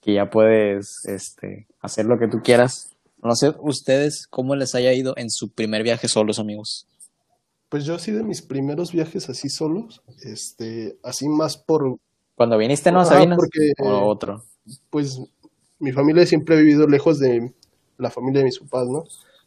que 0.01 0.13
ya 0.13 0.29
puedes 0.29 1.03
este, 1.05 1.67
hacer 1.81 2.05
lo 2.05 2.17
que 2.17 2.29
tú 2.29 2.41
quieras. 2.41 2.95
No 3.21 3.35
sé 3.35 3.53
ustedes 3.59 4.27
cómo 4.27 4.55
les 4.55 4.73
haya 4.75 4.93
ido 4.93 5.13
en 5.17 5.29
su 5.29 5.51
primer 5.51 5.83
viaje 5.83 6.07
solos, 6.07 6.39
amigos. 6.39 6.87
Pues 7.67 7.83
yo 7.83 7.95
así 7.95 8.13
de 8.13 8.23
mis 8.23 8.41
primeros 8.41 8.93
viajes 8.93 9.29
así 9.29 9.49
solos, 9.49 10.01
este, 10.23 10.97
así 11.03 11.27
más 11.27 11.57
por, 11.57 11.97
Cuando 12.35 12.57
viniste, 12.57 12.89
¿no, 12.93 13.01
Ajá, 13.01 13.15
Sabinas? 13.15 13.35
porque- 13.37 13.73
O 13.79 14.07
otro. 14.07 14.43
pues 14.89 15.19
mi 15.79 15.91
familia 15.91 16.25
siempre 16.25 16.55
ha 16.55 16.59
vivido 16.59 16.87
lejos 16.87 17.19
de 17.19 17.51
la 17.97 18.09
familia 18.09 18.39
de 18.39 18.45
mis 18.45 18.59
papás, 18.59 18.87
¿no? 18.87 19.03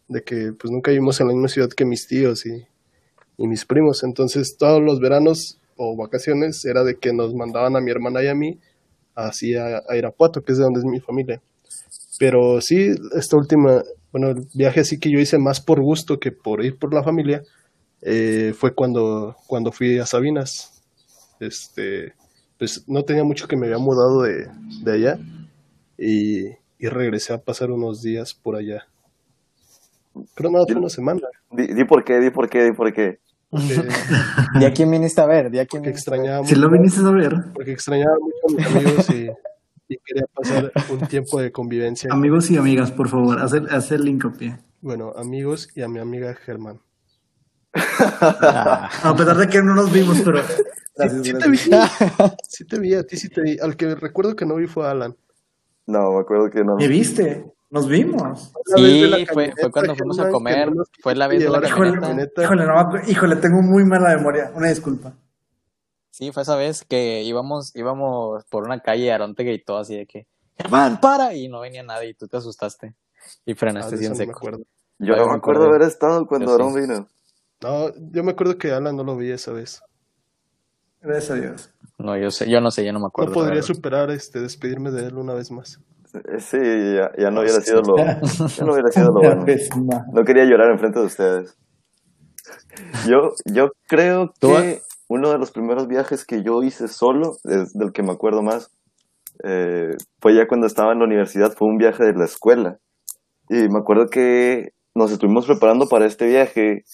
De 0.08 0.22
que 0.22 0.52
pues 0.52 0.70
nunca 0.70 0.90
vivimos 0.90 1.18
en 1.20 1.28
la 1.28 1.32
misma 1.32 1.48
ciudad 1.48 1.70
que 1.70 1.86
mis 1.86 2.06
tíos 2.06 2.44
y, 2.44 2.66
y 3.38 3.48
mis 3.48 3.64
primos. 3.64 4.02
Entonces 4.02 4.58
todos 4.58 4.82
los 4.82 5.00
veranos 5.00 5.56
o 5.82 5.96
vacaciones 5.96 6.62
era 6.66 6.84
de 6.84 6.98
que 6.98 7.10
nos 7.14 7.34
mandaban 7.34 7.74
a 7.74 7.80
mi 7.80 7.90
hermana 7.90 8.22
y 8.22 8.28
a 8.28 8.34
mí 8.34 8.60
así 9.14 9.54
a, 9.56 9.82
Irapuato, 9.96 10.42
que 10.42 10.52
es 10.52 10.58
de 10.58 10.64
donde 10.64 10.80
es 10.80 10.84
mi 10.84 11.00
familia. 11.00 11.40
Pero 12.18 12.60
sí, 12.60 12.94
esta 13.16 13.38
última, 13.38 13.82
bueno, 14.12 14.28
el 14.28 14.46
viaje 14.52 14.80
así 14.80 15.00
que 15.00 15.10
yo 15.10 15.18
hice 15.18 15.38
más 15.38 15.58
por 15.58 15.80
gusto 15.80 16.20
que 16.20 16.32
por 16.32 16.62
ir 16.62 16.78
por 16.78 16.92
la 16.92 17.02
familia, 17.02 17.42
eh, 18.02 18.52
fue 18.54 18.74
cuando, 18.74 19.36
cuando 19.46 19.72
fui 19.72 19.98
a 19.98 20.04
Sabinas. 20.04 20.82
Este, 21.40 22.12
pues 22.58 22.84
no 22.86 23.02
tenía 23.04 23.24
mucho 23.24 23.48
que 23.48 23.56
me 23.56 23.66
había 23.66 23.78
mudado 23.78 24.22
de, 24.22 24.48
de 24.84 24.92
allá 24.92 25.18
y, 25.96 26.44
y 26.78 26.88
regresé 26.88 27.32
a 27.32 27.38
pasar 27.38 27.70
unos 27.70 28.02
días 28.02 28.34
por 28.34 28.54
allá. 28.54 28.86
Creo 30.34 30.50
nada, 30.50 30.66
fue 30.66 30.76
una 30.76 30.90
semana. 30.90 31.22
Di, 31.50 31.68
di 31.68 31.84
por 31.84 32.04
qué, 32.04 32.20
di 32.20 32.30
por 32.30 32.50
qué, 32.50 32.64
di 32.64 32.72
por 32.72 32.92
qué. 32.92 33.18
Porque, 33.50 33.88
¿De 34.60 34.66
a 34.66 34.72
quién 34.72 34.90
viniste 34.90 35.20
a 35.20 35.26
ver? 35.26 35.50
¿De 35.50 35.60
a 35.60 35.66
quién 35.66 35.84
extrañaba 35.84 36.46
Si 36.46 36.54
lo 36.54 36.70
viniste 36.70 37.00
a 37.00 37.10
ver, 37.10 37.34
porque 37.52 37.72
extrañaba 37.72 38.14
mucho 38.20 38.36
a 38.48 38.56
mis 38.56 38.66
amigos 38.76 39.10
y, 39.10 39.28
y 39.88 39.98
quería 40.04 40.24
pasar 40.32 40.72
un 40.90 41.00
tiempo 41.08 41.40
de 41.40 41.50
convivencia. 41.50 42.12
amigos 42.12 42.50
y 42.50 42.56
amigas, 42.56 42.92
por 42.92 43.08
favor, 43.08 43.40
hacer, 43.40 43.64
hacer 43.70 44.00
el 44.00 44.08
hincapié. 44.08 44.58
Bueno, 44.80 45.12
amigos 45.16 45.68
y 45.74 45.82
a 45.82 45.88
mi 45.88 45.98
amiga 45.98 46.32
Germán. 46.34 46.80
Ah, 47.74 48.88
A 49.02 49.16
pesar 49.16 49.36
de 49.36 49.48
que 49.48 49.62
no 49.62 49.74
nos 49.74 49.92
vimos, 49.92 50.20
pero. 50.24 50.42
Sí, 50.42 50.54
Gracias, 50.96 51.26
sí 51.26 51.32
te 51.34 51.48
vi, 51.50 51.58
sí 52.48 52.64
te 52.66 52.78
vi, 52.78 52.94
a 52.94 53.02
ti 53.04 53.16
sí 53.16 53.28
te 53.28 53.40
vi. 53.40 53.58
Al 53.58 53.76
que 53.76 53.94
recuerdo 53.94 54.36
que 54.36 54.44
no 54.44 54.56
vi 54.56 54.66
fue 54.66 54.86
a 54.86 54.90
Alan. 54.90 55.16
No, 55.86 56.12
me 56.12 56.20
acuerdo 56.20 56.50
que 56.50 56.62
no. 56.62 56.76
¿Me 56.76 56.88
viste? 56.88 57.44
Nos 57.70 57.88
vimos. 57.88 58.52
De 58.76 59.10
Sí, 59.20 59.26
fue, 59.32 59.52
fue 59.58 59.70
cuando 59.70 59.94
fuimos 59.94 60.18
a 60.18 60.28
comer. 60.28 60.70
Fue 61.02 61.14
la 61.14 61.28
vez 61.28 61.38
de 61.42 61.48
la 61.48 61.60
camioneta. 61.60 62.00
camioneta. 62.00 62.42
híjole, 62.42 62.66
no 62.66 62.90
híjole, 63.06 63.36
tengo 63.36 63.62
muy 63.62 63.84
mala 63.84 64.16
memoria. 64.16 64.50
Una 64.54 64.68
disculpa. 64.68 65.12
Sí, 66.10 66.32
fue 66.32 66.42
esa 66.42 66.56
vez 66.56 66.84
que 66.84 67.22
íbamos, 67.22 67.74
íbamos 67.76 68.44
por 68.46 68.64
una 68.64 68.80
calle 68.80 69.04
y 69.04 69.08
Aaron 69.08 69.34
te 69.34 69.44
gritó 69.44 69.78
así 69.78 69.96
de 69.96 70.06
que, 70.06 70.26
Germán, 70.58 71.00
para, 71.00 71.32
y 71.34 71.48
no 71.48 71.60
venía 71.60 71.82
nadie 71.82 72.10
y 72.10 72.14
tú 72.14 72.26
te 72.28 72.36
asustaste 72.36 72.94
y 73.46 73.52
Ah, 73.52 73.56
frenaste 73.56 73.96
de 73.96 74.04
no 74.04 74.10
me 74.10 74.16
seco. 74.16 74.32
acuerdo. 74.32 74.64
Yo 74.98 75.16
no 75.16 75.28
me 75.28 75.34
acuerdo 75.36 75.64
haber 75.66 75.82
estado 75.82 76.26
cuando 76.26 76.48
sí. 76.48 76.52
Aaron 76.54 76.74
vino. 76.74 77.08
No, 77.62 77.94
yo 78.10 78.24
me 78.24 78.32
acuerdo 78.32 78.58
que 78.58 78.72
Alan 78.72 78.96
no 78.96 79.04
lo 79.04 79.16
vi 79.16 79.30
esa 79.30 79.52
vez. 79.52 79.80
Gracias 81.00 81.30
a 81.30 81.34
Dios. 81.36 81.70
No, 81.96 82.16
yo 82.18 82.30
sé, 82.30 82.50
yo 82.50 82.60
no 82.60 82.70
sé, 82.70 82.84
yo 82.84 82.92
no 82.92 83.00
me 83.00 83.06
acuerdo. 83.06 83.30
No 83.30 83.34
podría 83.34 83.62
superar 83.62 84.10
este 84.10 84.40
despedirme 84.40 84.90
de 84.90 85.06
él 85.06 85.16
una 85.16 85.32
vez 85.34 85.50
más. 85.50 85.80
Eh, 86.14 86.40
Sí, 86.40 86.58
ya, 86.58 87.10
ya 87.16 87.30
no 87.30 87.40
hubiera 87.40 87.60
sido 87.60 87.82
lo, 87.82 87.96
ya 87.96 88.64
no 88.64 88.72
hubiera 88.72 88.90
sido 88.90 89.08
lo 89.08 89.20
bueno. 89.20 89.44
No. 90.12 90.24
Quería 90.24 90.44
llorar 90.44 90.70
enfrente 90.70 91.00
de 91.00 91.06
ustedes. 91.06 91.56
Yo, 93.06 93.32
yo 93.44 93.68
creo 93.88 94.32
que 94.40 94.80
uno 95.08 95.30
de 95.30 95.38
los 95.38 95.50
primeros 95.50 95.86
viajes 95.88 96.24
que 96.24 96.42
yo 96.42 96.62
hice 96.62 96.88
solo, 96.88 97.32
es 97.44 97.72
del 97.74 97.92
que 97.92 98.02
me 98.02 98.12
acuerdo 98.12 98.42
más, 98.42 98.70
eh, 99.44 99.96
fue 100.20 100.34
ya 100.34 100.46
cuando 100.46 100.66
estaba 100.66 100.92
en 100.92 100.98
la 101.00 101.04
universidad, 101.06 101.52
fue 101.56 101.68
un 101.68 101.78
viaje 101.78 102.04
de 102.04 102.14
la 102.14 102.24
escuela. 102.24 102.78
Y 103.48 103.68
me 103.68 103.80
acuerdo 103.80 104.06
que 104.06 104.68
nos 104.94 105.10
estuvimos 105.10 105.46
preparando 105.46 105.86
para 105.86 106.06
este 106.06 106.26
viaje 106.26 106.84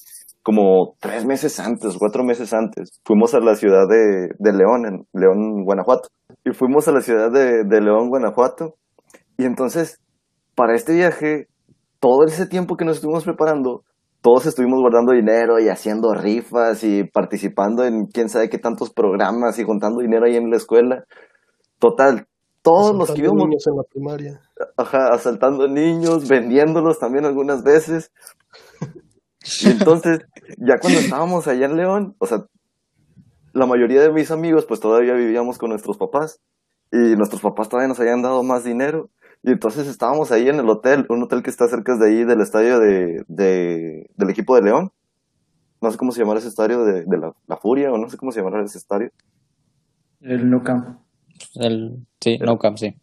como 0.42 0.94
tres 1.00 1.26
meses 1.26 1.59
antes, 1.59 1.96
cuatro 1.98 2.24
meses 2.24 2.52
antes. 2.52 3.00
Fuimos 3.05 3.35
a 3.35 3.40
la 3.40 3.55
ciudad 3.57 3.87
de, 3.88 4.29
de 4.38 4.52
León, 4.52 4.87
en 4.87 5.07
León, 5.12 5.64
Guanajuato. 5.64 6.09
Y 6.44 6.52
fuimos 6.52 6.87
a 6.88 6.92
la 6.92 7.00
ciudad 7.00 7.31
de, 7.31 7.64
de 7.64 7.81
León, 7.81 8.09
Guanajuato. 8.09 8.76
Y 9.38 9.44
entonces, 9.44 10.01
para 10.55 10.75
este 10.75 10.94
viaje, 10.94 11.49
todo 12.01 12.25
ese 12.27 12.46
tiempo 12.46 12.77
que 12.77 12.85
nos 12.85 12.96
estuvimos 12.96 13.25
preparando, 13.25 13.85
todos 14.20 14.46
estuvimos 14.46 14.81
guardando 14.81 15.12
dinero 15.12 15.59
y 15.61 15.68
haciendo 15.68 16.14
rifas 16.14 16.83
y 16.85 17.05
participando 17.05 17.85
en 17.85 18.07
quién 18.07 18.29
sabe 18.29 18.49
qué 18.49 18.59
tantos 18.59 18.92
programas 18.92 19.59
y 19.59 19.64
juntando 19.64 20.01
dinero 20.01 20.27
ahí 20.27 20.37
en 20.37 20.51
la 20.51 20.57
escuela. 20.57 21.05
Total, 21.79 22.27
todos 22.62 22.96
los 22.96 23.12
que 23.12 23.20
íbamos, 23.20 23.44
niños 23.44 23.66
en 23.66 23.77
la 23.77 23.83
primaria. 23.85 24.40
ajá, 24.77 25.11
asaltando 25.12 25.68
niños, 25.68 26.29
vendiéndolos 26.29 26.99
también 26.99 27.25
algunas 27.25 27.62
veces. 27.62 28.11
Y 29.62 29.70
entonces, 29.70 30.18
ya 30.59 30.79
cuando 30.81 30.99
estábamos 30.99 31.46
allá 31.46 31.66
en 31.66 31.77
León, 31.77 32.16
o 32.18 32.27
sea, 32.27 32.38
la 33.53 33.66
mayoría 33.66 34.03
de 34.03 34.12
mis 34.12 34.31
amigos 34.31 34.66
pues 34.66 34.81
todavía 34.81 35.14
vivíamos 35.14 35.59
con 35.59 35.70
nuestros 35.70 35.96
papás 35.96 36.40
y 36.90 37.16
nuestros 37.16 37.40
papás 37.40 37.68
todavía 37.68 37.88
nos 37.88 38.01
habían 38.01 38.22
dado 38.22 38.42
más 38.42 38.64
dinero. 38.64 39.09
Y 39.46 39.52
entonces 39.52 39.87
estábamos 39.87 40.30
ahí 40.32 40.48
en 40.48 40.56
el 40.56 40.68
hotel, 40.68 41.06
un 41.09 41.22
hotel 41.22 41.42
que 41.42 41.50
está 41.50 41.68
cerca 41.68 41.96
de 41.96 42.06
ahí 42.09 42.24
del 42.24 42.40
estadio 42.40 42.78
de, 42.80 43.24
de- 43.28 44.11
del 44.16 44.28
equipo 44.30 44.56
de 44.56 44.62
León. 44.62 44.90
No 45.80 45.90
sé 45.90 45.96
cómo 45.96 46.11
se 46.12 46.20
llamará 46.20 46.40
ese 46.40 46.48
estadio 46.48 46.85
de, 46.85 47.04
de 47.04 47.16
la, 47.18 47.32
la 47.46 47.56
Furia 47.56 47.92
o 47.92 47.96
no 47.96 48.09
sé 48.09 48.16
cómo 48.16 48.32
se 48.32 48.40
llamará 48.40 48.62
ese 48.64 48.76
estadio. 48.78 49.11
El 50.20 50.50
no 50.50 50.62
camp. 50.64 50.98
El, 51.54 52.06
sí, 52.20 52.38
no 52.38 52.59
camp, 52.59 52.76
sí. 52.76 52.94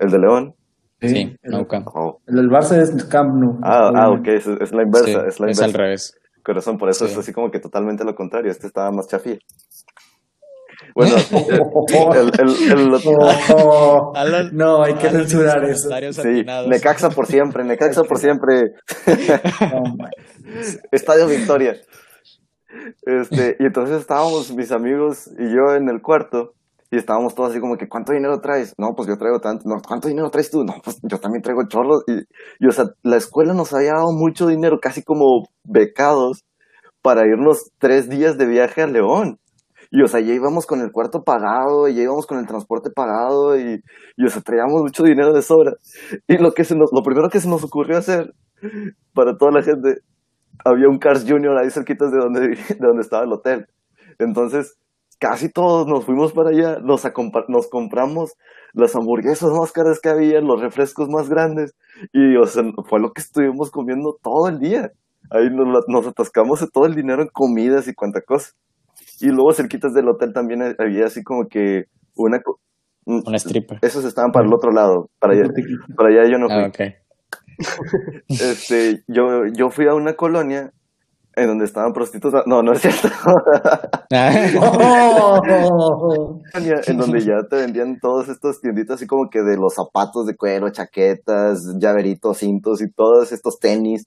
El 0.00 0.10
de 0.10 0.18
León. 0.18 0.54
Sí, 1.02 1.36
el, 1.42 1.50
no 1.50 1.66
camp. 1.66 1.88
Oh. 1.94 2.20
el 2.28 2.36
del 2.36 2.48
Barça 2.48 2.80
es 2.80 3.04
Camp 3.06 3.34
Nou. 3.34 3.58
Ah, 3.62 3.90
ah, 3.94 4.10
ok, 4.10 4.28
es, 4.28 4.46
es 4.46 4.72
la 4.72 4.84
inversa, 4.84 5.06
Sí, 5.06 5.10
es 5.28 5.40
la 5.40 5.50
es 5.50 5.58
inversa. 5.58 5.64
al 5.64 5.72
revés. 5.74 6.18
Corazón, 6.44 6.78
por 6.78 6.88
eso 6.88 7.06
Sí. 7.06 7.12
es 7.12 7.18
así 7.18 7.32
como 7.32 7.50
que 7.50 7.58
totalmente 7.58 8.04
lo 8.04 8.14
contrario. 8.14 8.50
Este 8.50 8.68
estaba 8.68 8.90
más 8.92 9.08
chafía. 9.08 9.36
Bueno, 10.94 11.16
el, 12.14 12.32
el, 12.40 12.94
el- 12.94 13.00
Oh, 13.54 14.12
Alan- 14.14 14.50
no, 14.52 14.82
hay 14.82 14.94
que 14.94 15.08
Alan 15.08 15.22
censurar 15.26 15.64
eso. 15.64 15.88
sí. 16.22 16.44
Necaxa 16.68 17.10
por 17.10 17.26
siempre, 17.26 17.64
Necaxa 17.64 18.04
por 18.04 18.18
siempre. 18.18 18.74
Estadio 20.92 21.26
Victoria. 21.26 21.76
Este, 23.04 23.56
y 23.60 23.64
entonces 23.66 24.00
estábamos 24.00 24.52
mis 24.54 24.72
amigos 24.72 25.28
y 25.38 25.44
yo 25.54 25.74
en 25.76 25.88
el 25.88 26.00
cuarto 26.02 26.54
y 26.90 26.96
estábamos 26.96 27.34
todos 27.34 27.50
así 27.50 27.60
como 27.60 27.76
que, 27.76 27.88
¿cuánto 27.88 28.12
dinero 28.12 28.40
traes? 28.40 28.74
No, 28.76 28.94
pues 28.94 29.08
yo 29.08 29.16
traigo 29.16 29.40
tanto. 29.40 29.64
No, 29.66 29.76
¿cuánto 29.86 30.08
dinero 30.08 30.30
traes 30.30 30.50
tú? 30.50 30.62
No, 30.64 30.74
pues 30.84 30.98
yo 31.02 31.18
también 31.18 31.42
traigo 31.42 31.62
chorros. 31.68 32.04
Y, 32.06 32.12
y, 32.64 32.68
o 32.68 32.72
sea, 32.72 32.84
la 33.02 33.16
escuela 33.16 33.54
nos 33.54 33.72
había 33.72 33.92
dado 33.94 34.12
mucho 34.12 34.46
dinero, 34.46 34.78
casi 34.80 35.02
como 35.02 35.48
becados, 35.64 36.44
para 37.00 37.22
irnos 37.26 37.70
tres 37.78 38.08
días 38.10 38.36
de 38.36 38.46
viaje 38.46 38.82
a 38.82 38.86
León. 38.86 39.38
Y, 39.92 40.02
o 40.02 40.06
sea, 40.08 40.20
ya 40.20 40.32
íbamos 40.32 40.66
con 40.66 40.80
el 40.80 40.90
cuarto 40.90 41.22
pagado, 41.22 41.86
y 41.86 41.94
ya 41.94 42.02
íbamos 42.02 42.26
con 42.26 42.38
el 42.38 42.46
transporte 42.46 42.90
pagado, 42.90 43.58
y, 43.58 43.82
y 44.16 44.24
o 44.24 44.28
sea, 44.28 44.40
traíamos 44.40 44.80
mucho 44.80 45.02
dinero 45.02 45.34
de 45.34 45.42
sobra. 45.42 45.74
Y 46.26 46.38
lo, 46.38 46.52
que 46.52 46.64
se 46.64 46.74
nos, 46.74 46.90
lo 46.92 47.02
primero 47.02 47.28
que 47.28 47.40
se 47.40 47.48
nos 47.48 47.62
ocurrió 47.62 47.98
hacer, 47.98 48.32
para 49.12 49.36
toda 49.36 49.52
la 49.52 49.62
gente, 49.62 49.98
había 50.64 50.88
un 50.88 50.98
Cars 50.98 51.24
Junior 51.28 51.58
ahí 51.58 51.70
cerquitas 51.70 52.10
de 52.10 52.18
donde, 52.18 52.40
de 52.68 52.78
donde 52.80 53.02
estaba 53.02 53.24
el 53.24 53.32
hotel. 53.32 53.66
Entonces, 54.18 54.78
casi 55.18 55.52
todos 55.52 55.86
nos 55.86 56.06
fuimos 56.06 56.32
para 56.32 56.50
allá, 56.50 56.78
nos, 56.80 57.04
nos 57.48 57.68
compramos 57.68 58.32
las 58.72 58.96
hamburguesas 58.96 59.50
más 59.50 59.72
caras 59.72 60.00
que 60.00 60.08
había, 60.08 60.40
los 60.40 60.60
refrescos 60.60 61.10
más 61.10 61.28
grandes, 61.28 61.74
y 62.14 62.36
o 62.36 62.46
sea, 62.46 62.62
fue 62.88 62.98
lo 62.98 63.12
que 63.12 63.20
estuvimos 63.20 63.70
comiendo 63.70 64.16
todo 64.22 64.48
el 64.48 64.58
día. 64.58 64.90
Ahí 65.30 65.48
nos 65.88 66.06
atascamos 66.06 66.60
de 66.60 66.66
todo 66.66 66.86
el 66.86 66.94
dinero 66.94 67.22
en 67.22 67.28
comidas 67.28 67.88
y 67.88 67.94
cuanta 67.94 68.20
cosa. 68.22 68.52
Y 69.22 69.28
luego 69.28 69.52
cerquitas 69.52 69.94
del 69.94 70.08
hotel 70.08 70.32
también 70.32 70.60
había 70.78 71.06
así 71.06 71.22
como 71.22 71.46
que 71.48 71.84
una... 72.16 72.40
co- 72.40 72.58
Un 73.06 73.22
stripper. 73.36 73.78
Esos 73.82 74.04
estaban 74.04 74.30
para 74.32 74.46
el 74.46 74.52
otro 74.52 74.70
lado, 74.72 75.08
para 75.18 75.32
allá, 75.34 75.44
para 75.96 76.08
allá 76.10 76.30
yo 76.30 76.38
no 76.38 76.48
fui 76.48 76.56
Ah, 76.64 76.66
ok. 76.68 76.80
este, 78.28 79.02
yo, 79.08 79.46
yo 79.56 79.70
fui 79.70 79.86
a 79.86 79.94
una 79.94 80.14
colonia 80.14 80.72
en 81.36 81.46
donde 81.46 81.64
estaban 81.64 81.92
prostitutas. 81.92 82.42
No, 82.46 82.62
no 82.62 82.72
es 82.72 82.80
cierto. 82.80 83.08
Oh. 84.94 86.40
en 86.54 86.96
donde 86.98 87.20
ya 87.20 87.36
te 87.48 87.56
vendían 87.56 87.98
todos 88.00 88.28
estos 88.28 88.60
tienditas 88.60 88.96
así 88.96 89.06
como 89.06 89.30
que 89.30 89.40
de 89.40 89.56
los 89.56 89.74
zapatos 89.74 90.26
de 90.26 90.36
cuero, 90.36 90.70
chaquetas, 90.70 91.76
llaveritos, 91.80 92.38
cintos 92.38 92.82
y 92.82 92.90
todos 92.92 93.32
estos 93.32 93.58
tenis. 93.58 94.06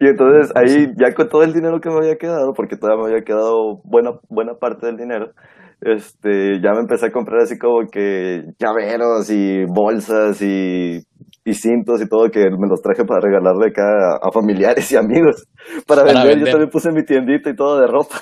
Y 0.00 0.06
entonces 0.06 0.52
ahí 0.54 0.86
ya 0.96 1.12
con 1.14 1.28
todo 1.28 1.42
el 1.42 1.52
dinero 1.52 1.80
que 1.80 1.90
me 1.90 1.96
había 1.96 2.16
quedado, 2.16 2.52
porque 2.54 2.76
todavía 2.76 3.04
me 3.04 3.10
había 3.10 3.24
quedado 3.24 3.80
buena, 3.84 4.12
buena 4.28 4.54
parte 4.54 4.86
del 4.86 4.96
dinero, 4.96 5.32
este, 5.80 6.60
ya 6.62 6.72
me 6.72 6.80
empecé 6.80 7.06
a 7.06 7.12
comprar 7.12 7.42
así 7.42 7.58
como 7.58 7.86
que 7.90 8.44
llaveros 8.58 9.30
y 9.30 9.64
bolsas 9.66 10.40
y, 10.40 11.00
y 11.44 11.54
cintos 11.54 12.00
y 12.00 12.08
todo 12.08 12.30
que 12.30 12.40
me 12.50 12.68
los 12.68 12.80
traje 12.80 13.04
para 13.04 13.20
regalarle 13.20 13.68
acá 13.68 13.82
a, 13.84 14.28
a 14.28 14.32
familiares 14.32 14.90
y 14.92 14.96
amigos. 14.96 15.46
Para, 15.86 16.02
Para 16.04 16.24
vender, 16.24 16.28
vender. 16.28 16.46
yo 16.46 16.52
también 16.52 16.70
puse 16.70 16.90
mi 16.90 17.04
tiendita 17.04 17.50
y 17.50 17.56
todo 17.56 17.80
de 17.80 17.86
ropa. 17.86 18.20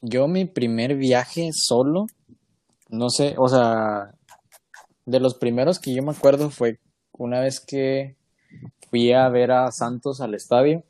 Yo 0.00 0.26
mi 0.26 0.46
primer 0.46 0.96
viaje 0.96 1.50
solo, 1.52 2.06
no 2.88 3.08
sé, 3.10 3.34
o 3.38 3.48
sea, 3.48 4.14
de 5.06 5.20
los 5.20 5.34
primeros 5.34 5.78
que 5.78 5.94
yo 5.94 6.02
me 6.02 6.12
acuerdo 6.12 6.50
fue 6.50 6.78
una 7.12 7.40
vez 7.40 7.60
que 7.60 8.16
fui 8.90 9.12
a 9.12 9.28
ver 9.28 9.52
a 9.52 9.70
Santos 9.70 10.20
al 10.20 10.34
estadio 10.34 10.82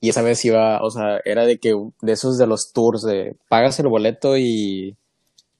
y 0.00 0.10
esa 0.10 0.22
vez 0.22 0.44
iba, 0.44 0.80
o 0.82 0.90
sea, 0.90 1.20
era 1.24 1.44
de 1.46 1.58
que 1.58 1.74
de 2.02 2.12
esos 2.12 2.38
de 2.38 2.46
los 2.46 2.72
tours 2.72 3.02
de 3.02 3.34
pagas 3.48 3.80
el 3.80 3.88
boleto 3.88 4.36
y, 4.36 4.96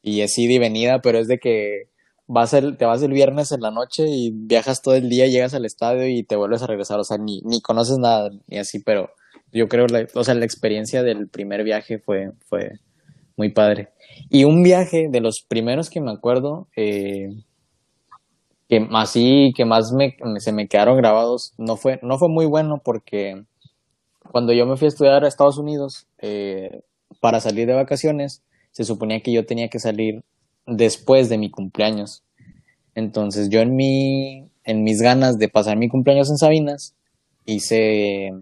y 0.02 0.20
es 0.20 0.38
ida 0.38 0.52
y 0.52 0.58
venida, 0.58 1.00
pero 1.02 1.18
es 1.18 1.26
de 1.26 1.38
que 1.38 1.88
vas 2.26 2.50
te 2.50 2.84
vas 2.84 3.02
el 3.02 3.12
viernes 3.12 3.52
en 3.52 3.60
la 3.60 3.70
noche 3.70 4.04
y 4.08 4.30
viajas 4.32 4.82
todo 4.82 4.94
el 4.94 5.08
día, 5.08 5.26
llegas 5.26 5.54
al 5.54 5.64
estadio 5.64 6.06
y 6.08 6.22
te 6.24 6.36
vuelves 6.36 6.62
a 6.62 6.66
regresar, 6.66 6.98
o 6.98 7.04
sea, 7.04 7.18
ni, 7.18 7.40
ni 7.44 7.60
conoces 7.60 7.98
nada 7.98 8.30
ni 8.46 8.58
así, 8.58 8.80
pero 8.80 9.10
yo 9.52 9.68
creo, 9.68 9.86
la, 9.86 10.06
o 10.14 10.24
sea, 10.24 10.34
la 10.34 10.44
experiencia 10.44 11.02
del 11.02 11.28
primer 11.28 11.64
viaje 11.64 11.98
fue, 11.98 12.32
fue 12.48 12.72
muy 13.36 13.50
padre. 13.52 13.90
Y 14.30 14.44
un 14.44 14.62
viaje 14.62 15.08
de 15.10 15.20
los 15.20 15.44
primeros 15.46 15.90
que 15.90 16.00
me 16.00 16.10
acuerdo, 16.10 16.68
eh, 16.76 17.28
que 18.68 18.86
así, 18.92 19.52
que 19.56 19.64
más 19.64 19.92
me, 19.92 20.16
se 20.40 20.52
me 20.52 20.66
quedaron 20.66 20.96
grabados, 20.96 21.54
no 21.58 21.76
fue, 21.76 22.00
no 22.02 22.18
fue 22.18 22.28
muy 22.28 22.46
bueno 22.46 22.80
porque 22.84 23.44
cuando 24.32 24.52
yo 24.52 24.66
me 24.66 24.76
fui 24.76 24.86
a 24.86 24.88
estudiar 24.88 25.24
a 25.24 25.28
Estados 25.28 25.58
Unidos, 25.58 26.06
eh, 26.18 26.82
para 27.20 27.40
salir 27.40 27.66
de 27.66 27.74
vacaciones, 27.74 28.42
se 28.72 28.84
suponía 28.84 29.20
que 29.20 29.32
yo 29.32 29.46
tenía 29.46 29.68
que 29.68 29.78
salir 29.78 30.22
después 30.66 31.28
de 31.28 31.38
mi 31.38 31.50
cumpleaños. 31.50 32.24
Entonces 32.94 33.48
yo 33.48 33.60
en 33.60 33.76
mi, 33.76 34.48
en 34.64 34.82
mis 34.82 35.00
ganas 35.00 35.38
de 35.38 35.48
pasar 35.48 35.76
mi 35.76 35.88
cumpleaños 35.88 36.30
en 36.30 36.38
Sabinas, 36.38 36.94
hice, 37.44 38.32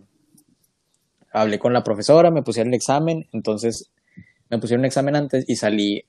hablé 1.32 1.58
con 1.58 1.72
la 1.72 1.84
profesora, 1.84 2.30
me 2.30 2.42
pusieron 2.42 2.72
el 2.72 2.76
examen, 2.76 3.26
entonces 3.32 3.90
me 4.50 4.58
pusieron 4.58 4.84
el 4.84 4.88
examen 4.88 5.16
antes 5.16 5.44
y 5.48 5.56
salí, 5.56 6.04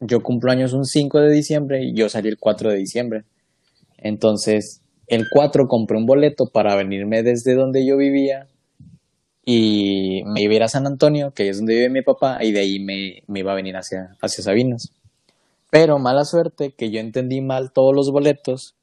yo 0.00 0.22
cumplo 0.22 0.50
años 0.50 0.72
un 0.72 0.84
5 0.84 1.20
de 1.20 1.30
diciembre 1.30 1.84
y 1.84 1.94
yo 1.94 2.08
salí 2.08 2.28
el 2.28 2.38
4 2.38 2.70
de 2.70 2.76
diciembre. 2.76 3.24
Entonces, 3.96 4.82
el 5.06 5.26
4 5.30 5.66
compré 5.68 5.96
un 5.96 6.06
boleto 6.06 6.46
para 6.52 6.74
venirme 6.74 7.22
desde 7.22 7.54
donde 7.54 7.86
yo 7.86 7.96
vivía 7.96 8.48
y 9.44 10.22
me 10.26 10.42
iba 10.42 10.52
a 10.52 10.56
ir 10.56 10.62
a 10.62 10.68
San 10.68 10.86
Antonio, 10.86 11.32
que 11.32 11.48
es 11.48 11.58
donde 11.58 11.74
vive 11.74 11.90
mi 11.90 12.02
papá, 12.02 12.42
y 12.42 12.52
de 12.52 12.60
ahí 12.60 12.80
me, 12.80 13.22
me 13.26 13.40
iba 13.40 13.52
a 13.52 13.54
venir 13.54 13.76
hacia, 13.76 14.16
hacia 14.20 14.42
Sabinas. 14.42 14.92
Pero 15.74 15.98
mala 15.98 16.24
suerte 16.24 16.72
que 16.72 16.92
yo 16.92 17.00
entendí 17.00 17.40
mal 17.40 17.72
todos 17.72 17.92
los 17.96 18.12
boletos. 18.12 18.76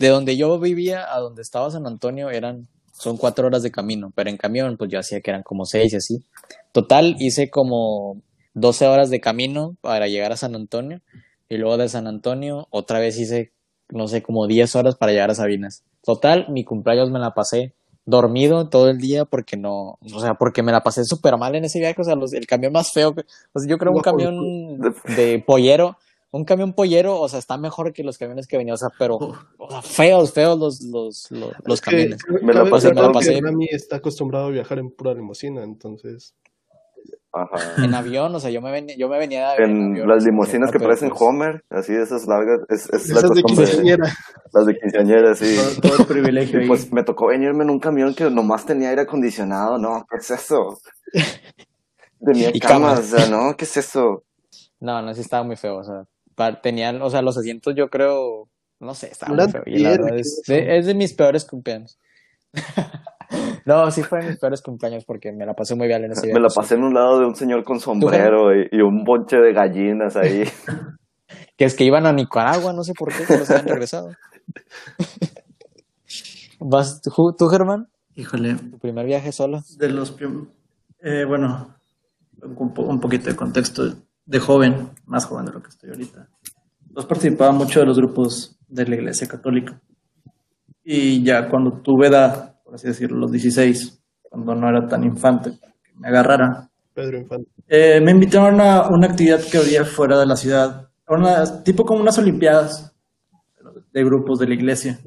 De 0.00 0.08
donde 0.08 0.36
yo 0.36 0.58
vivía 0.58 1.06
a 1.14 1.20
donde 1.20 1.42
estaba 1.42 1.70
San 1.70 1.86
Antonio 1.86 2.28
eran, 2.28 2.66
son 2.92 3.16
cuatro 3.16 3.46
horas 3.46 3.62
de 3.62 3.70
camino, 3.70 4.12
pero 4.16 4.28
en 4.28 4.36
camión 4.36 4.76
pues 4.76 4.90
yo 4.90 4.98
hacía 4.98 5.20
que 5.20 5.30
eran 5.30 5.44
como 5.44 5.64
seis 5.64 5.92
y 5.92 5.96
así. 5.96 6.24
Total, 6.72 7.14
hice 7.20 7.50
como 7.50 8.20
12 8.54 8.88
horas 8.88 9.10
de 9.10 9.20
camino 9.20 9.76
para 9.80 10.08
llegar 10.08 10.32
a 10.32 10.36
San 10.36 10.56
Antonio 10.56 11.02
y 11.48 11.56
luego 11.56 11.76
de 11.76 11.88
San 11.88 12.08
Antonio 12.08 12.66
otra 12.70 12.98
vez 12.98 13.16
hice, 13.16 13.52
no 13.88 14.08
sé, 14.08 14.24
como 14.24 14.48
10 14.48 14.74
horas 14.74 14.96
para 14.96 15.12
llegar 15.12 15.30
a 15.30 15.36
Sabinas. 15.36 15.84
Total, 16.02 16.46
mi 16.48 16.64
cumpleaños 16.64 17.12
me 17.12 17.20
la 17.20 17.32
pasé 17.32 17.76
dormido 18.04 18.68
todo 18.68 18.88
el 18.90 18.98
día 18.98 19.24
porque 19.24 19.56
no, 19.56 19.98
o 20.12 20.20
sea, 20.20 20.34
porque 20.34 20.62
me 20.62 20.72
la 20.72 20.82
pasé 20.82 21.04
súper 21.04 21.36
mal 21.36 21.54
en 21.54 21.64
ese 21.64 21.78
viaje, 21.78 22.00
o 22.00 22.04
sea, 22.04 22.14
los- 22.16 22.32
el 22.32 22.46
camión 22.46 22.72
más 22.72 22.92
feo, 22.92 23.14
que- 23.14 23.24
o 23.52 23.60
sea, 23.60 23.68
yo 23.68 23.78
creo 23.78 23.92
un 23.92 24.00
camión 24.00 24.94
de 25.16 25.42
pollero, 25.46 25.96
un 26.32 26.44
camión 26.44 26.72
pollero, 26.72 27.20
o 27.20 27.28
sea, 27.28 27.38
está 27.38 27.56
mejor 27.58 27.92
que 27.92 28.02
los 28.02 28.18
camiones 28.18 28.46
que 28.46 28.56
venía, 28.56 28.74
o 28.74 28.78
sea, 28.78 28.88
pero, 28.98 29.18
o 29.58 29.70
sea, 29.70 29.82
feos, 29.82 30.32
feos 30.32 30.58
los, 30.58 30.80
los, 30.82 31.30
los, 31.30 31.52
los 31.64 31.80
que 31.80 31.90
camiones. 31.90 32.20
Me 32.42 32.54
la 32.54 32.64
pasé 32.70 32.88
aclarar 32.88 33.12
mal. 33.14 33.22
que 33.24 33.40
Rami 33.40 33.68
está 33.70 33.96
acostumbrado 33.96 34.46
a 34.46 34.50
viajar 34.50 34.78
en 34.78 34.90
pura 34.90 35.14
limusina, 35.14 35.62
entonces. 35.62 36.34
Ajá. 37.34 37.82
En 37.84 37.94
avión, 37.94 38.34
o 38.34 38.40
sea, 38.40 38.50
yo 38.50 38.60
me 38.60 38.70
venía, 38.70 38.94
yo 38.96 39.08
me 39.08 39.18
venía 39.18 39.50
de- 39.52 39.64
En 39.64 39.92
avión, 39.92 40.08
las 40.08 40.24
limusinas 40.24 40.70
que 40.70 40.78
parecen 40.78 41.08
pues, 41.08 41.20
Homer, 41.22 41.64
así 41.70 41.92
de 41.94 42.02
esas 42.02 42.26
largas, 42.26 42.60
es, 42.68 42.90
es 42.92 43.08
la 43.08 43.18
Esas 43.20 43.30
de 43.30 43.42
costumbre. 43.42 43.64
quinceañera. 43.66 44.12
Las 44.52 44.66
de 44.66 44.74
quinceañera, 44.78 45.34
sí. 45.34 45.56
Todo, 45.80 45.80
todo 45.92 46.00
el 46.02 46.06
privilegio 46.06 46.58
Y 46.58 46.62
ahí. 46.64 46.68
pues 46.68 46.92
me 46.92 47.02
tocó 47.04 47.28
venirme 47.28 47.64
en 47.64 47.70
un 47.70 47.80
camión 47.80 48.14
que 48.14 48.28
nomás 48.30 48.66
tenía 48.66 48.90
aire 48.90 49.02
acondicionado, 49.02 49.78
no, 49.78 50.04
¿qué 50.10 50.18
es 50.18 50.30
eso? 50.30 50.78
Tenía 52.24 52.50
Y 52.54 52.60
camas, 52.60 53.00
camas. 53.00 53.12
o 53.14 53.16
sea, 53.18 53.26
no, 53.28 53.56
¿qué 53.56 53.64
es 53.64 53.76
eso? 53.78 54.24
No, 54.78 55.00
no, 55.02 55.14
sí 55.14 55.20
estaba 55.22 55.42
muy 55.42 55.56
feo, 55.56 55.78
o 55.78 55.84
sea, 55.84 56.60
tenían, 56.60 57.00
o 57.02 57.08
sea, 57.10 57.22
los 57.22 57.36
asientos 57.38 57.74
yo 57.74 57.88
creo, 57.88 58.48
no 58.78 58.94
sé, 58.94 59.08
estaba 59.10 59.34
muy 59.34 59.50
feo. 59.50 59.62
Y 59.66 59.78
la 59.78 59.88
piedra, 59.90 60.02
verdad 60.04 60.16
¿qué 60.16 60.20
es, 60.20 60.42
de, 60.46 60.78
es 60.78 60.86
de 60.86 60.94
mis 60.94 61.14
peores 61.14 61.44
cumpleaños. 61.44 61.98
no, 63.66 63.90
sí 63.90 64.02
fue 64.02 64.20
de 64.22 64.28
mis 64.30 64.38
peores 64.38 64.62
cumpleaños 64.62 65.04
porque 65.04 65.32
me 65.32 65.44
la 65.46 65.54
pasé 65.54 65.74
muy 65.74 65.88
bien 65.88 66.04
en 66.04 66.12
ese 66.12 66.32
Me 66.32 66.40
la 66.40 66.48
pasé 66.54 66.74
en 66.74 66.84
un 66.84 66.94
lado 66.94 67.18
de 67.18 67.26
un 67.26 67.34
señor 67.34 67.64
con 67.64 67.80
sombrero 67.80 68.54
y, 68.54 68.68
y 68.72 68.80
un 68.80 69.04
bonche 69.04 69.36
de 69.38 69.52
gallinas 69.52 70.16
ahí. 70.16 70.44
Que 71.56 71.66
es 71.66 71.74
que 71.74 71.84
iban 71.84 72.06
a 72.06 72.12
Nicaragua, 72.12 72.72
no 72.72 72.82
sé 72.82 72.92
por 72.98 73.10
qué, 73.12 73.24
no 73.38 73.44
se 73.44 73.52
habían 73.52 73.68
regresado. 73.68 74.08
¿Vas 76.60 77.00
tú, 77.02 77.34
tú, 77.38 77.46
Germán? 77.48 77.88
Híjole, 78.14 78.54
¿Tu 78.54 78.78
primer 78.78 79.06
viaje 79.06 79.32
solo? 79.32 79.60
de 79.78 79.88
los 79.90 80.14
eh, 81.02 81.24
bueno, 81.26 81.74
un, 82.42 82.72
po- 82.72 82.82
un 82.84 83.00
poquito 83.00 83.30
de 83.30 83.36
contexto 83.36 83.82
de 84.26 84.38
joven, 84.38 84.90
más 85.06 85.24
joven 85.24 85.46
de 85.46 85.52
lo 85.52 85.62
que 85.62 85.70
estoy 85.70 85.90
ahorita. 85.90 86.28
Pues 86.92 87.06
participaba 87.06 87.52
mucho 87.52 87.80
de 87.80 87.86
los 87.86 87.96
grupos 87.96 88.56
de 88.68 88.86
la 88.86 88.94
Iglesia 88.96 89.26
Católica. 89.26 89.80
Y 90.84 91.22
ya 91.24 91.48
cuando 91.48 91.80
tuve 91.82 92.08
edad, 92.08 92.51
por 92.72 92.76
así 92.76 92.86
decirlo, 92.88 93.18
los 93.18 93.30
16, 93.32 94.02
cuando 94.22 94.54
no 94.54 94.66
era 94.66 94.88
tan 94.88 95.04
infante, 95.04 95.50
que 95.60 95.92
me 95.98 96.08
agarrara, 96.08 96.70
Pedro 96.94 97.18
Infante. 97.18 97.50
eh, 97.68 98.00
me 98.02 98.12
invitaron 98.12 98.58
a 98.62 98.88
una 98.88 99.08
actividad 99.08 99.40
que 99.42 99.58
había 99.58 99.84
fuera 99.84 100.18
de 100.18 100.24
la 100.24 100.36
ciudad, 100.36 100.88
una, 101.06 101.62
tipo 101.64 101.84
como 101.84 102.00
unas 102.00 102.16
olimpiadas 102.16 102.94
de 103.92 104.04
grupos 104.04 104.38
de 104.38 104.46
la 104.48 104.54
iglesia. 104.54 104.98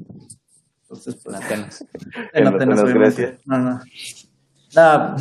Entonces, 0.82 1.16
pues, 1.24 1.34
En 1.36 1.42
Atenas. 1.42 1.84
en 2.32 2.46
En- 2.46 2.54
Atenas. 2.54 2.84
Grecia. 2.84 3.36
No, 3.46 3.58
no. 3.58 3.80
Nada, 4.76 5.16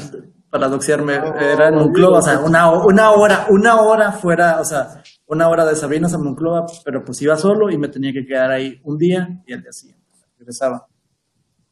para 0.52 0.68
doxearme, 0.68 1.16
era 1.16 1.70
en 1.70 1.76
Monclova, 1.76 2.20
o 2.20 2.22
sea, 2.22 2.40
una, 2.42 2.72
una 2.72 3.10
hora, 3.10 3.48
una 3.50 3.82
hora 3.82 4.12
fuera, 4.12 4.62
o 4.62 4.66
sea, 4.66 5.02
una 5.26 5.50
hora 5.50 5.66
de 5.66 5.76
Sabinas 5.76 6.14
a 6.14 6.20
Monclova, 6.20 6.68
pero 6.84 7.04
pues 7.04 7.20
iba 7.24 7.36
solo 7.38 7.72
y 7.72 7.78
me 7.80 7.88
tenía 7.88 8.14
que 8.14 8.24
quedar 8.24 8.52
ahí 8.52 8.80
un 8.84 9.00
día 9.00 9.42
y 9.48 9.54
al 9.54 9.64
día 9.64 9.72
siguiente 9.72 10.04
regresaba. 10.38 10.86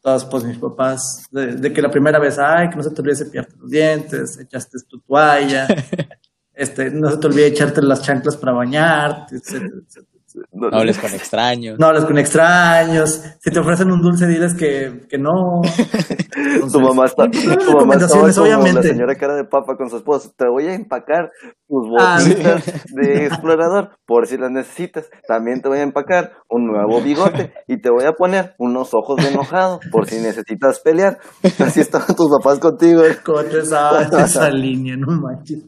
Entonces, 0.04 0.28
pues 0.30 0.44
mis 0.44 0.58
papás, 0.58 1.26
de, 1.30 1.54
de 1.56 1.72
que 1.72 1.80
la 1.80 1.90
primera 1.90 2.18
vez, 2.18 2.38
ay, 2.38 2.68
que 2.68 2.76
no 2.76 2.82
se 2.82 2.90
te 2.90 3.00
olvide 3.00 3.16
cepillarte 3.16 3.56
los 3.56 3.70
dientes, 3.70 4.38
echaste 4.38 4.76
tu 4.86 5.00
toalla, 5.00 5.66
este, 6.52 6.90
no 6.90 7.10
se 7.10 7.16
te 7.16 7.26
olvide 7.26 7.46
echarte 7.46 7.80
las 7.80 8.02
chanclas 8.02 8.36
para 8.36 8.52
bañarte, 8.52 9.36
etcétera, 9.36 9.80
etcétera. 9.82 10.13
No, 10.52 10.68
No 10.70 10.78
hables 10.78 10.98
con 10.98 11.12
extraños. 11.14 11.76
No 11.78 11.86
hables 11.86 12.04
con 12.04 12.18
extraños. 12.18 13.22
Si 13.40 13.50
te 13.50 13.58
ofrecen 13.60 13.90
un 13.92 14.00
dulce, 14.02 14.26
diles 14.26 14.54
que, 14.54 15.06
que 15.08 15.16
no. 15.16 15.60
tu 16.72 16.80
mamá 16.80 17.04
está, 17.06 17.28
tu 17.30 17.38
mamá 17.40 17.56
recomendaciones, 17.64 18.34
como 18.36 18.48
la 18.48 18.58
obviamente. 18.58 18.88
señora 18.88 19.14
cara 19.14 19.36
de 19.36 19.44
papa 19.44 19.76
con 19.76 19.88
su 19.90 19.96
esposo. 19.98 20.32
Te 20.36 20.48
voy 20.48 20.66
a 20.66 20.74
empacar 20.74 21.30
tus 21.68 21.86
Ah, 22.00 22.18
botitas 22.20 22.64
de 22.94 23.26
explorador 23.26 23.90
por 24.06 24.26
si 24.26 24.36
las 24.36 24.50
necesitas. 24.50 25.08
También 25.28 25.60
te 25.62 25.68
voy 25.68 25.78
a 25.78 25.82
empacar 25.82 26.32
un 26.48 26.66
nuevo 26.66 27.00
bigote 27.00 27.52
y 27.68 27.80
te 27.80 27.90
voy 27.90 28.04
a 28.04 28.12
poner 28.12 28.54
unos 28.58 28.92
ojos 28.94 29.16
de 29.22 29.28
enojado 29.28 29.78
por 29.92 30.06
si 30.06 30.16
necesitas 30.20 30.80
pelear. 30.80 31.18
Así 31.60 31.80
estaban 31.80 32.14
tus 32.16 32.28
papás 32.38 32.58
contigo. 32.58 33.02
¿Cómo 33.24 33.42
te 33.44 33.64
sabes 33.64 34.12
esa 34.12 34.50
línea? 34.50 34.96
No 34.96 35.12
manches. 35.20 35.62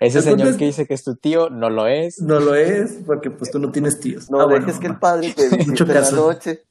Ese 0.00 0.22
señor 0.22 0.56
que 0.56 0.64
dice 0.64 0.86
que 0.86 0.94
es 0.94 1.04
tu 1.04 1.14
tío 1.16 1.50
no 1.50 1.68
lo 1.70 1.86
es. 1.86 2.20
No 2.20 2.40
lo 2.40 2.54
es, 2.54 2.98
porque 3.06 3.30
pues 3.30 3.50
tú 3.50 3.58
no 3.58 3.70
tienes 3.70 4.00
tíos. 4.00 4.30
No 4.30 4.40
Ah, 4.40 4.44
bueno, 4.46 4.64
dejes 4.66 4.80
que 4.80 4.86
el 4.86 4.92
mamá. 4.94 5.00
padre 5.00 5.34
te 5.36 5.48
visite 5.56 5.82
en 5.82 5.88
la 5.94 6.10
noche. 6.10 6.62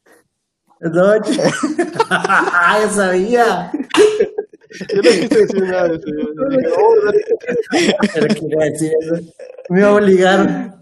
No, 0.82 1.14
ch- 1.16 1.54
ah, 2.10 2.80
ya 2.82 2.90
sabía. 2.90 3.72
Yo 4.94 4.96
no 4.98 5.10
quise 5.10 5.40
decir 5.42 5.62
nada 5.64 5.88
de 5.90 5.96
eso. 5.96 6.08
Me 9.70 9.80
iba 9.80 9.90
a 9.90 9.94
obligar. 9.94 10.76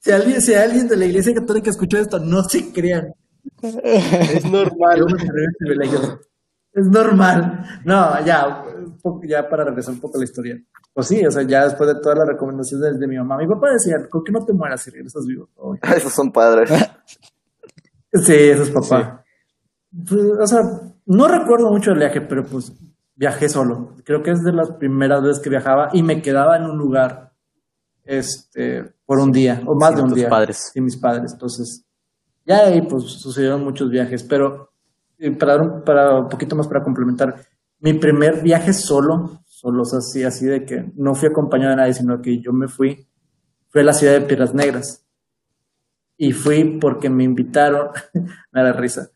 Si 0.00 0.10
alguien, 0.10 0.40
si 0.42 0.54
alguien 0.54 0.86
de 0.88 0.96
la 0.96 1.06
iglesia 1.06 1.32
católica 1.34 1.70
escuchó 1.70 1.96
esto, 1.98 2.18
no 2.18 2.42
se 2.44 2.72
crean. 2.72 3.14
Es 3.62 4.44
normal. 4.44 5.06
Es 6.72 6.86
normal. 6.86 7.80
No, 7.84 8.24
ya, 8.24 8.64
ya 9.22 9.48
para 9.48 9.64
regresar 9.64 9.94
un 9.94 10.00
poco 10.00 10.18
a 10.18 10.20
la 10.20 10.24
historia. 10.24 10.60
Pues 10.94 11.08
sí, 11.08 11.26
o 11.26 11.30
sea, 11.30 11.42
ya 11.42 11.64
después 11.64 11.88
de 11.92 12.00
todas 12.00 12.18
las 12.18 12.28
recomendaciones 12.28 12.98
de 13.00 13.06
mi 13.08 13.16
mamá, 13.16 13.36
mi 13.36 13.48
papá 13.48 13.72
decía, 13.72 13.96
¿con 14.08 14.22
qué 14.24 14.30
no 14.32 14.44
te 14.44 14.52
mueras 14.52 14.80
si 14.80 14.90
regresas 14.90 15.26
vivo? 15.26 15.48
Oh, 15.56 15.74
Esos 15.96 16.12
son 16.12 16.30
padres. 16.32 16.70
Sí, 18.12 18.32
eso 18.34 18.62
es 18.62 18.70
papá. 18.70 19.24
Pues, 20.08 20.20
o 20.40 20.46
sea, 20.46 20.60
no 21.06 21.26
recuerdo 21.28 21.70
mucho 21.70 21.90
el 21.90 21.98
viaje, 21.98 22.20
pero 22.20 22.44
pues 22.44 22.72
viajé 23.16 23.48
solo. 23.48 23.96
Creo 24.04 24.22
que 24.22 24.30
es 24.30 24.42
de 24.44 24.52
las 24.52 24.70
primeras 24.72 25.20
veces 25.22 25.40
que 25.42 25.50
viajaba 25.50 25.88
y 25.92 26.02
me 26.04 26.22
quedaba 26.22 26.56
en 26.56 26.64
un 26.64 26.78
lugar 26.78 27.32
este, 28.04 28.84
por 29.04 29.18
un 29.18 29.32
día, 29.32 29.62
o 29.66 29.74
más 29.74 29.90
Sí, 29.90 29.96
de 29.96 30.02
un 30.02 30.08
tus 30.10 30.16
día. 30.18 30.28
padres. 30.28 30.70
Sí, 30.72 30.80
mis 30.80 30.96
padres. 30.96 31.32
Entonces, 31.32 31.84
ya 32.46 32.66
ahí 32.66 32.82
pues 32.82 33.04
sucedieron 33.04 33.64
muchos 33.64 33.90
viajes, 33.90 34.22
pero 34.22 34.70
eh, 35.18 35.32
para 35.32 35.56
dar 35.56 35.62
un, 35.62 35.82
para 35.82 36.20
un 36.20 36.28
poquito 36.28 36.54
más 36.54 36.68
para 36.68 36.82
complementar, 36.84 37.34
mi 37.80 37.94
primer 37.94 38.42
viaje 38.42 38.72
solo, 38.72 39.40
solo, 39.64 39.82
o 39.82 39.84
sea, 39.86 39.98
así, 40.00 40.22
así 40.24 40.44
de 40.46 40.64
que 40.66 40.92
no 40.96 41.14
fui 41.14 41.28
acompañado 41.28 41.70
de 41.70 41.76
nadie, 41.76 41.94
sino 41.94 42.20
que 42.20 42.38
yo 42.40 42.52
me 42.52 42.68
fui, 42.68 43.06
fue 43.70 43.80
a 43.80 43.84
la 43.84 43.94
ciudad 43.94 44.12
de 44.12 44.20
Piedras 44.26 44.54
Negras. 44.54 45.06
Y 46.18 46.32
fui 46.32 46.78
porque 46.78 47.08
me 47.08 47.24
invitaron, 47.24 47.88
me 48.52 48.62
da 48.62 48.72
risa, 48.72 49.08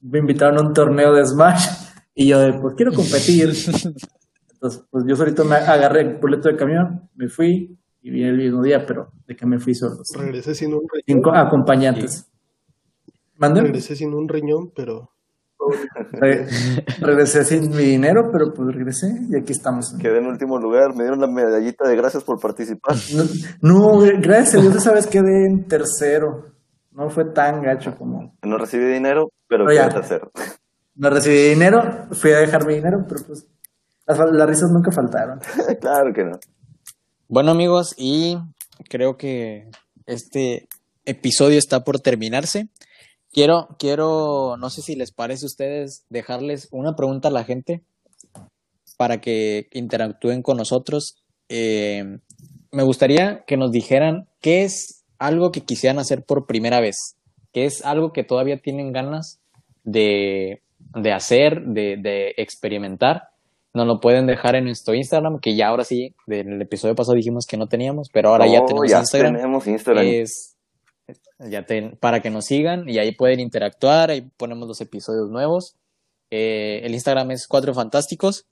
me 0.00 0.18
invitaron 0.18 0.58
a 0.58 0.62
un 0.68 0.72
torneo 0.72 1.12
de 1.12 1.24
Smash 1.26 1.66
y 2.14 2.28
yo 2.28 2.40
de, 2.40 2.54
pues 2.54 2.74
quiero 2.76 2.92
competir. 2.92 3.50
Entonces, 4.54 4.82
pues 4.90 5.04
yo 5.06 5.16
solito 5.16 5.44
me 5.44 5.56
agarré 5.56 6.00
el 6.00 6.16
boleto 6.18 6.48
de 6.48 6.56
camión, 6.56 7.08
me 7.14 7.28
fui 7.28 7.78
y 8.02 8.10
vine 8.10 8.30
el 8.30 8.36
mismo 8.38 8.62
día, 8.62 8.84
pero 8.86 9.12
de 9.26 9.36
que 9.36 9.44
me 9.46 9.58
fui 9.58 9.74
solo. 9.74 10.02
Regresé 10.18 10.54
sin 10.54 10.72
un 10.74 10.82
riñón. 10.90 11.22
co- 11.22 11.34
acompañantes. 11.34 12.26
Regresé 13.64 13.96
sin 13.96 14.12
un 14.14 14.28
riñón, 14.28 14.70
pero 14.74 15.12
Re- 16.12 16.46
regresé 17.00 17.44
sin 17.44 17.70
mi 17.70 17.84
dinero, 17.84 18.30
pero 18.32 18.52
pues 18.54 18.74
regresé 18.74 19.06
y 19.28 19.36
aquí 19.36 19.52
estamos. 19.52 19.94
Quedé 20.00 20.18
en 20.18 20.26
último 20.26 20.58
lugar, 20.58 20.94
me 20.94 21.04
dieron 21.04 21.20
la 21.20 21.26
medallita 21.28 21.88
de 21.88 21.96
gracias 21.96 22.24
por 22.24 22.40
participar. 22.40 22.96
No, 23.14 23.24
no, 23.62 23.98
gracias 24.20 24.54
a 24.56 24.60
Dios 24.62 24.76
esa 24.76 24.92
vez 24.92 25.06
quedé 25.06 25.46
en 25.46 25.66
tercero. 25.66 26.46
No 26.92 27.08
fue 27.08 27.24
tan 27.32 27.62
gacho 27.62 27.94
como... 27.96 28.34
No 28.42 28.58
recibí 28.58 28.84
dinero, 28.86 29.30
pero 29.48 29.64
Pero 29.66 29.76
ya. 29.76 29.88
quedé 29.88 30.00
tercero. 30.00 30.30
No 30.96 31.08
recibí 31.10 31.50
dinero, 31.50 31.80
fui 32.12 32.32
a 32.32 32.38
dejar 32.38 32.66
mi 32.66 32.74
dinero, 32.74 32.98
pero 33.08 33.20
pues 33.26 33.46
las, 34.06 34.18
las 34.32 34.48
risas 34.48 34.70
nunca 34.70 34.90
faltaron. 34.90 35.38
claro 35.80 36.12
que 36.12 36.24
no. 36.24 36.38
Bueno 37.28 37.52
amigos, 37.52 37.94
y 37.96 38.36
creo 38.88 39.16
que 39.16 39.70
este 40.06 40.68
episodio 41.04 41.58
está 41.58 41.84
por 41.84 42.00
terminarse. 42.00 42.68
Quiero, 43.32 43.68
quiero, 43.78 44.56
no 44.58 44.70
sé 44.70 44.82
si 44.82 44.96
les 44.96 45.12
parece 45.12 45.44
a 45.44 45.48
ustedes 45.48 46.04
dejarles 46.10 46.68
una 46.72 46.96
pregunta 46.96 47.28
a 47.28 47.30
la 47.30 47.44
gente 47.44 47.82
para 48.96 49.20
que 49.20 49.68
interactúen 49.72 50.42
con 50.42 50.56
nosotros. 50.56 51.22
Eh, 51.48 52.18
me 52.72 52.82
gustaría 52.82 53.44
que 53.46 53.56
nos 53.56 53.70
dijeran 53.70 54.28
qué 54.40 54.64
es 54.64 55.04
algo 55.18 55.52
que 55.52 55.60
quisieran 55.62 55.98
hacer 55.98 56.24
por 56.24 56.46
primera 56.46 56.80
vez, 56.80 57.16
qué 57.52 57.66
es 57.66 57.84
algo 57.84 58.12
que 58.12 58.24
todavía 58.24 58.58
tienen 58.60 58.92
ganas 58.92 59.38
de, 59.84 60.62
de 60.94 61.12
hacer, 61.12 61.62
de, 61.66 61.96
de 61.98 62.34
experimentar. 62.36 63.28
Nos 63.72 63.86
lo 63.86 64.00
pueden 64.00 64.26
dejar 64.26 64.56
en 64.56 64.64
nuestro 64.64 64.94
Instagram, 64.94 65.38
que 65.38 65.54
ya 65.54 65.68
ahora 65.68 65.84
sí, 65.84 66.14
del 66.26 66.60
episodio 66.60 66.96
pasado 66.96 67.14
dijimos 67.14 67.46
que 67.46 67.56
no 67.56 67.68
teníamos, 67.68 68.08
pero 68.12 68.30
ahora 68.30 68.46
ya 68.48 68.60
Oh, 68.62 68.66
tenemos 68.66 68.90
ya 68.90 68.98
Instagram. 68.98 69.36
tenemos 69.36 69.66
Instagram. 69.68 70.04
Es 70.06 70.49
ya 71.48 71.66
para 72.00 72.20
que 72.20 72.30
nos 72.30 72.46
sigan 72.46 72.88
y 72.88 72.98
ahí 72.98 73.12
pueden 73.12 73.40
interactuar, 73.40 74.10
ahí 74.10 74.28
ponemos 74.36 74.68
los 74.68 74.80
episodios 74.80 75.30
nuevos. 75.30 75.76
Eh, 76.30 76.80
el 76.84 76.94
Instagram 76.94 77.30
es 77.30 77.46
Cuatro 77.46 77.74
Fantásticos, 77.74 78.46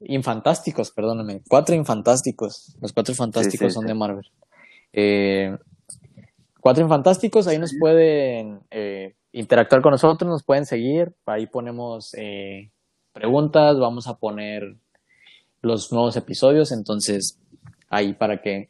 Infantásticos, 0.00 0.90
perdóname, 0.92 1.42
Cuatro 1.48 1.74
Infantásticos. 1.74 2.76
Los 2.80 2.92
Cuatro 2.92 3.14
Fantásticos 3.14 3.68
sí, 3.68 3.74
son 3.74 3.82
sí. 3.82 3.88
de 3.88 3.94
Marvel. 3.94 4.30
Eh, 4.92 5.56
cuatro 6.60 6.82
Infantásticos, 6.82 7.46
ahí 7.46 7.58
nos 7.58 7.74
pueden 7.78 8.60
eh, 8.70 9.14
interactuar 9.32 9.82
con 9.82 9.92
nosotros, 9.92 10.30
nos 10.30 10.42
pueden 10.42 10.66
seguir, 10.66 11.14
ahí 11.26 11.46
ponemos 11.46 12.14
eh, 12.14 12.70
preguntas, 13.12 13.78
vamos 13.78 14.06
a 14.06 14.18
poner 14.18 14.76
los 15.62 15.92
nuevos 15.92 16.16
episodios, 16.16 16.72
entonces 16.72 17.38
ahí 17.88 18.14
para 18.14 18.40
que 18.40 18.69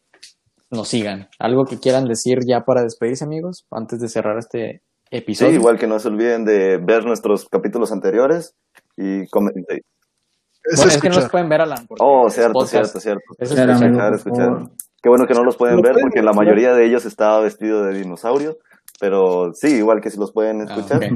nos 0.70 0.88
sigan. 0.88 1.28
¿Algo 1.38 1.64
que 1.64 1.78
quieran 1.78 2.04
decir 2.04 2.38
ya 2.48 2.60
para 2.60 2.82
despedirse, 2.82 3.24
amigos, 3.24 3.66
antes 3.70 4.00
de 4.00 4.08
cerrar 4.08 4.38
este 4.38 4.82
Sí, 5.10 5.16
episodio? 5.16 5.54
igual 5.54 5.78
que 5.78 5.86
no 5.88 5.98
se 5.98 6.06
olviden 6.08 6.44
de 6.44 6.78
ver 6.78 7.04
nuestros 7.04 7.46
capítulos 7.48 7.90
anteriores 7.90 8.54
y 8.96 9.26
comentar. 9.28 9.64
es 9.68 10.76
Bueno, 10.76 10.92
es 10.92 11.00
que 11.00 11.08
no 11.08 11.16
los 11.16 11.28
pueden 11.30 11.48
ver, 11.48 11.60
Alan. 11.62 11.86
Oh, 11.98 12.30
cierto, 12.30 12.52
podcast. 12.52 12.70
cierto, 12.70 13.00
cierto. 13.00 13.22
Es 13.38 13.50
escuchar. 13.50 13.70
escuchar, 13.70 14.14
escuchar. 14.14 14.70
Qué 15.02 15.08
bueno 15.08 15.26
que 15.26 15.34
no 15.34 15.42
los 15.42 15.56
pueden 15.56 15.80
ver 15.80 15.96
porque 16.00 16.22
la 16.22 16.32
mayoría 16.32 16.72
de 16.74 16.86
ellos 16.86 17.06
estaba 17.06 17.40
vestido 17.40 17.82
de 17.84 17.98
dinosaurio, 17.98 18.58
pero 19.00 19.52
sí, 19.54 19.76
igual 19.78 20.00
que 20.00 20.10
si 20.10 20.18
los 20.18 20.32
pueden 20.32 20.60
Ah, 20.60 20.64
escuchar. 20.64 21.00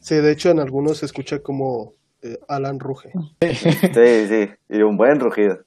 Sí, 0.00 0.14
de 0.16 0.32
hecho 0.32 0.48
en 0.50 0.60
algunos 0.60 0.98
se 0.98 1.06
escucha 1.06 1.40
como 1.40 1.92
eh, 2.22 2.38
Alan 2.48 2.80
ruge. 2.80 3.12
Sí, 3.40 4.26
sí, 4.26 4.48
y 4.70 4.82
un 4.82 4.96
buen 4.96 5.20
rugido. 5.20 5.58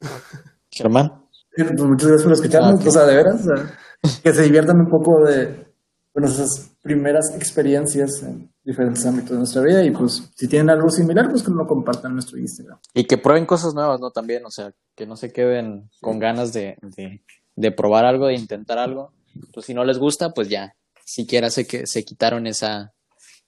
Germán. 0.70 1.22
Pues 1.56 1.82
muchas 1.82 2.08
gracias 2.08 2.22
por 2.24 2.32
escucharnos, 2.32 2.72
Ah, 2.72 2.74
ok. 2.82 2.86
o 2.86 2.90
sea, 2.90 3.04
de 3.06 3.16
veras, 3.16 3.40
o 3.46 3.56
sea, 3.56 3.78
que 4.22 4.32
se 4.32 4.42
diviertan 4.42 4.80
un 4.80 4.88
poco 4.88 5.24
de 5.24 5.66
bueno, 6.14 6.28
esas 6.28 6.70
primeras 6.82 7.34
experiencias 7.34 8.22
en 8.22 8.52
diferentes 8.64 9.04
ámbitos 9.06 9.30
de 9.30 9.38
nuestra 9.38 9.62
vida 9.62 9.82
y 9.82 9.90
pues 9.92 10.30
si 10.36 10.46
tienen 10.46 10.68
algo 10.70 10.88
similar, 10.90 11.28
pues 11.30 11.42
que 11.42 11.50
lo 11.50 11.66
compartan 11.66 12.10
en 12.10 12.14
nuestro 12.16 12.38
Instagram. 12.38 12.78
Y 12.94 13.04
que 13.04 13.16
prueben 13.18 13.46
cosas 13.46 13.72
nuevas, 13.74 13.98
¿no? 13.98 14.10
También, 14.10 14.44
o 14.44 14.50
sea, 14.50 14.72
que 14.94 15.06
no 15.06 15.16
se 15.16 15.32
queden 15.32 15.88
con 16.02 16.18
ganas 16.18 16.52
de, 16.52 16.76
de, 16.82 17.22
de 17.56 17.72
probar 17.72 18.04
algo, 18.04 18.26
de 18.26 18.34
intentar 18.34 18.78
algo. 18.78 19.12
Pues 19.54 19.64
si 19.66 19.72
no 19.74 19.84
les 19.84 19.98
gusta, 19.98 20.30
pues 20.30 20.48
ya, 20.50 20.74
siquiera 21.04 21.48
se, 21.48 21.66
que, 21.66 21.86
se 21.86 22.04
quitaron 22.04 22.46
esa, 22.46 22.92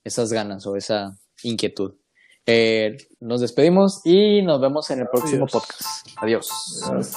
esas 0.03 0.33
ganas 0.33 0.67
o 0.67 0.77
esa 0.77 1.15
inquietud. 1.43 1.95
Eh, 2.47 2.97
nos 3.21 3.41
despedimos 3.43 4.01
y 4.05 4.41
nos 4.43 4.59
vemos 4.61 4.91
en 4.91 5.01
el 5.01 5.09
próximo 5.09 5.45
Adiós. 5.45 5.53
podcast. 5.53 6.09
Adiós. 6.23 6.49
Adiós. 6.89 7.13